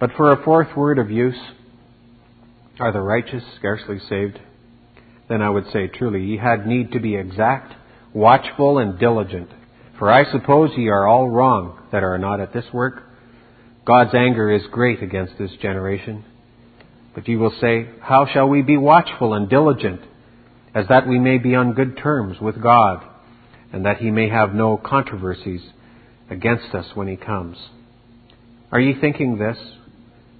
But 0.00 0.10
for 0.16 0.32
a 0.32 0.42
fourth 0.42 0.76
word 0.76 0.98
of 0.98 1.10
use, 1.10 1.38
are 2.78 2.92
the 2.92 3.00
righteous 3.00 3.42
scarcely 3.56 3.98
saved? 4.08 4.38
Then 5.28 5.42
I 5.42 5.50
would 5.50 5.70
say 5.72 5.86
truly, 5.86 6.22
ye 6.22 6.36
had 6.36 6.66
need 6.66 6.92
to 6.92 7.00
be 7.00 7.16
exact, 7.16 7.74
watchful, 8.12 8.78
and 8.78 8.98
diligent 8.98 9.50
for 9.98 10.10
I 10.10 10.30
suppose 10.30 10.70
ye 10.76 10.88
are 10.88 11.06
all 11.06 11.28
wrong 11.28 11.78
that 11.92 12.02
are 12.02 12.18
not 12.18 12.40
at 12.40 12.52
this 12.52 12.64
work. 12.72 13.04
God's 13.84 14.14
anger 14.14 14.50
is 14.50 14.62
great 14.70 15.02
against 15.02 15.38
this 15.38 15.52
generation. 15.62 16.24
But 17.14 17.28
ye 17.28 17.36
will 17.36 17.54
say, 17.60 17.88
How 18.00 18.26
shall 18.26 18.48
we 18.48 18.62
be 18.62 18.76
watchful 18.76 19.34
and 19.34 19.48
diligent, 19.48 20.00
as 20.74 20.86
that 20.88 21.06
we 21.06 21.18
may 21.18 21.38
be 21.38 21.54
on 21.54 21.74
good 21.74 21.96
terms 21.96 22.40
with 22.40 22.60
God, 22.60 23.04
and 23.72 23.86
that 23.86 23.98
he 23.98 24.10
may 24.10 24.28
have 24.28 24.54
no 24.54 24.76
controversies 24.76 25.62
against 26.30 26.74
us 26.74 26.86
when 26.94 27.08
he 27.08 27.16
comes? 27.16 27.56
Are 28.72 28.80
ye 28.80 28.94
thinking 29.00 29.38
this? 29.38 29.58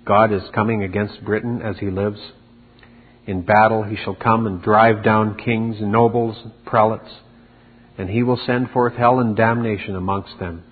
God 0.04 0.32
is 0.32 0.42
coming 0.54 0.82
against 0.82 1.24
Britain 1.24 1.62
as 1.62 1.76
he 1.78 1.90
lives. 1.90 2.20
In 3.26 3.42
battle 3.42 3.82
he 3.84 3.96
shall 3.96 4.14
come 4.14 4.46
and 4.46 4.62
drive 4.62 5.02
down 5.02 5.36
kings, 5.36 5.76
nobles, 5.80 6.36
prelates 6.66 7.10
and 7.96 8.08
he 8.08 8.22
will 8.22 8.40
send 8.44 8.70
forth 8.70 8.94
hell 8.94 9.20
and 9.20 9.36
damnation 9.36 9.94
amongst 9.94 10.38
them. 10.38 10.62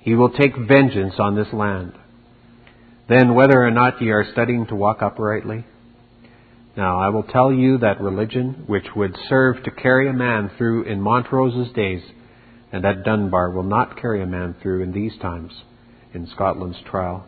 He 0.00 0.14
will 0.14 0.30
take 0.30 0.56
vengeance 0.56 1.14
on 1.18 1.34
this 1.34 1.52
land. 1.52 1.92
Then, 3.08 3.34
whether 3.34 3.62
or 3.62 3.70
not 3.70 4.00
ye 4.02 4.10
are 4.10 4.30
studying 4.32 4.66
to 4.66 4.74
walk 4.74 5.00
uprightly, 5.00 5.64
now 6.76 7.00
I 7.00 7.08
will 7.08 7.22
tell 7.22 7.52
you 7.52 7.78
that 7.78 8.00
religion 8.00 8.64
which 8.66 8.86
would 8.94 9.16
serve 9.28 9.62
to 9.62 9.70
carry 9.70 10.08
a 10.08 10.12
man 10.12 10.50
through 10.58 10.84
in 10.84 11.00
Montrose's 11.00 11.72
days 11.72 12.02
and 12.76 12.84
that 12.84 13.04
Dunbar 13.04 13.52
will 13.52 13.62
not 13.62 13.98
carry 13.98 14.22
a 14.22 14.26
man 14.26 14.54
through 14.60 14.82
in 14.82 14.92
these 14.92 15.16
times 15.22 15.50
in 16.12 16.28
Scotland's 16.34 16.76
trial. 16.84 17.26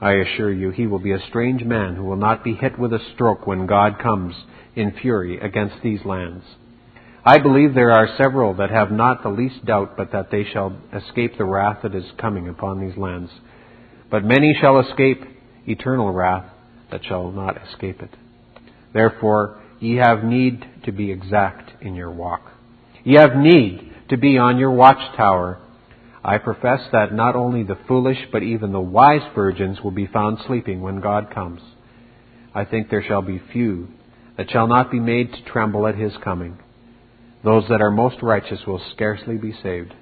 I 0.00 0.12
assure 0.12 0.52
you, 0.52 0.70
he 0.70 0.86
will 0.86 1.00
be 1.00 1.10
a 1.10 1.26
strange 1.28 1.64
man 1.64 1.96
who 1.96 2.04
will 2.04 2.14
not 2.14 2.44
be 2.44 2.54
hit 2.54 2.78
with 2.78 2.92
a 2.92 3.00
stroke 3.12 3.44
when 3.44 3.66
God 3.66 3.98
comes 4.00 4.36
in 4.76 4.92
fury 5.02 5.40
against 5.40 5.82
these 5.82 6.04
lands. 6.04 6.44
I 7.24 7.40
believe 7.40 7.74
there 7.74 7.90
are 7.90 8.16
several 8.16 8.54
that 8.54 8.70
have 8.70 8.92
not 8.92 9.24
the 9.24 9.30
least 9.30 9.64
doubt 9.64 9.96
but 9.96 10.12
that 10.12 10.30
they 10.30 10.44
shall 10.44 10.78
escape 10.94 11.36
the 11.36 11.44
wrath 11.44 11.78
that 11.82 11.96
is 11.96 12.12
coming 12.20 12.48
upon 12.48 12.80
these 12.80 12.96
lands. 12.96 13.32
But 14.12 14.22
many 14.22 14.56
shall 14.60 14.78
escape 14.78 15.24
eternal 15.66 16.12
wrath 16.12 16.48
that 16.92 17.04
shall 17.04 17.32
not 17.32 17.56
escape 17.66 18.00
it. 18.00 18.14
Therefore, 18.94 19.60
ye 19.80 19.96
have 19.96 20.22
need 20.22 20.64
to 20.84 20.92
be 20.92 21.10
exact 21.10 21.82
in 21.82 21.96
your 21.96 22.12
walk. 22.12 22.42
Ye 23.02 23.16
have 23.16 23.34
need 23.34 23.91
to 24.12 24.18
be 24.18 24.36
on 24.36 24.58
your 24.58 24.70
watchtower. 24.70 25.58
I 26.22 26.36
profess 26.36 26.80
that 26.92 27.14
not 27.14 27.34
only 27.34 27.62
the 27.62 27.78
foolish, 27.88 28.18
but 28.30 28.42
even 28.42 28.70
the 28.70 28.78
wise 28.78 29.26
virgins 29.34 29.80
will 29.80 29.90
be 29.90 30.06
found 30.06 30.36
sleeping 30.46 30.82
when 30.82 31.00
God 31.00 31.34
comes. 31.34 31.62
I 32.54 32.66
think 32.66 32.90
there 32.90 33.02
shall 33.02 33.22
be 33.22 33.40
few 33.54 33.88
that 34.36 34.50
shall 34.50 34.66
not 34.66 34.90
be 34.90 35.00
made 35.00 35.32
to 35.32 35.44
tremble 35.44 35.86
at 35.86 35.94
his 35.94 36.12
coming. 36.22 36.58
Those 37.42 37.64
that 37.70 37.80
are 37.80 37.90
most 37.90 38.16
righteous 38.20 38.60
will 38.66 38.82
scarcely 38.92 39.38
be 39.38 39.54
saved. 39.62 39.94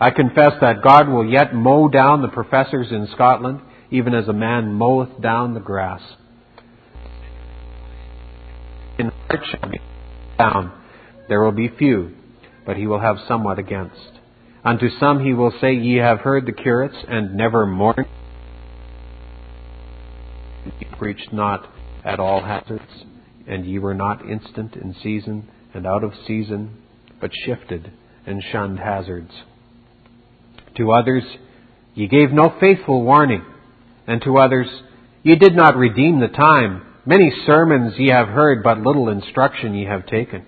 I 0.00 0.10
confess 0.12 0.52
that 0.62 0.82
God 0.82 1.10
will 1.10 1.30
yet 1.30 1.54
mow 1.54 1.88
down 1.88 2.22
the 2.22 2.28
professors 2.28 2.90
in 2.90 3.06
Scotland, 3.12 3.60
even 3.90 4.14
as 4.14 4.28
a 4.28 4.32
man 4.32 4.72
moweth 4.72 5.20
down 5.20 5.52
the 5.52 5.60
grass. 5.60 6.00
In 8.98 9.10
heart 9.28 9.44
shall 9.50 9.70
be 9.70 9.78
down. 10.38 10.72
There 11.28 11.42
will 11.44 11.52
be 11.52 11.68
few, 11.68 12.14
but 12.64 12.76
he 12.76 12.86
will 12.86 13.00
have 13.00 13.16
somewhat 13.26 13.58
against. 13.58 14.20
Unto 14.64 14.88
some 15.00 15.24
he 15.24 15.32
will 15.32 15.52
say, 15.60 15.74
Ye 15.74 15.96
have 15.96 16.20
heard 16.20 16.46
the 16.46 16.52
curates, 16.52 16.96
and 17.08 17.34
never 17.34 17.66
mourned. 17.66 18.06
Ye 20.78 20.86
preached 20.98 21.32
not 21.32 21.68
at 22.04 22.20
all 22.20 22.42
hazards, 22.42 23.04
and 23.46 23.66
ye 23.66 23.78
were 23.78 23.94
not 23.94 24.28
instant 24.28 24.76
in 24.76 24.94
season 25.02 25.48
and 25.74 25.86
out 25.86 26.04
of 26.04 26.12
season, 26.26 26.78
but 27.20 27.30
shifted 27.44 27.90
and 28.26 28.42
shunned 28.52 28.78
hazards. 28.78 29.32
To 30.76 30.92
others, 30.92 31.24
ye 31.94 32.06
gave 32.06 32.30
no 32.30 32.54
faithful 32.60 33.02
warning, 33.02 33.44
and 34.06 34.22
to 34.22 34.38
others, 34.38 34.68
ye 35.22 35.34
did 35.36 35.54
not 35.54 35.76
redeem 35.76 36.20
the 36.20 36.28
time. 36.28 36.82
Many 37.04 37.32
sermons 37.46 37.94
ye 37.98 38.08
have 38.08 38.28
heard, 38.28 38.62
but 38.62 38.78
little 38.78 39.08
instruction 39.08 39.74
ye 39.74 39.86
have 39.86 40.06
taken. 40.06 40.46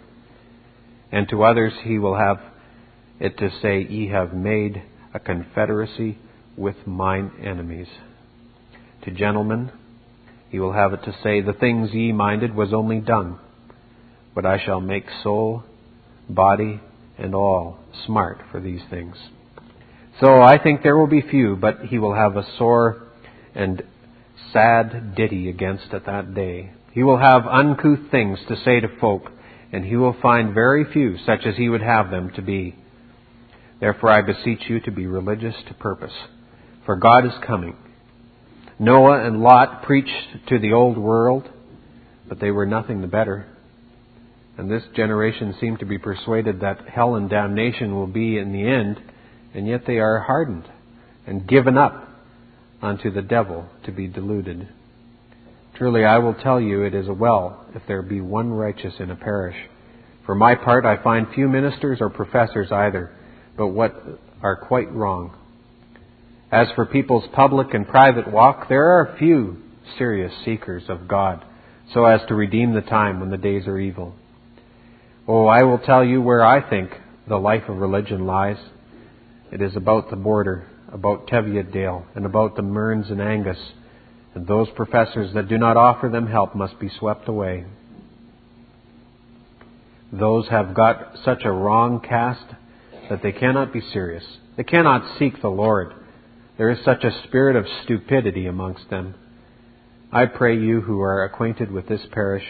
And 1.13 1.29
to 1.29 1.45
others 1.45 1.73
he 1.85 1.99
will 1.99 2.17
have 2.17 2.41
it 3.21 3.39
to 3.39 3.51
say, 3.63 3.83
Ye 3.83 4.09
have 4.09 4.35
made 4.35 4.83
a 5.13 5.21
confederacy 5.21 6.19
with 6.57 6.87
mine 6.87 7.31
enemies. 7.43 7.89
To 9.05 9.11
gentlemen, 9.11 9.71
he 10.51 10.59
will 10.59 10.73
have 10.73 10.93
it 10.93 11.05
to 11.05 11.17
say, 11.23 11.41
The 11.41 11.53
things 11.53 11.91
ye 11.93 12.13
minded 12.13 12.55
was 12.55 12.73
only 12.73 13.01
dung 13.01 13.39
but 14.35 14.45
I 14.45 14.59
shall 14.65 14.81
make 14.81 15.05
soul, 15.23 15.63
body, 16.29 16.81
and 17.17 17.35
all 17.35 17.79
smart 18.07 18.43
for 18.51 18.61
these 18.61 18.83
things. 18.91 19.17
So 20.21 20.43
I 20.43 20.63
think 20.63 20.83
there 20.83 20.97
will 20.97 21.07
be 21.07 21.23
few, 21.23 21.57
but 21.57 21.81
he 21.89 21.99
will 21.99 22.15
have 22.15 22.37
a 22.37 22.47
sore 22.59 23.03
and 23.55 23.83
sad 24.53 25.15
ditty 25.15 25.49
against 25.49 25.93
at 25.93 26.07
that 26.07 26.35
day. 26.35 26.73
He 26.93 27.03
will 27.03 27.19
have 27.19 27.47
uncouth 27.47 28.11
things 28.11 28.39
to 28.49 28.57
say 28.57 28.81
to 28.81 28.89
folk, 29.01 29.31
and 29.75 29.85
he 29.85 29.97
will 29.97 30.17
find 30.23 30.55
very 30.55 30.85
few 30.93 31.17
such 31.27 31.41
as 31.45 31.57
he 31.57 31.69
would 31.69 31.83
have 31.83 32.09
them 32.09 32.31
to 32.37 32.43
be. 32.43 32.77
Therefore 33.81 34.11
I 34.11 34.23
beseech 34.23 34.61
you 34.69 34.79
to 34.81 34.93
be 34.93 35.07
religious 35.07 35.57
to 35.67 35.75
purpose, 35.75 36.13
for 36.87 36.95
God 36.95 37.27
is 37.27 37.33
coming. 37.45 37.77
Noah 38.79 39.27
and 39.27 39.41
Lot 39.41 39.83
preached 39.83 40.47
to 40.49 40.61
the 40.61 40.73
old 40.73 40.97
world, 40.97 41.49
but 42.29 42.39
they 42.39 42.53
were 42.53 42.67
nothing 42.67 43.01
the 43.01 43.09
better. 43.09 43.47
And 44.57 44.71
this 44.71 44.85
generation 44.95 45.57
seem 45.61 45.77
to 45.79 45.85
be 45.85 45.99
persuaded 45.99 46.61
that 46.61 46.89
hell 46.89 47.17
and 47.17 47.29
damnation 47.29 47.97
will 47.97 48.07
be 48.07 48.39
in 48.39 48.53
the 48.53 48.65
end, 48.65 49.01
and 49.55 49.67
yet 49.67 49.83
they 49.89 49.99
are 49.99 50.21
hardened 50.21 50.69
and 51.27 51.49
given 51.49 51.77
up 51.77 52.09
unto 52.81 53.11
the 53.11 53.23
devil 53.23 53.67
to 53.87 53.91
be 53.91 54.07
deluded. 54.07 54.69
Truly 55.77 56.05
I 56.05 56.19
will 56.19 56.35
tell 56.35 56.61
you 56.61 56.83
it 56.83 56.95
is 56.95 57.09
a 57.09 57.13
well 57.13 57.67
if 57.75 57.83
there 57.89 58.03
be 58.03 58.21
one 58.21 58.53
righteous 58.53 58.95
in 59.01 59.11
a 59.11 59.17
parish. 59.17 59.57
For 60.25 60.35
my 60.35 60.55
part 60.55 60.87
I 60.87 61.03
find 61.03 61.27
few 61.35 61.49
ministers 61.49 61.99
or 62.01 62.11
professors 62.11 62.71
either, 62.71 63.11
but 63.57 63.69
what 63.69 63.95
are 64.43 64.57
quite 64.57 64.93
wrong. 64.93 65.37
As 66.53 66.69
for 66.77 66.87
people's 66.87 67.29
public 67.33 67.75
and 67.75 67.89
private 67.89 68.31
walk, 68.31 68.69
there 68.69 68.85
are 68.85 69.17
few 69.19 69.57
serious 69.99 70.33
seekers 70.45 70.85
of 70.89 71.09
God, 71.09 71.45
so 71.93 72.05
as 72.05 72.21
to 72.29 72.35
redeem 72.35 72.73
the 72.73 72.81
time 72.81 73.19
when 73.19 73.31
the 73.31 73.37
days 73.37 73.67
are 73.67 73.79
evil. 73.79 74.15
Oh, 75.27 75.47
I 75.47 75.65
will 75.65 75.79
tell 75.79 76.05
you 76.05 76.23
where 76.23 76.45
I 76.45 76.69
think 76.69 76.91
the 77.27 77.37
life 77.37 77.69
of 77.69 77.79
religion 77.79 78.27
lies. 78.27 78.59
It 79.51 79.61
is 79.61 79.75
about 79.75 80.11
the 80.11 80.17
border, 80.17 80.69
about 80.93 81.27
Teviotdale, 81.27 82.05
and 82.15 82.25
about 82.25 82.55
the 82.55 82.63
Mearns 82.63 83.11
and 83.11 83.21
Angus, 83.21 83.59
and 84.35 84.47
those 84.47 84.69
professors 84.75 85.33
that 85.35 85.49
do 85.49 85.59
not 85.59 85.77
offer 85.77 86.09
them 86.09 86.27
help 86.27 86.55
must 86.55 86.79
be 86.79 86.91
swept 86.99 87.29
away. 87.29 87.65
Those 90.13 90.49
have 90.49 90.75
got 90.75 91.19
such 91.25 91.43
a 91.45 91.51
wrong 91.51 92.01
cast 92.01 92.45
that 93.11 93.23
they 93.23 93.33
cannot 93.33 93.73
be 93.73 93.81
serious. 93.93 94.25
They 94.57 94.65
cannot 94.65 95.19
seek 95.19 95.41
the 95.41 95.49
Lord. 95.49 95.93
There 96.57 96.71
is 96.71 96.85
such 96.85 97.05
a 97.05 97.23
spirit 97.25 97.57
of 97.57 97.67
stupidity 97.83 98.47
amongst 98.47 98.89
them. 98.91 99.15
I 100.13 100.27
pray 100.27 100.57
you 100.57 100.81
who 100.81 101.01
are 101.01 101.25
acquainted 101.25 101.73
with 101.73 101.89
this 101.89 102.03
parish 102.13 102.45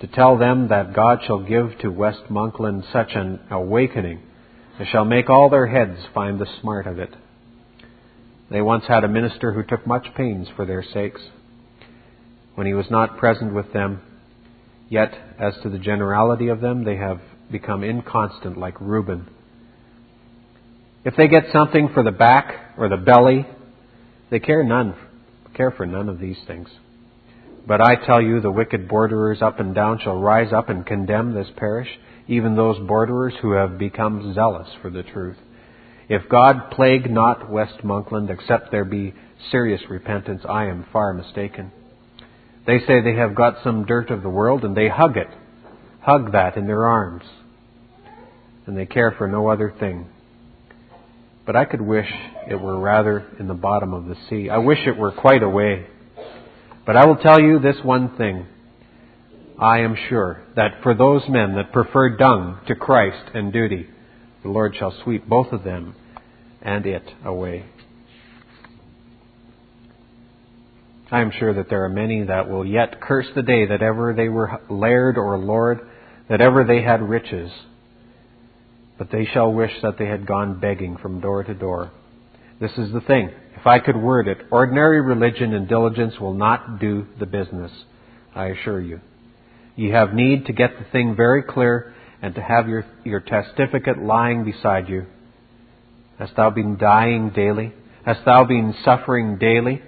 to 0.00 0.06
tell 0.06 0.38
them 0.38 0.68
that 0.68 0.94
God 0.94 1.20
shall 1.26 1.42
give 1.42 1.78
to 1.80 1.88
West 1.88 2.22
Monkland 2.30 2.84
such 2.92 3.10
an 3.14 3.40
awakening 3.50 4.20
as 4.78 4.88
shall 4.88 5.04
make 5.04 5.30
all 5.30 5.50
their 5.50 5.66
heads 5.66 5.98
find 6.12 6.38
the 6.38 6.46
smart 6.60 6.86
of 6.86 6.98
it. 6.98 7.14
They 8.50 8.60
once 8.60 8.84
had 8.86 9.04
a 9.04 9.08
minister 9.08 9.52
who 9.52 9.62
took 9.62 9.86
much 9.86 10.06
pains 10.16 10.48
for 10.54 10.66
their 10.66 10.82
sakes. 10.82 11.20
When 12.54 12.66
he 12.66 12.74
was 12.74 12.90
not 12.90 13.18
present 13.18 13.54
with 13.54 13.72
them, 13.72 14.00
yet 14.88 15.12
as 15.40 15.54
to 15.62 15.70
the 15.70 15.78
generality 15.78 16.48
of 16.48 16.60
them, 16.60 16.84
they 16.84 16.96
have 16.96 17.20
become 17.50 17.82
inconstant 17.82 18.58
like 18.58 18.80
Reuben. 18.80 19.28
If 21.04 21.16
they 21.16 21.28
get 21.28 21.52
something 21.52 21.90
for 21.92 22.02
the 22.02 22.10
back 22.10 22.74
or 22.78 22.88
the 22.88 22.96
belly, 22.96 23.46
they 24.30 24.40
care 24.40 24.62
none, 24.62 24.94
care 25.54 25.70
for 25.70 25.86
none 25.86 26.08
of 26.08 26.18
these 26.18 26.38
things. 26.46 26.68
But 27.66 27.80
I 27.80 27.96
tell 27.96 28.20
you, 28.20 28.40
the 28.40 28.50
wicked 28.50 28.88
borderers 28.88 29.40
up 29.40 29.58
and 29.58 29.74
down 29.74 29.98
shall 30.02 30.18
rise 30.18 30.52
up 30.52 30.68
and 30.68 30.84
condemn 30.84 31.34
this 31.34 31.48
parish, 31.56 31.88
even 32.28 32.56
those 32.56 32.78
borderers 32.86 33.34
who 33.40 33.52
have 33.52 33.78
become 33.78 34.34
zealous 34.34 34.68
for 34.80 34.90
the 34.90 35.02
truth. 35.02 35.36
If 36.08 36.28
God 36.28 36.70
plague 36.70 37.10
not 37.10 37.50
West 37.50 37.78
Monkland, 37.82 38.30
except 38.30 38.70
there 38.70 38.84
be 38.84 39.14
serious 39.50 39.80
repentance, 39.88 40.42
I 40.48 40.66
am 40.66 40.86
far 40.92 41.14
mistaken. 41.14 41.72
They 42.66 42.78
say 42.80 43.00
they 43.00 43.16
have 43.16 43.34
got 43.34 43.62
some 43.62 43.86
dirt 43.86 44.10
of 44.10 44.22
the 44.22 44.28
world, 44.28 44.64
and 44.64 44.76
they 44.76 44.88
hug 44.88 45.16
it, 45.16 45.28
hug 46.00 46.32
that 46.32 46.56
in 46.56 46.66
their 46.66 46.86
arms, 46.86 47.24
and 48.66 48.76
they 48.76 48.86
care 48.86 49.14
for 49.16 49.26
no 49.26 49.48
other 49.48 49.74
thing. 49.78 50.06
But 51.46 51.56
I 51.56 51.64
could 51.64 51.80
wish 51.80 52.08
it 52.50 52.56
were 52.56 52.78
rather 52.78 53.26
in 53.38 53.48
the 53.48 53.54
bottom 53.54 53.92
of 53.92 54.06
the 54.06 54.16
sea. 54.28 54.48
I 54.48 54.58
wish 54.58 54.78
it 54.86 54.96
were 54.96 55.12
quite 55.12 55.42
away. 55.42 55.86
But 56.86 56.96
I 56.96 57.06
will 57.06 57.16
tell 57.16 57.40
you 57.40 57.58
this 57.58 57.76
one 57.82 58.16
thing. 58.16 58.46
I 59.58 59.80
am 59.80 59.96
sure 60.08 60.42
that 60.56 60.82
for 60.82 60.94
those 60.94 61.22
men 61.28 61.54
that 61.56 61.72
prefer 61.72 62.16
dung 62.16 62.60
to 62.66 62.74
Christ 62.74 63.30
and 63.34 63.52
duty, 63.52 63.88
the 64.44 64.50
Lord 64.50 64.76
shall 64.78 64.94
sweep 65.02 65.26
both 65.26 65.52
of 65.52 65.64
them 65.64 65.96
and 66.62 66.86
it 66.86 67.02
away. 67.24 67.64
I 71.10 71.22
am 71.22 71.32
sure 71.38 71.54
that 71.54 71.70
there 71.70 71.84
are 71.84 71.88
many 71.88 72.24
that 72.24 72.48
will 72.48 72.64
yet 72.64 73.00
curse 73.00 73.26
the 73.34 73.42
day 73.42 73.66
that 73.66 73.82
ever 73.82 74.14
they 74.14 74.28
were 74.28 74.60
laird 74.68 75.16
or 75.16 75.38
lord, 75.38 75.80
that 76.28 76.40
ever 76.40 76.64
they 76.64 76.82
had 76.82 77.02
riches. 77.02 77.50
But 78.98 79.10
they 79.10 79.26
shall 79.32 79.52
wish 79.52 79.72
that 79.82 79.98
they 79.98 80.06
had 80.06 80.26
gone 80.26 80.60
begging 80.60 80.98
from 80.98 81.20
door 81.20 81.42
to 81.42 81.54
door. 81.54 81.90
This 82.60 82.72
is 82.76 82.92
the 82.92 83.00
thing. 83.00 83.30
If 83.56 83.66
I 83.66 83.78
could 83.78 83.96
word 83.96 84.28
it, 84.28 84.38
ordinary 84.50 85.00
religion 85.00 85.54
and 85.54 85.68
diligence 85.68 86.18
will 86.20 86.34
not 86.34 86.80
do 86.80 87.06
the 87.18 87.26
business, 87.26 87.72
I 88.34 88.46
assure 88.46 88.80
you. 88.80 89.00
You 89.74 89.92
have 89.92 90.12
need 90.12 90.46
to 90.46 90.52
get 90.52 90.78
the 90.78 90.84
thing 90.92 91.16
very 91.16 91.42
clear 91.42 91.94
and 92.22 92.34
to 92.34 92.40
have 92.40 92.68
your, 92.68 92.84
your 93.04 93.20
testificate 93.20 93.98
lying 93.98 94.44
beside 94.44 94.88
you. 94.88 95.06
Hast 96.18 96.36
thou 96.36 96.50
been 96.50 96.76
dying 96.76 97.30
daily? 97.30 97.72
Hast 98.04 98.24
thou 98.24 98.44
been 98.44 98.74
suffering 98.84 99.38
daily? 99.38 99.82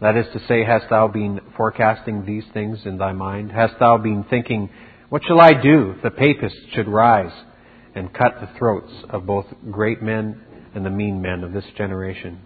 That 0.00 0.16
is 0.16 0.26
to 0.32 0.40
say, 0.46 0.64
hast 0.64 0.86
thou 0.88 1.08
been 1.08 1.40
forecasting 1.56 2.24
these 2.24 2.44
things 2.54 2.80
in 2.84 2.98
thy 2.98 3.12
mind? 3.12 3.52
Hast 3.52 3.74
thou 3.78 3.98
been 3.98 4.24
thinking, 4.24 4.70
What 5.10 5.22
shall 5.26 5.40
I 5.40 5.50
do 5.52 5.94
if 5.96 6.02
the 6.02 6.10
papists 6.10 6.58
should 6.74 6.88
rise 6.88 7.32
and 7.94 8.12
cut 8.12 8.40
the 8.40 8.48
throats 8.58 8.92
of 9.10 9.26
both 9.26 9.46
great 9.70 10.02
men 10.02 10.40
and 10.74 10.86
the 10.86 10.90
mean 10.90 11.20
men 11.20 11.44
of 11.44 11.52
this 11.52 11.66
generation? 11.76 12.40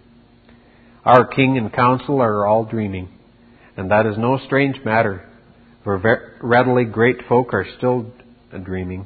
Our 1.05 1.25
king 1.25 1.57
and 1.57 1.71
council 1.71 2.19
are 2.21 2.45
all 2.45 2.65
dreaming, 2.65 3.09
and 3.77 3.91
that 3.91 4.05
is 4.05 4.17
no 4.17 4.39
strange 4.45 4.83
matter, 4.83 5.29
for 5.83 6.27
readily 6.41 6.83
great 6.83 7.17
folk 7.29 7.53
are 7.53 7.65
still 7.77 8.11
dreaming. 8.63 9.05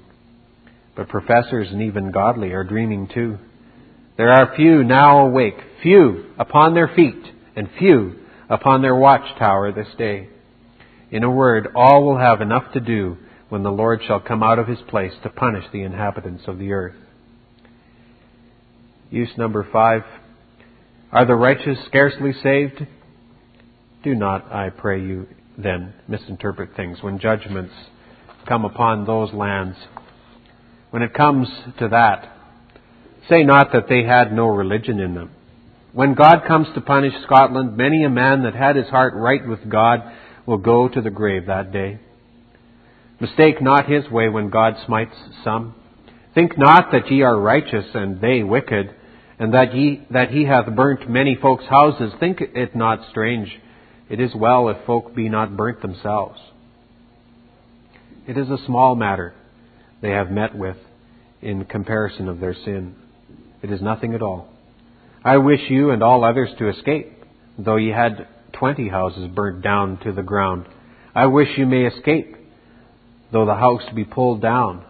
But 0.96 1.10
professors 1.10 1.70
and 1.72 1.82
even 1.82 2.12
godly 2.12 2.52
are 2.52 2.64
dreaming 2.64 3.08
too. 3.14 3.38
There 4.18 4.32
are 4.32 4.56
few 4.56 4.84
now 4.84 5.26
awake, 5.26 5.56
few 5.82 6.26
upon 6.38 6.74
their 6.74 6.90
feet, 6.94 7.24
and 7.56 7.70
few 7.80 8.16
upon 8.50 8.82
their 8.82 8.96
watchtower 8.96 9.72
this 9.72 9.88
day. 9.98 10.28
In 11.12 11.24
a 11.24 11.32
word, 11.32 11.70
all 11.76 12.04
will 12.04 12.18
have 12.18 12.42
enough 12.42 12.74
to 12.74 12.80
do 12.80 13.18
when 13.50 13.64
the 13.64 13.72
Lord 13.72 14.02
shall 14.06 14.20
come 14.20 14.44
out 14.44 14.60
of 14.60 14.68
his 14.68 14.80
place 14.90 15.14
to 15.24 15.30
punish 15.30 15.66
the 15.72 15.84
inhabitants 15.84 16.44
of 16.48 16.60
the 16.60 16.72
earth. 16.72 16.96
Use 19.10 19.30
number 19.38 19.68
five. 19.72 20.04
Are 21.12 21.26
the 21.26 21.36
righteous 21.36 21.80
scarcely 21.86 22.34
saved? 22.44 22.86
Do 24.04 24.14
not, 24.14 24.52
I 24.52 24.70
pray 24.70 25.02
you, 25.02 25.28
then 25.58 25.94
misinterpret 26.08 26.76
things 26.76 27.02
when 27.02 27.20
judgments 27.20 27.74
come 28.48 28.66
upon 28.66 29.06
those 29.06 29.34
lands. 29.34 29.78
When 30.92 31.04
it 31.04 31.14
comes 31.14 31.48
to 31.80 31.90
that, 31.90 32.36
say 33.30 33.44
not 33.44 33.72
that 33.74 33.88
they 33.88 34.04
had 34.04 34.34
no 34.34 34.48
religion 34.48 35.00
in 35.00 35.14
them. 35.14 35.32
When 35.94 36.14
God 36.14 36.42
comes 36.48 36.68
to 36.76 36.82
punish 36.82 37.14
Scotland, 37.24 37.78
many 37.78 38.04
a 38.04 38.10
man 38.10 38.44
that 38.44 38.56
had 38.56 38.76
his 38.76 38.88
heart 38.88 39.14
right 39.16 39.46
with 39.48 39.68
God 39.70 40.02
will 40.46 40.58
go 40.58 40.88
to 40.88 41.02
the 41.02 41.10
grave 41.10 41.48
that 41.48 41.72
day. 41.72 42.00
Mistake 43.20 43.62
not 43.62 43.90
his 43.90 44.10
way 44.10 44.30
when 44.30 44.50
God 44.50 44.76
smites 44.86 45.16
some. 45.44 45.76
Think 46.34 46.58
not 46.58 46.92
that 46.92 47.12
ye 47.12 47.22
are 47.22 47.40
righteous 47.40 47.86
and 47.94 48.22
they 48.22 48.44
wicked 48.44 48.96
and 49.40 49.54
that 49.54 49.74
he, 49.74 50.06
that 50.12 50.32
he 50.32 50.44
hath 50.44 50.76
burnt 50.76 51.10
many 51.10 51.38
folks' 51.42 51.66
houses, 51.66 52.14
think 52.20 52.42
it 52.42 52.76
not 52.76 53.00
strange. 53.10 53.50
It 54.10 54.20
is 54.20 54.36
well 54.36 54.70
if 54.70 54.86
folk 54.86 55.16
be 55.16 55.30
not 55.30 55.56
burnt 55.56 55.82
themselves. 55.82 56.40
It 58.30 58.38
is 58.38 58.48
a 58.52 58.64
small 58.68 58.94
matter 58.94 59.34
they 60.02 60.12
have 60.12 60.30
met 60.30 60.56
with 60.56 60.78
in 61.42 61.66
comparison 61.66 62.30
of 62.30 62.40
their 62.40 62.54
sin. 62.54 62.94
It 63.64 63.72
is 63.72 63.82
nothing 63.82 64.14
at 64.14 64.22
all. 64.22 64.50
I 65.26 65.38
wish 65.38 65.62
you 65.68 65.90
and 65.90 66.04
all 66.04 66.24
others 66.24 66.52
to 66.60 66.70
escape, 66.70 67.12
though 67.58 67.78
ye 67.78 67.90
had 67.90 68.28
twenty 68.54 68.88
houses 68.88 69.32
burnt 69.34 69.64
down 69.64 69.98
to 70.04 70.12
the 70.12 70.22
ground. 70.22 70.68
I 71.16 71.26
wish 71.26 71.48
you 71.58 71.66
may 71.66 71.88
escape, 71.88 72.36
though 73.32 73.48
the 73.48 73.56
house 73.56 73.82
be 73.96 74.06
pulled 74.06 74.44
down. 74.44 74.86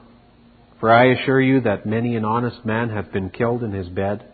For 0.82 0.92
I 0.92 1.14
assure 1.14 1.40
you 1.40 1.62
that 1.62 1.86
many 1.86 2.18
an 2.18 2.26
honest 2.26 2.66
man 2.66 2.90
hath 2.90 3.14
been 3.14 3.30
killed 3.30 3.64
in 3.64 3.72
his 3.72 3.88
bed, 3.88 4.26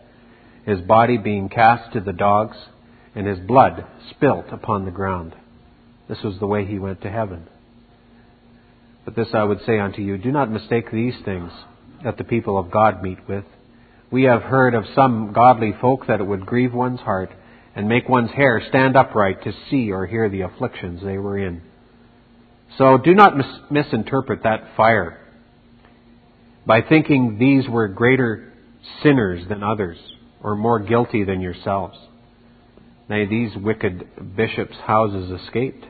his 0.64 0.80
body 0.80 1.16
being 1.16 1.48
cast 1.48 1.92
to 1.92 2.00
the 2.00 2.12
dogs, 2.12 2.56
and 3.14 3.24
his 3.24 3.38
blood 3.38 3.86
spilt 4.10 4.46
upon 4.50 4.84
the 4.84 4.90
ground. 4.90 5.32
This 6.08 6.24
was 6.24 6.40
the 6.40 6.48
way 6.48 6.66
he 6.66 6.80
went 6.80 7.02
to 7.02 7.08
heaven. 7.08 7.46
But 9.06 9.14
this 9.14 9.28
I 9.32 9.44
would 9.44 9.60
say 9.64 9.78
unto 9.78 10.02
you, 10.02 10.18
do 10.18 10.32
not 10.32 10.50
mistake 10.50 10.90
these 10.90 11.14
things 11.24 11.50
that 12.04 12.18
the 12.18 12.24
people 12.24 12.58
of 12.58 12.70
God 12.70 13.02
meet 13.02 13.26
with. 13.26 13.44
We 14.10 14.24
have 14.24 14.42
heard 14.42 14.74
of 14.74 14.84
some 14.94 15.32
godly 15.32 15.72
folk 15.80 16.08
that 16.08 16.20
it 16.20 16.26
would 16.26 16.44
grieve 16.44 16.74
one's 16.74 17.00
heart 17.00 17.30
and 17.74 17.88
make 17.88 18.08
one's 18.08 18.32
hair 18.32 18.60
stand 18.68 18.96
upright 18.96 19.44
to 19.44 19.52
see 19.70 19.92
or 19.92 20.06
hear 20.06 20.28
the 20.28 20.42
afflictions 20.42 21.02
they 21.02 21.18
were 21.18 21.38
in. 21.38 21.62
So 22.78 22.98
do 22.98 23.14
not 23.14 23.36
mis- 23.36 23.46
misinterpret 23.70 24.42
that 24.42 24.76
fire 24.76 25.20
by 26.66 26.82
thinking 26.82 27.38
these 27.38 27.68
were 27.68 27.86
greater 27.86 28.52
sinners 29.02 29.46
than 29.48 29.62
others 29.62 29.98
or 30.42 30.56
more 30.56 30.80
guilty 30.80 31.22
than 31.22 31.40
yourselves. 31.40 31.96
Nay, 33.08 33.26
these 33.26 33.56
wicked 33.56 34.36
bishops' 34.36 34.76
houses 34.84 35.40
escaped, 35.42 35.84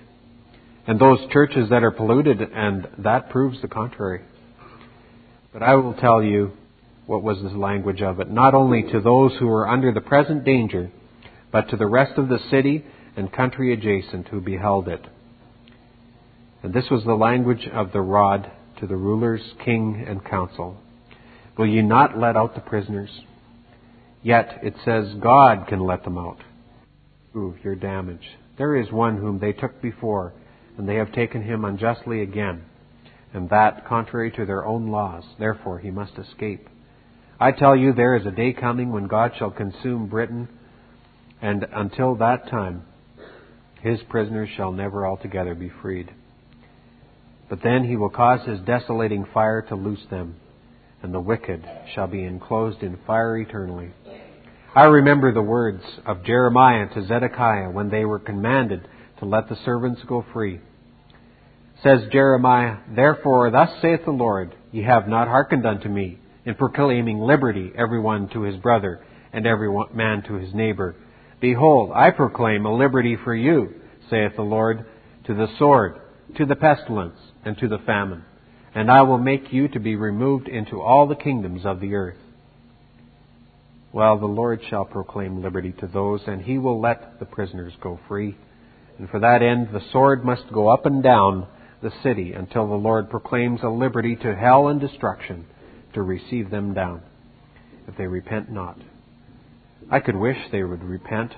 and 0.87 0.99
those 0.99 1.19
churches 1.33 1.71
that 1.71 1.83
are 1.83 1.91
polluted, 1.91 2.41
and 2.41 2.87
that 2.99 3.31
proves 3.31 3.61
the 3.61 3.69
contrary. 3.69 4.23
But 5.53 5.63
I 5.63 5.75
will 5.75 5.95
tell 5.95 6.23
you 6.23 6.53
what 7.07 7.23
was 7.23 7.39
the 7.41 7.49
language 7.49 8.03
of 8.03 8.21
it, 8.21 8.31
not 8.31 8.55
only 8.55 8.83
to 8.83 9.01
those 9.01 9.33
who 9.39 9.47
were 9.47 9.69
under 9.69 9.93
the 9.93 10.01
present 10.01 10.45
danger, 10.45 10.91
but 11.51 11.69
to 11.71 11.77
the 11.77 11.87
rest 11.87 12.19
of 12.19 12.29
the 12.29 12.39
city 12.51 12.85
and 13.17 13.33
country 13.33 13.73
adjacent 13.73 14.29
who 14.29 14.41
beheld 14.41 14.89
it. 14.89 15.05
And 16.63 16.75
this 16.75 16.91
was 16.91 17.05
the 17.05 17.15
language 17.15 17.67
of 17.73 17.93
the 17.93 18.01
rod 18.01 18.51
to 18.81 18.87
the 18.87 18.97
rulers, 18.97 19.41
king, 19.65 20.05
and 20.07 20.25
council. 20.25 20.77
Will 21.57 21.67
ye 21.67 21.81
not 21.81 22.19
let 22.19 22.37
out 22.37 22.55
the 22.55 22.61
prisoners? 22.61 23.11
Yet 24.23 24.61
it 24.63 24.75
says 24.85 25.15
God 25.21 25.67
can 25.69 25.81
let 25.81 26.05
them 26.05 26.19
out. 26.19 26.39
Ooh, 27.35 27.55
your 27.63 27.77
damage. 27.77 28.27
There 28.59 28.77
is 28.77 28.91
one 28.91 29.17
whom 29.17 29.39
they 29.39 29.53
took 29.53 29.81
before, 29.81 30.33
and 30.77 30.89
they 30.89 30.97
have 30.97 31.13
taken 31.13 31.43
him 31.43 31.65
unjustly 31.65 32.23
again, 32.23 32.65
and 33.33 33.49
that 33.51 33.87
contrary 33.87 34.31
to 34.33 34.45
their 34.45 34.65
own 34.65 34.89
laws. 34.89 35.25
Therefore 35.39 35.79
he 35.79 35.91
must 35.91 36.19
escape. 36.19 36.69
I 37.39 37.53
tell 37.53 37.77
you, 37.77 37.93
there 37.93 38.17
is 38.17 38.27
a 38.27 38.31
day 38.31 38.53
coming 38.53 38.93
when 38.93 39.07
God 39.07 39.33
shall 39.39 39.51
consume 39.51 40.07
Britain, 40.07 40.49
and 41.43 41.67
until 41.73 42.15
that 42.17 42.49
time, 42.49 42.85
his 43.83 44.01
prisoners 44.09 44.49
shall 44.57 44.73
never 44.73 45.07
altogether 45.07 45.55
be 45.55 45.71
freed. 45.83 46.11
But 47.49 47.63
then 47.63 47.85
he 47.85 47.97
will 47.97 48.11
cause 48.11 48.47
his 48.47 48.61
desolating 48.61 49.27
fire 49.33 49.63
to 49.63 49.75
loose 49.75 50.05
them, 50.11 50.37
and 51.03 51.13
the 51.13 51.21
wicked 51.21 51.65
shall 51.95 52.07
be 52.07 52.25
enclosed 52.25 52.83
in 52.83 52.99
fire 53.07 53.37
eternally. 53.39 53.91
I 54.75 54.87
remember 54.87 55.33
the 55.33 55.43
words 55.43 55.83
of 56.05 56.25
Jeremiah 56.25 56.89
to 56.95 57.07
Zedekiah 57.07 57.71
when 57.71 57.91
they 57.91 58.05
were 58.05 58.19
commanded 58.19 58.87
to 59.19 59.25
let 59.25 59.49
the 59.49 59.57
servants 59.65 60.01
go 60.07 60.25
free. 60.33 60.61
Says 61.83 62.01
Jeremiah, 62.11 62.79
Therefore 62.95 63.51
thus 63.51 63.71
saith 63.83 64.05
the 64.05 64.11
Lord, 64.11 64.55
Ye 64.73 64.83
have 64.83 65.09
not 65.09 65.29
hearkened 65.29 65.67
unto 65.67 65.89
me, 65.89 66.19
in 66.45 66.55
proclaiming 66.55 67.19
liberty 67.19 67.73
every 67.77 68.01
one 68.01 68.29
to 68.31 68.43
his 68.43 68.57
brother, 68.57 69.05
and 69.33 69.47
every 69.47 69.69
man 69.93 70.23
to 70.23 70.35
his 70.35 70.55
neighbor. 70.55 70.97
Behold, 71.41 71.93
I 71.95 72.11
proclaim 72.11 72.65
a 72.65 72.75
liberty 72.75 73.17
for 73.23 73.35
you, 73.35 73.75
saith 74.09 74.33
the 74.37 74.43
Lord, 74.43 74.87
to 75.27 75.35
the 75.35 75.49
sword, 75.59 76.01
to 76.37 76.47
the 76.47 76.57
pestilence, 76.57 77.19
and 77.45 77.59
to 77.59 77.69
the 77.69 77.79
famine. 77.79 78.25
And 78.75 78.91
I 78.91 79.03
will 79.03 79.19
make 79.19 79.53
you 79.53 79.69
to 79.69 79.81
be 79.81 79.97
removed 79.97 80.49
into 80.49 80.81
all 80.81 81.07
the 81.07 81.15
kingdoms 81.15 81.65
of 81.65 81.81
the 81.81 81.95
earth. 81.95 82.19
Well, 83.93 84.19
the 84.19 84.27
Lord 84.27 84.61
shall 84.69 84.85
proclaim 84.85 85.43
liberty 85.43 85.73
to 85.81 85.87
those, 85.87 86.21
and 86.27 86.43
he 86.43 86.59
will 86.59 86.81
let 86.81 87.19
the 87.19 87.25
prisoners 87.25 87.73
go 87.81 87.99
free. 88.09 88.37
And 88.99 89.09
for 89.11 89.21
that 89.21 89.43
end, 89.43 89.69
the 89.73 89.85
sword 89.93 90.25
must 90.25 90.53
go 90.53 90.69
up 90.69 90.87
and 90.87 91.03
down 91.03 91.47
the 91.83 91.93
city 92.03 92.33
until 92.33 92.67
the 92.67 92.75
Lord 92.75 93.11
proclaims 93.11 93.61
a 93.63 93.69
liberty 93.69 94.17
to 94.17 94.35
hell 94.35 94.69
and 94.69 94.81
destruction 94.81 95.47
to 95.95 96.03
receive 96.03 96.51
them 96.51 96.75
down, 96.75 97.03
if 97.87 97.97
they 97.97 98.07
repent 98.07 98.51
not. 98.51 98.79
I 99.91 100.01
could 100.01 100.17
wish 100.17 100.37
they 100.51 100.63
would 100.63 100.83
repent, 100.83 101.33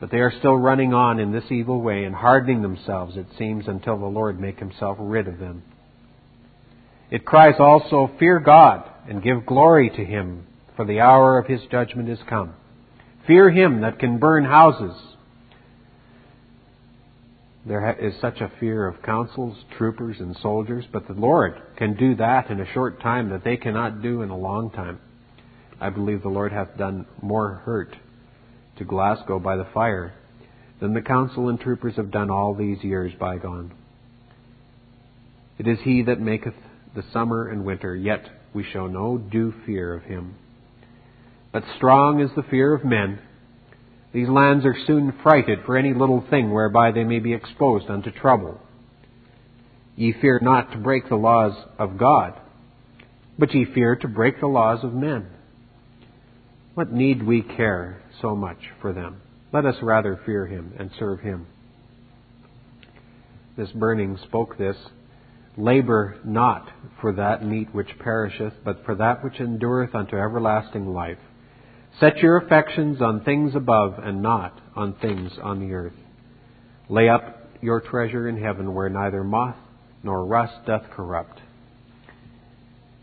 but 0.00 0.10
they 0.10 0.18
are 0.18 0.32
still 0.38 0.56
running 0.56 0.92
on 0.92 1.18
in 1.18 1.32
this 1.32 1.50
evil 1.50 1.80
way 1.80 2.04
and 2.04 2.14
hardening 2.14 2.62
themselves, 2.62 3.16
it 3.16 3.26
seems, 3.38 3.66
until 3.66 3.98
the 3.98 4.06
Lord 4.06 4.38
make 4.38 4.58
himself 4.58 4.98
rid 5.00 5.26
of 5.26 5.38
them. 5.38 5.62
It 7.10 7.24
cries 7.24 7.56
also, 7.58 8.10
Fear 8.18 8.40
God 8.40 8.84
and 9.08 9.22
give 9.22 9.46
glory 9.46 9.90
to 9.90 10.04
him 10.04 10.46
for 10.76 10.84
the 10.84 11.00
hour 11.00 11.38
of 11.38 11.46
his 11.46 11.60
judgment 11.70 12.08
is 12.08 12.18
come. 12.28 12.54
Fear 13.26 13.50
him 13.50 13.80
that 13.82 13.98
can 13.98 14.18
burn 14.18 14.44
houses. 14.44 14.94
There 17.66 17.96
is 17.98 18.14
such 18.20 18.40
a 18.40 18.52
fear 18.60 18.86
of 18.86 19.02
councils, 19.02 19.56
troopers, 19.78 20.16
and 20.20 20.36
soldiers, 20.36 20.84
but 20.92 21.06
the 21.06 21.14
Lord 21.14 21.54
can 21.76 21.96
do 21.96 22.14
that 22.16 22.50
in 22.50 22.60
a 22.60 22.72
short 22.72 23.00
time 23.00 23.30
that 23.30 23.42
they 23.42 23.56
cannot 23.56 24.02
do 24.02 24.20
in 24.20 24.28
a 24.28 24.36
long 24.36 24.70
time. 24.70 25.00
I 25.80 25.88
believe 25.88 26.22
the 26.22 26.28
Lord 26.28 26.52
hath 26.52 26.76
done 26.76 27.06
more 27.22 27.62
hurt 27.64 27.96
to 28.76 28.84
Glasgow 28.84 29.38
by 29.38 29.56
the 29.56 29.66
fire 29.72 30.12
than 30.80 30.92
the 30.92 31.00
council 31.00 31.48
and 31.48 31.58
troopers 31.58 31.96
have 31.96 32.10
done 32.10 32.30
all 32.30 32.54
these 32.54 32.82
years 32.84 33.12
bygone. 33.18 33.72
It 35.58 35.66
is 35.66 35.78
he 35.82 36.02
that 36.02 36.20
maketh 36.20 36.54
the 36.94 37.04
summer 37.12 37.48
and 37.48 37.64
winter, 37.64 37.96
yet 37.96 38.28
we 38.52 38.64
show 38.64 38.86
no 38.86 39.16
due 39.16 39.54
fear 39.64 39.94
of 39.94 40.02
him. 40.02 40.34
But 41.52 41.64
strong 41.76 42.20
is 42.20 42.30
the 42.36 42.42
fear 42.42 42.74
of 42.74 42.84
men. 42.84 43.20
These 44.14 44.28
lands 44.28 44.64
are 44.64 44.76
soon 44.86 45.12
frighted 45.24 45.64
for 45.66 45.76
any 45.76 45.92
little 45.92 46.24
thing 46.30 46.52
whereby 46.52 46.92
they 46.92 47.02
may 47.02 47.18
be 47.18 47.34
exposed 47.34 47.90
unto 47.90 48.12
trouble. 48.12 48.60
Ye 49.96 50.14
fear 50.20 50.38
not 50.40 50.70
to 50.70 50.78
break 50.78 51.08
the 51.08 51.16
laws 51.16 51.52
of 51.80 51.98
God, 51.98 52.34
but 53.36 53.52
ye 53.52 53.64
fear 53.74 53.96
to 53.96 54.06
break 54.06 54.38
the 54.38 54.46
laws 54.46 54.84
of 54.84 54.94
men. 54.94 55.26
What 56.74 56.92
need 56.92 57.24
we 57.24 57.42
care 57.42 58.02
so 58.22 58.36
much 58.36 58.58
for 58.80 58.92
them? 58.92 59.20
Let 59.52 59.66
us 59.66 59.76
rather 59.82 60.20
fear 60.24 60.46
him 60.46 60.74
and 60.78 60.92
serve 60.96 61.18
him. 61.18 61.46
This 63.56 63.70
burning 63.72 64.16
spoke 64.28 64.56
this 64.56 64.76
Labor 65.56 66.18
not 66.24 66.68
for 67.00 67.12
that 67.14 67.44
meat 67.44 67.68
which 67.72 67.98
perisheth, 67.98 68.54
but 68.64 68.84
for 68.84 68.94
that 68.94 69.24
which 69.24 69.40
endureth 69.40 69.94
unto 69.94 70.16
everlasting 70.16 70.94
life 70.94 71.18
Set 72.00 72.18
your 72.18 72.38
affections 72.38 73.00
on 73.00 73.22
things 73.22 73.54
above 73.54 73.94
and 74.02 74.20
not 74.20 74.60
on 74.74 74.94
things 74.94 75.30
on 75.40 75.60
the 75.60 75.72
earth. 75.74 75.94
Lay 76.88 77.08
up 77.08 77.50
your 77.60 77.80
treasure 77.80 78.28
in 78.28 78.42
heaven 78.42 78.74
where 78.74 78.88
neither 78.88 79.22
moth 79.22 79.56
nor 80.02 80.26
rust 80.26 80.54
doth 80.66 80.82
corrupt. 80.90 81.40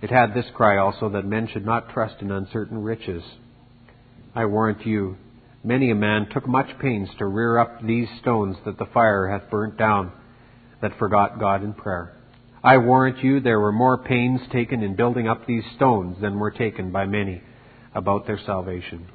It 0.02 0.10
had 0.10 0.34
this 0.34 0.46
cry 0.56 0.78
also 0.78 1.10
that 1.10 1.26
men 1.26 1.48
should 1.48 1.66
not 1.66 1.90
trust 1.90 2.16
in 2.22 2.32
uncertain 2.32 2.84
riches. 2.84 3.24
I 4.36 4.46
warrant 4.46 4.86
you, 4.86 5.18
many 5.64 5.90
a 5.92 5.96
man 5.96 6.28
took 6.32 6.48
much 6.48 6.78
pains 6.80 7.08
to 7.18 7.26
rear 7.26 7.58
up 7.58 7.82
these 7.86 8.10
stones 8.20 8.58
that 8.66 8.78
the 8.78 8.88
fire 8.88 9.28
hath 9.30 9.50
burnt 9.50 9.78
down, 9.78 10.12
that 10.82 10.98
forgot 11.00 11.40
God 11.40 11.64
in 11.64 11.74
prayer. 11.74 12.18
I 12.64 12.78
warrant 12.78 13.24
you 13.24 13.40
there 13.40 13.60
were 13.60 13.72
more 13.72 13.98
pains 13.98 14.42
taken 14.52 14.84
in 14.84 14.96
building 14.96 15.30
up 15.30 15.46
these 15.46 15.64
stones 15.76 16.18
than 16.20 16.40
were 16.40 16.52
taken 16.52 16.92
by 16.92 17.06
many 17.06 17.42
about 17.94 18.28
their 18.28 18.40
salvation. 18.46 19.08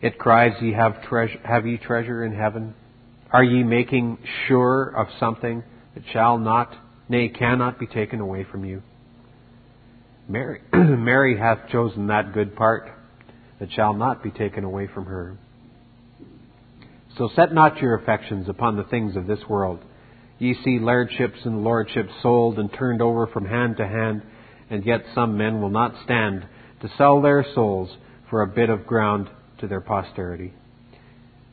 It 0.00 0.18
cries, 0.18 0.52
Ye 0.60 0.72
have, 0.72 1.02
treasure, 1.04 1.40
have 1.44 1.66
ye 1.66 1.78
treasure 1.78 2.24
in 2.24 2.34
heaven? 2.34 2.74
Are 3.30 3.44
ye 3.44 3.62
making 3.62 4.18
sure 4.46 4.84
of 4.84 5.08
something 5.18 5.62
that 5.94 6.04
shall 6.12 6.38
not, 6.38 6.74
nay, 7.08 7.28
cannot 7.28 7.78
be 7.78 7.86
taken 7.86 8.20
away 8.20 8.44
from 8.44 8.64
you? 8.64 8.82
Mary, 10.28 10.60
Mary 10.72 11.38
hath 11.38 11.68
chosen 11.70 12.08
that 12.08 12.34
good 12.34 12.56
part 12.56 12.90
that 13.58 13.72
shall 13.72 13.94
not 13.94 14.22
be 14.22 14.30
taken 14.30 14.64
away 14.64 14.88
from 14.92 15.06
her. 15.06 15.38
So 17.16 17.30
set 17.34 17.54
not 17.54 17.78
your 17.78 17.94
affections 17.94 18.48
upon 18.48 18.76
the 18.76 18.84
things 18.84 19.16
of 19.16 19.26
this 19.26 19.40
world. 19.48 19.80
Ye 20.38 20.54
see 20.62 20.78
lairdships 20.78 21.46
and 21.46 21.64
lordships 21.64 22.12
sold 22.22 22.58
and 22.58 22.70
turned 22.72 23.00
over 23.00 23.26
from 23.28 23.46
hand 23.46 23.78
to 23.78 23.86
hand, 23.86 24.22
and 24.68 24.84
yet 24.84 25.04
some 25.14 25.38
men 25.38 25.62
will 25.62 25.70
not 25.70 25.94
stand 26.04 26.46
to 26.80 26.90
sell 26.98 27.20
their 27.20 27.44
souls 27.54 27.90
for 28.30 28.42
a 28.42 28.46
bit 28.46 28.70
of 28.70 28.86
ground 28.86 29.28
to 29.58 29.66
their 29.66 29.80
posterity. 29.80 30.52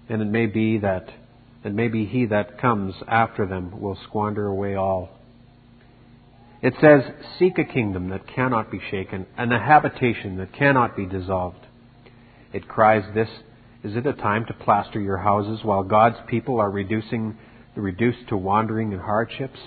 And 0.09 0.21
it 0.21 0.25
may 0.25 0.47
be 0.47 0.79
that, 0.79 1.09
and 1.63 1.75
maybe 1.75 2.05
he 2.05 2.25
that 2.25 2.59
comes 2.59 2.93
after 3.07 3.45
them 3.45 3.79
will 3.81 3.97
squander 4.07 4.47
away 4.47 4.75
all. 4.75 5.09
It 6.61 6.73
says, 6.81 7.03
Seek 7.39 7.57
a 7.57 7.63
kingdom 7.63 8.09
that 8.09 8.27
cannot 8.27 8.71
be 8.71 8.79
shaken, 8.89 9.25
and 9.37 9.53
a 9.53 9.59
habitation 9.59 10.37
that 10.37 10.53
cannot 10.53 10.95
be 10.95 11.05
dissolved. 11.05 11.65
It 12.53 12.67
cries 12.67 13.03
this, 13.13 13.29
Is 13.83 13.95
it 13.95 14.05
a 14.05 14.13
time 14.13 14.45
to 14.45 14.53
plaster 14.53 14.99
your 14.99 15.17
houses 15.17 15.59
while 15.63 15.83
God's 15.83 16.17
people 16.27 16.59
are 16.59 16.71
reducing, 16.71 17.37
reduced 17.75 18.27
to 18.29 18.37
wandering 18.37 18.93
and 18.93 19.01
hardships? 19.01 19.59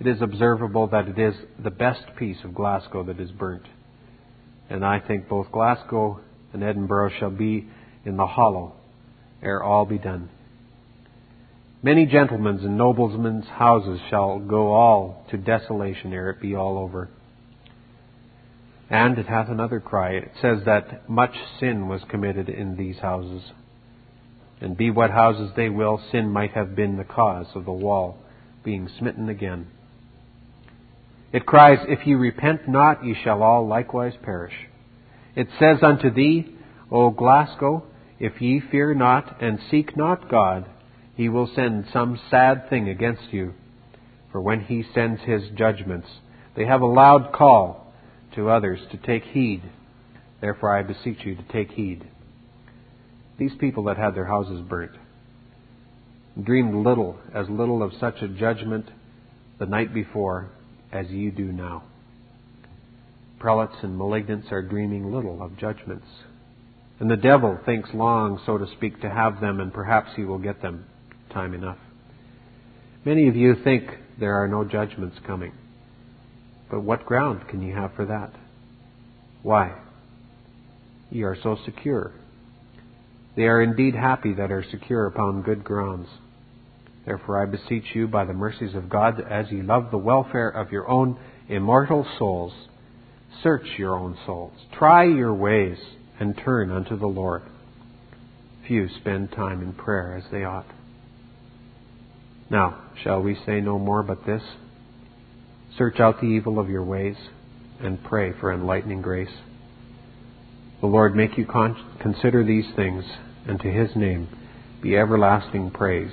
It 0.00 0.06
is 0.06 0.22
observable 0.22 0.86
that 0.88 1.08
it 1.08 1.18
is 1.18 1.34
the 1.62 1.70
best 1.70 2.16
piece 2.16 2.38
of 2.44 2.54
Glasgow 2.54 3.04
that 3.04 3.20
is 3.20 3.30
burnt 3.30 3.64
and 4.70 4.84
I 4.84 5.00
think 5.00 5.28
both 5.28 5.50
Glasgow 5.52 6.20
and 6.52 6.62
Edinburgh 6.62 7.10
shall 7.18 7.30
be 7.30 7.68
in 8.04 8.16
the 8.16 8.26
hollow 8.26 8.74
ere 9.42 9.62
all 9.62 9.84
be 9.84 9.98
done. 9.98 10.28
Many 11.82 12.06
gentlemen's 12.06 12.62
and 12.62 12.76
noblemen's 12.76 13.46
houses 13.46 14.00
shall 14.10 14.38
go 14.38 14.72
all 14.72 15.24
to 15.30 15.38
desolation 15.38 16.12
ere 16.12 16.30
it 16.30 16.40
be 16.40 16.54
all 16.54 16.78
over. 16.78 17.08
And 18.90 19.18
it 19.18 19.26
hath 19.26 19.48
another 19.48 19.80
cry. 19.80 20.10
It 20.16 20.32
says 20.42 20.58
that 20.66 21.08
much 21.08 21.34
sin 21.58 21.88
was 21.88 22.02
committed 22.08 22.48
in 22.48 22.76
these 22.76 22.98
houses. 22.98 23.42
And 24.60 24.76
be 24.76 24.90
what 24.90 25.10
houses 25.10 25.52
they 25.56 25.70
will, 25.70 26.02
sin 26.12 26.30
might 26.30 26.52
have 26.52 26.76
been 26.76 26.96
the 26.96 27.04
cause 27.04 27.46
of 27.54 27.64
the 27.64 27.72
wall 27.72 28.18
being 28.62 28.88
smitten 28.98 29.28
again. 29.28 29.68
It 31.32 31.46
cries, 31.46 31.78
If 31.88 32.06
ye 32.06 32.14
repent 32.14 32.68
not, 32.68 33.04
ye 33.04 33.14
shall 33.14 33.42
all 33.42 33.66
likewise 33.66 34.14
perish. 34.22 34.54
It 35.36 35.48
says 35.58 35.78
unto 35.82 36.10
thee, 36.10 36.56
O 36.90 37.10
Glasgow, 37.10 37.84
if 38.18 38.42
ye 38.42 38.60
fear 38.60 38.94
not 38.94 39.40
and 39.40 39.60
seek 39.70 39.96
not 39.96 40.28
God, 40.28 40.68
he 41.14 41.28
will 41.28 41.46
send 41.54 41.86
some 41.92 42.18
sad 42.30 42.68
thing 42.68 42.88
against 42.88 43.32
you. 43.32 43.54
For 44.32 44.40
when 44.40 44.60
he 44.60 44.84
sends 44.94 45.20
his 45.22 45.42
judgments, 45.50 46.08
they 46.56 46.66
have 46.66 46.80
a 46.80 46.86
loud 46.86 47.32
call 47.32 47.92
to 48.34 48.50
others 48.50 48.80
to 48.90 48.96
take 48.96 49.24
heed, 49.24 49.62
Therefore 50.40 50.76
I 50.76 50.82
beseech 50.82 51.24
you 51.24 51.36
to 51.36 51.42
take 51.44 51.70
heed. 51.72 52.04
These 53.38 53.54
people 53.58 53.84
that 53.84 53.96
had 53.96 54.14
their 54.14 54.26
houses 54.26 54.60
burnt 54.62 54.92
dreamed 56.42 56.74
little, 56.74 57.18
as 57.34 57.48
little 57.48 57.82
of 57.82 57.92
such 58.00 58.22
a 58.22 58.28
judgment 58.28 58.88
the 59.58 59.66
night 59.66 59.92
before 59.92 60.48
as 60.92 61.08
you 61.08 61.30
do 61.30 61.52
now. 61.52 61.84
Prelates 63.38 63.76
and 63.82 63.98
malignants 63.98 64.52
are 64.52 64.62
dreaming 64.62 65.12
little 65.12 65.42
of 65.42 65.56
judgments. 65.56 66.06
And 66.98 67.10
the 67.10 67.16
devil 67.16 67.58
thinks 67.64 67.88
long, 67.94 68.40
so 68.44 68.58
to 68.58 68.66
speak, 68.76 69.00
to 69.00 69.08
have 69.08 69.40
them, 69.40 69.60
and 69.60 69.72
perhaps 69.72 70.10
he 70.14 70.24
will 70.24 70.38
get 70.38 70.60
them 70.60 70.84
time 71.32 71.54
enough. 71.54 71.78
Many 73.04 73.28
of 73.28 73.36
you 73.36 73.54
think 73.64 73.84
there 74.18 74.42
are 74.42 74.48
no 74.48 74.64
judgments 74.64 75.16
coming. 75.26 75.52
But 76.70 76.82
what 76.82 77.06
ground 77.06 77.48
can 77.48 77.62
you 77.62 77.74
have 77.74 77.94
for 77.94 78.04
that? 78.06 78.32
Why? 79.42 79.74
Ye 81.10 81.22
are 81.22 81.36
so 81.42 81.56
secure. 81.64 82.12
They 83.36 83.44
are 83.44 83.62
indeed 83.62 83.94
happy 83.94 84.34
that 84.34 84.52
are 84.52 84.64
secure 84.70 85.06
upon 85.06 85.42
good 85.42 85.64
grounds. 85.64 86.08
Therefore 87.10 87.42
I 87.42 87.46
beseech 87.46 87.86
you 87.92 88.06
by 88.06 88.24
the 88.24 88.32
mercies 88.32 88.76
of 88.76 88.88
God, 88.88 89.20
as 89.20 89.50
ye 89.50 89.62
love 89.62 89.90
the 89.90 89.98
welfare 89.98 90.48
of 90.48 90.70
your 90.70 90.88
own 90.88 91.18
immortal 91.48 92.06
souls, 92.20 92.52
search 93.42 93.66
your 93.78 93.98
own 93.98 94.16
souls, 94.24 94.52
try 94.78 95.06
your 95.06 95.34
ways, 95.34 95.76
and 96.20 96.36
turn 96.36 96.70
unto 96.70 96.96
the 96.96 97.08
Lord. 97.08 97.42
Few 98.68 98.88
spend 99.00 99.32
time 99.32 99.60
in 99.60 99.72
prayer 99.72 100.16
as 100.16 100.30
they 100.30 100.44
ought. 100.44 100.68
Now, 102.48 102.80
shall 103.02 103.20
we 103.20 103.36
say 103.44 103.60
no 103.60 103.76
more 103.76 104.04
but 104.04 104.24
this? 104.24 104.42
Search 105.76 105.98
out 105.98 106.20
the 106.20 106.28
evil 106.28 106.60
of 106.60 106.70
your 106.70 106.84
ways 106.84 107.16
and 107.80 108.04
pray 108.04 108.34
for 108.38 108.52
enlightening 108.52 109.02
grace. 109.02 109.36
The 110.80 110.86
Lord 110.86 111.16
make 111.16 111.36
you 111.36 111.44
con- 111.44 111.96
consider 112.00 112.44
these 112.44 112.72
things, 112.76 113.02
and 113.48 113.58
to 113.58 113.68
his 113.68 113.96
name 113.96 114.28
be 114.80 114.96
everlasting 114.96 115.72
praise. 115.72 116.12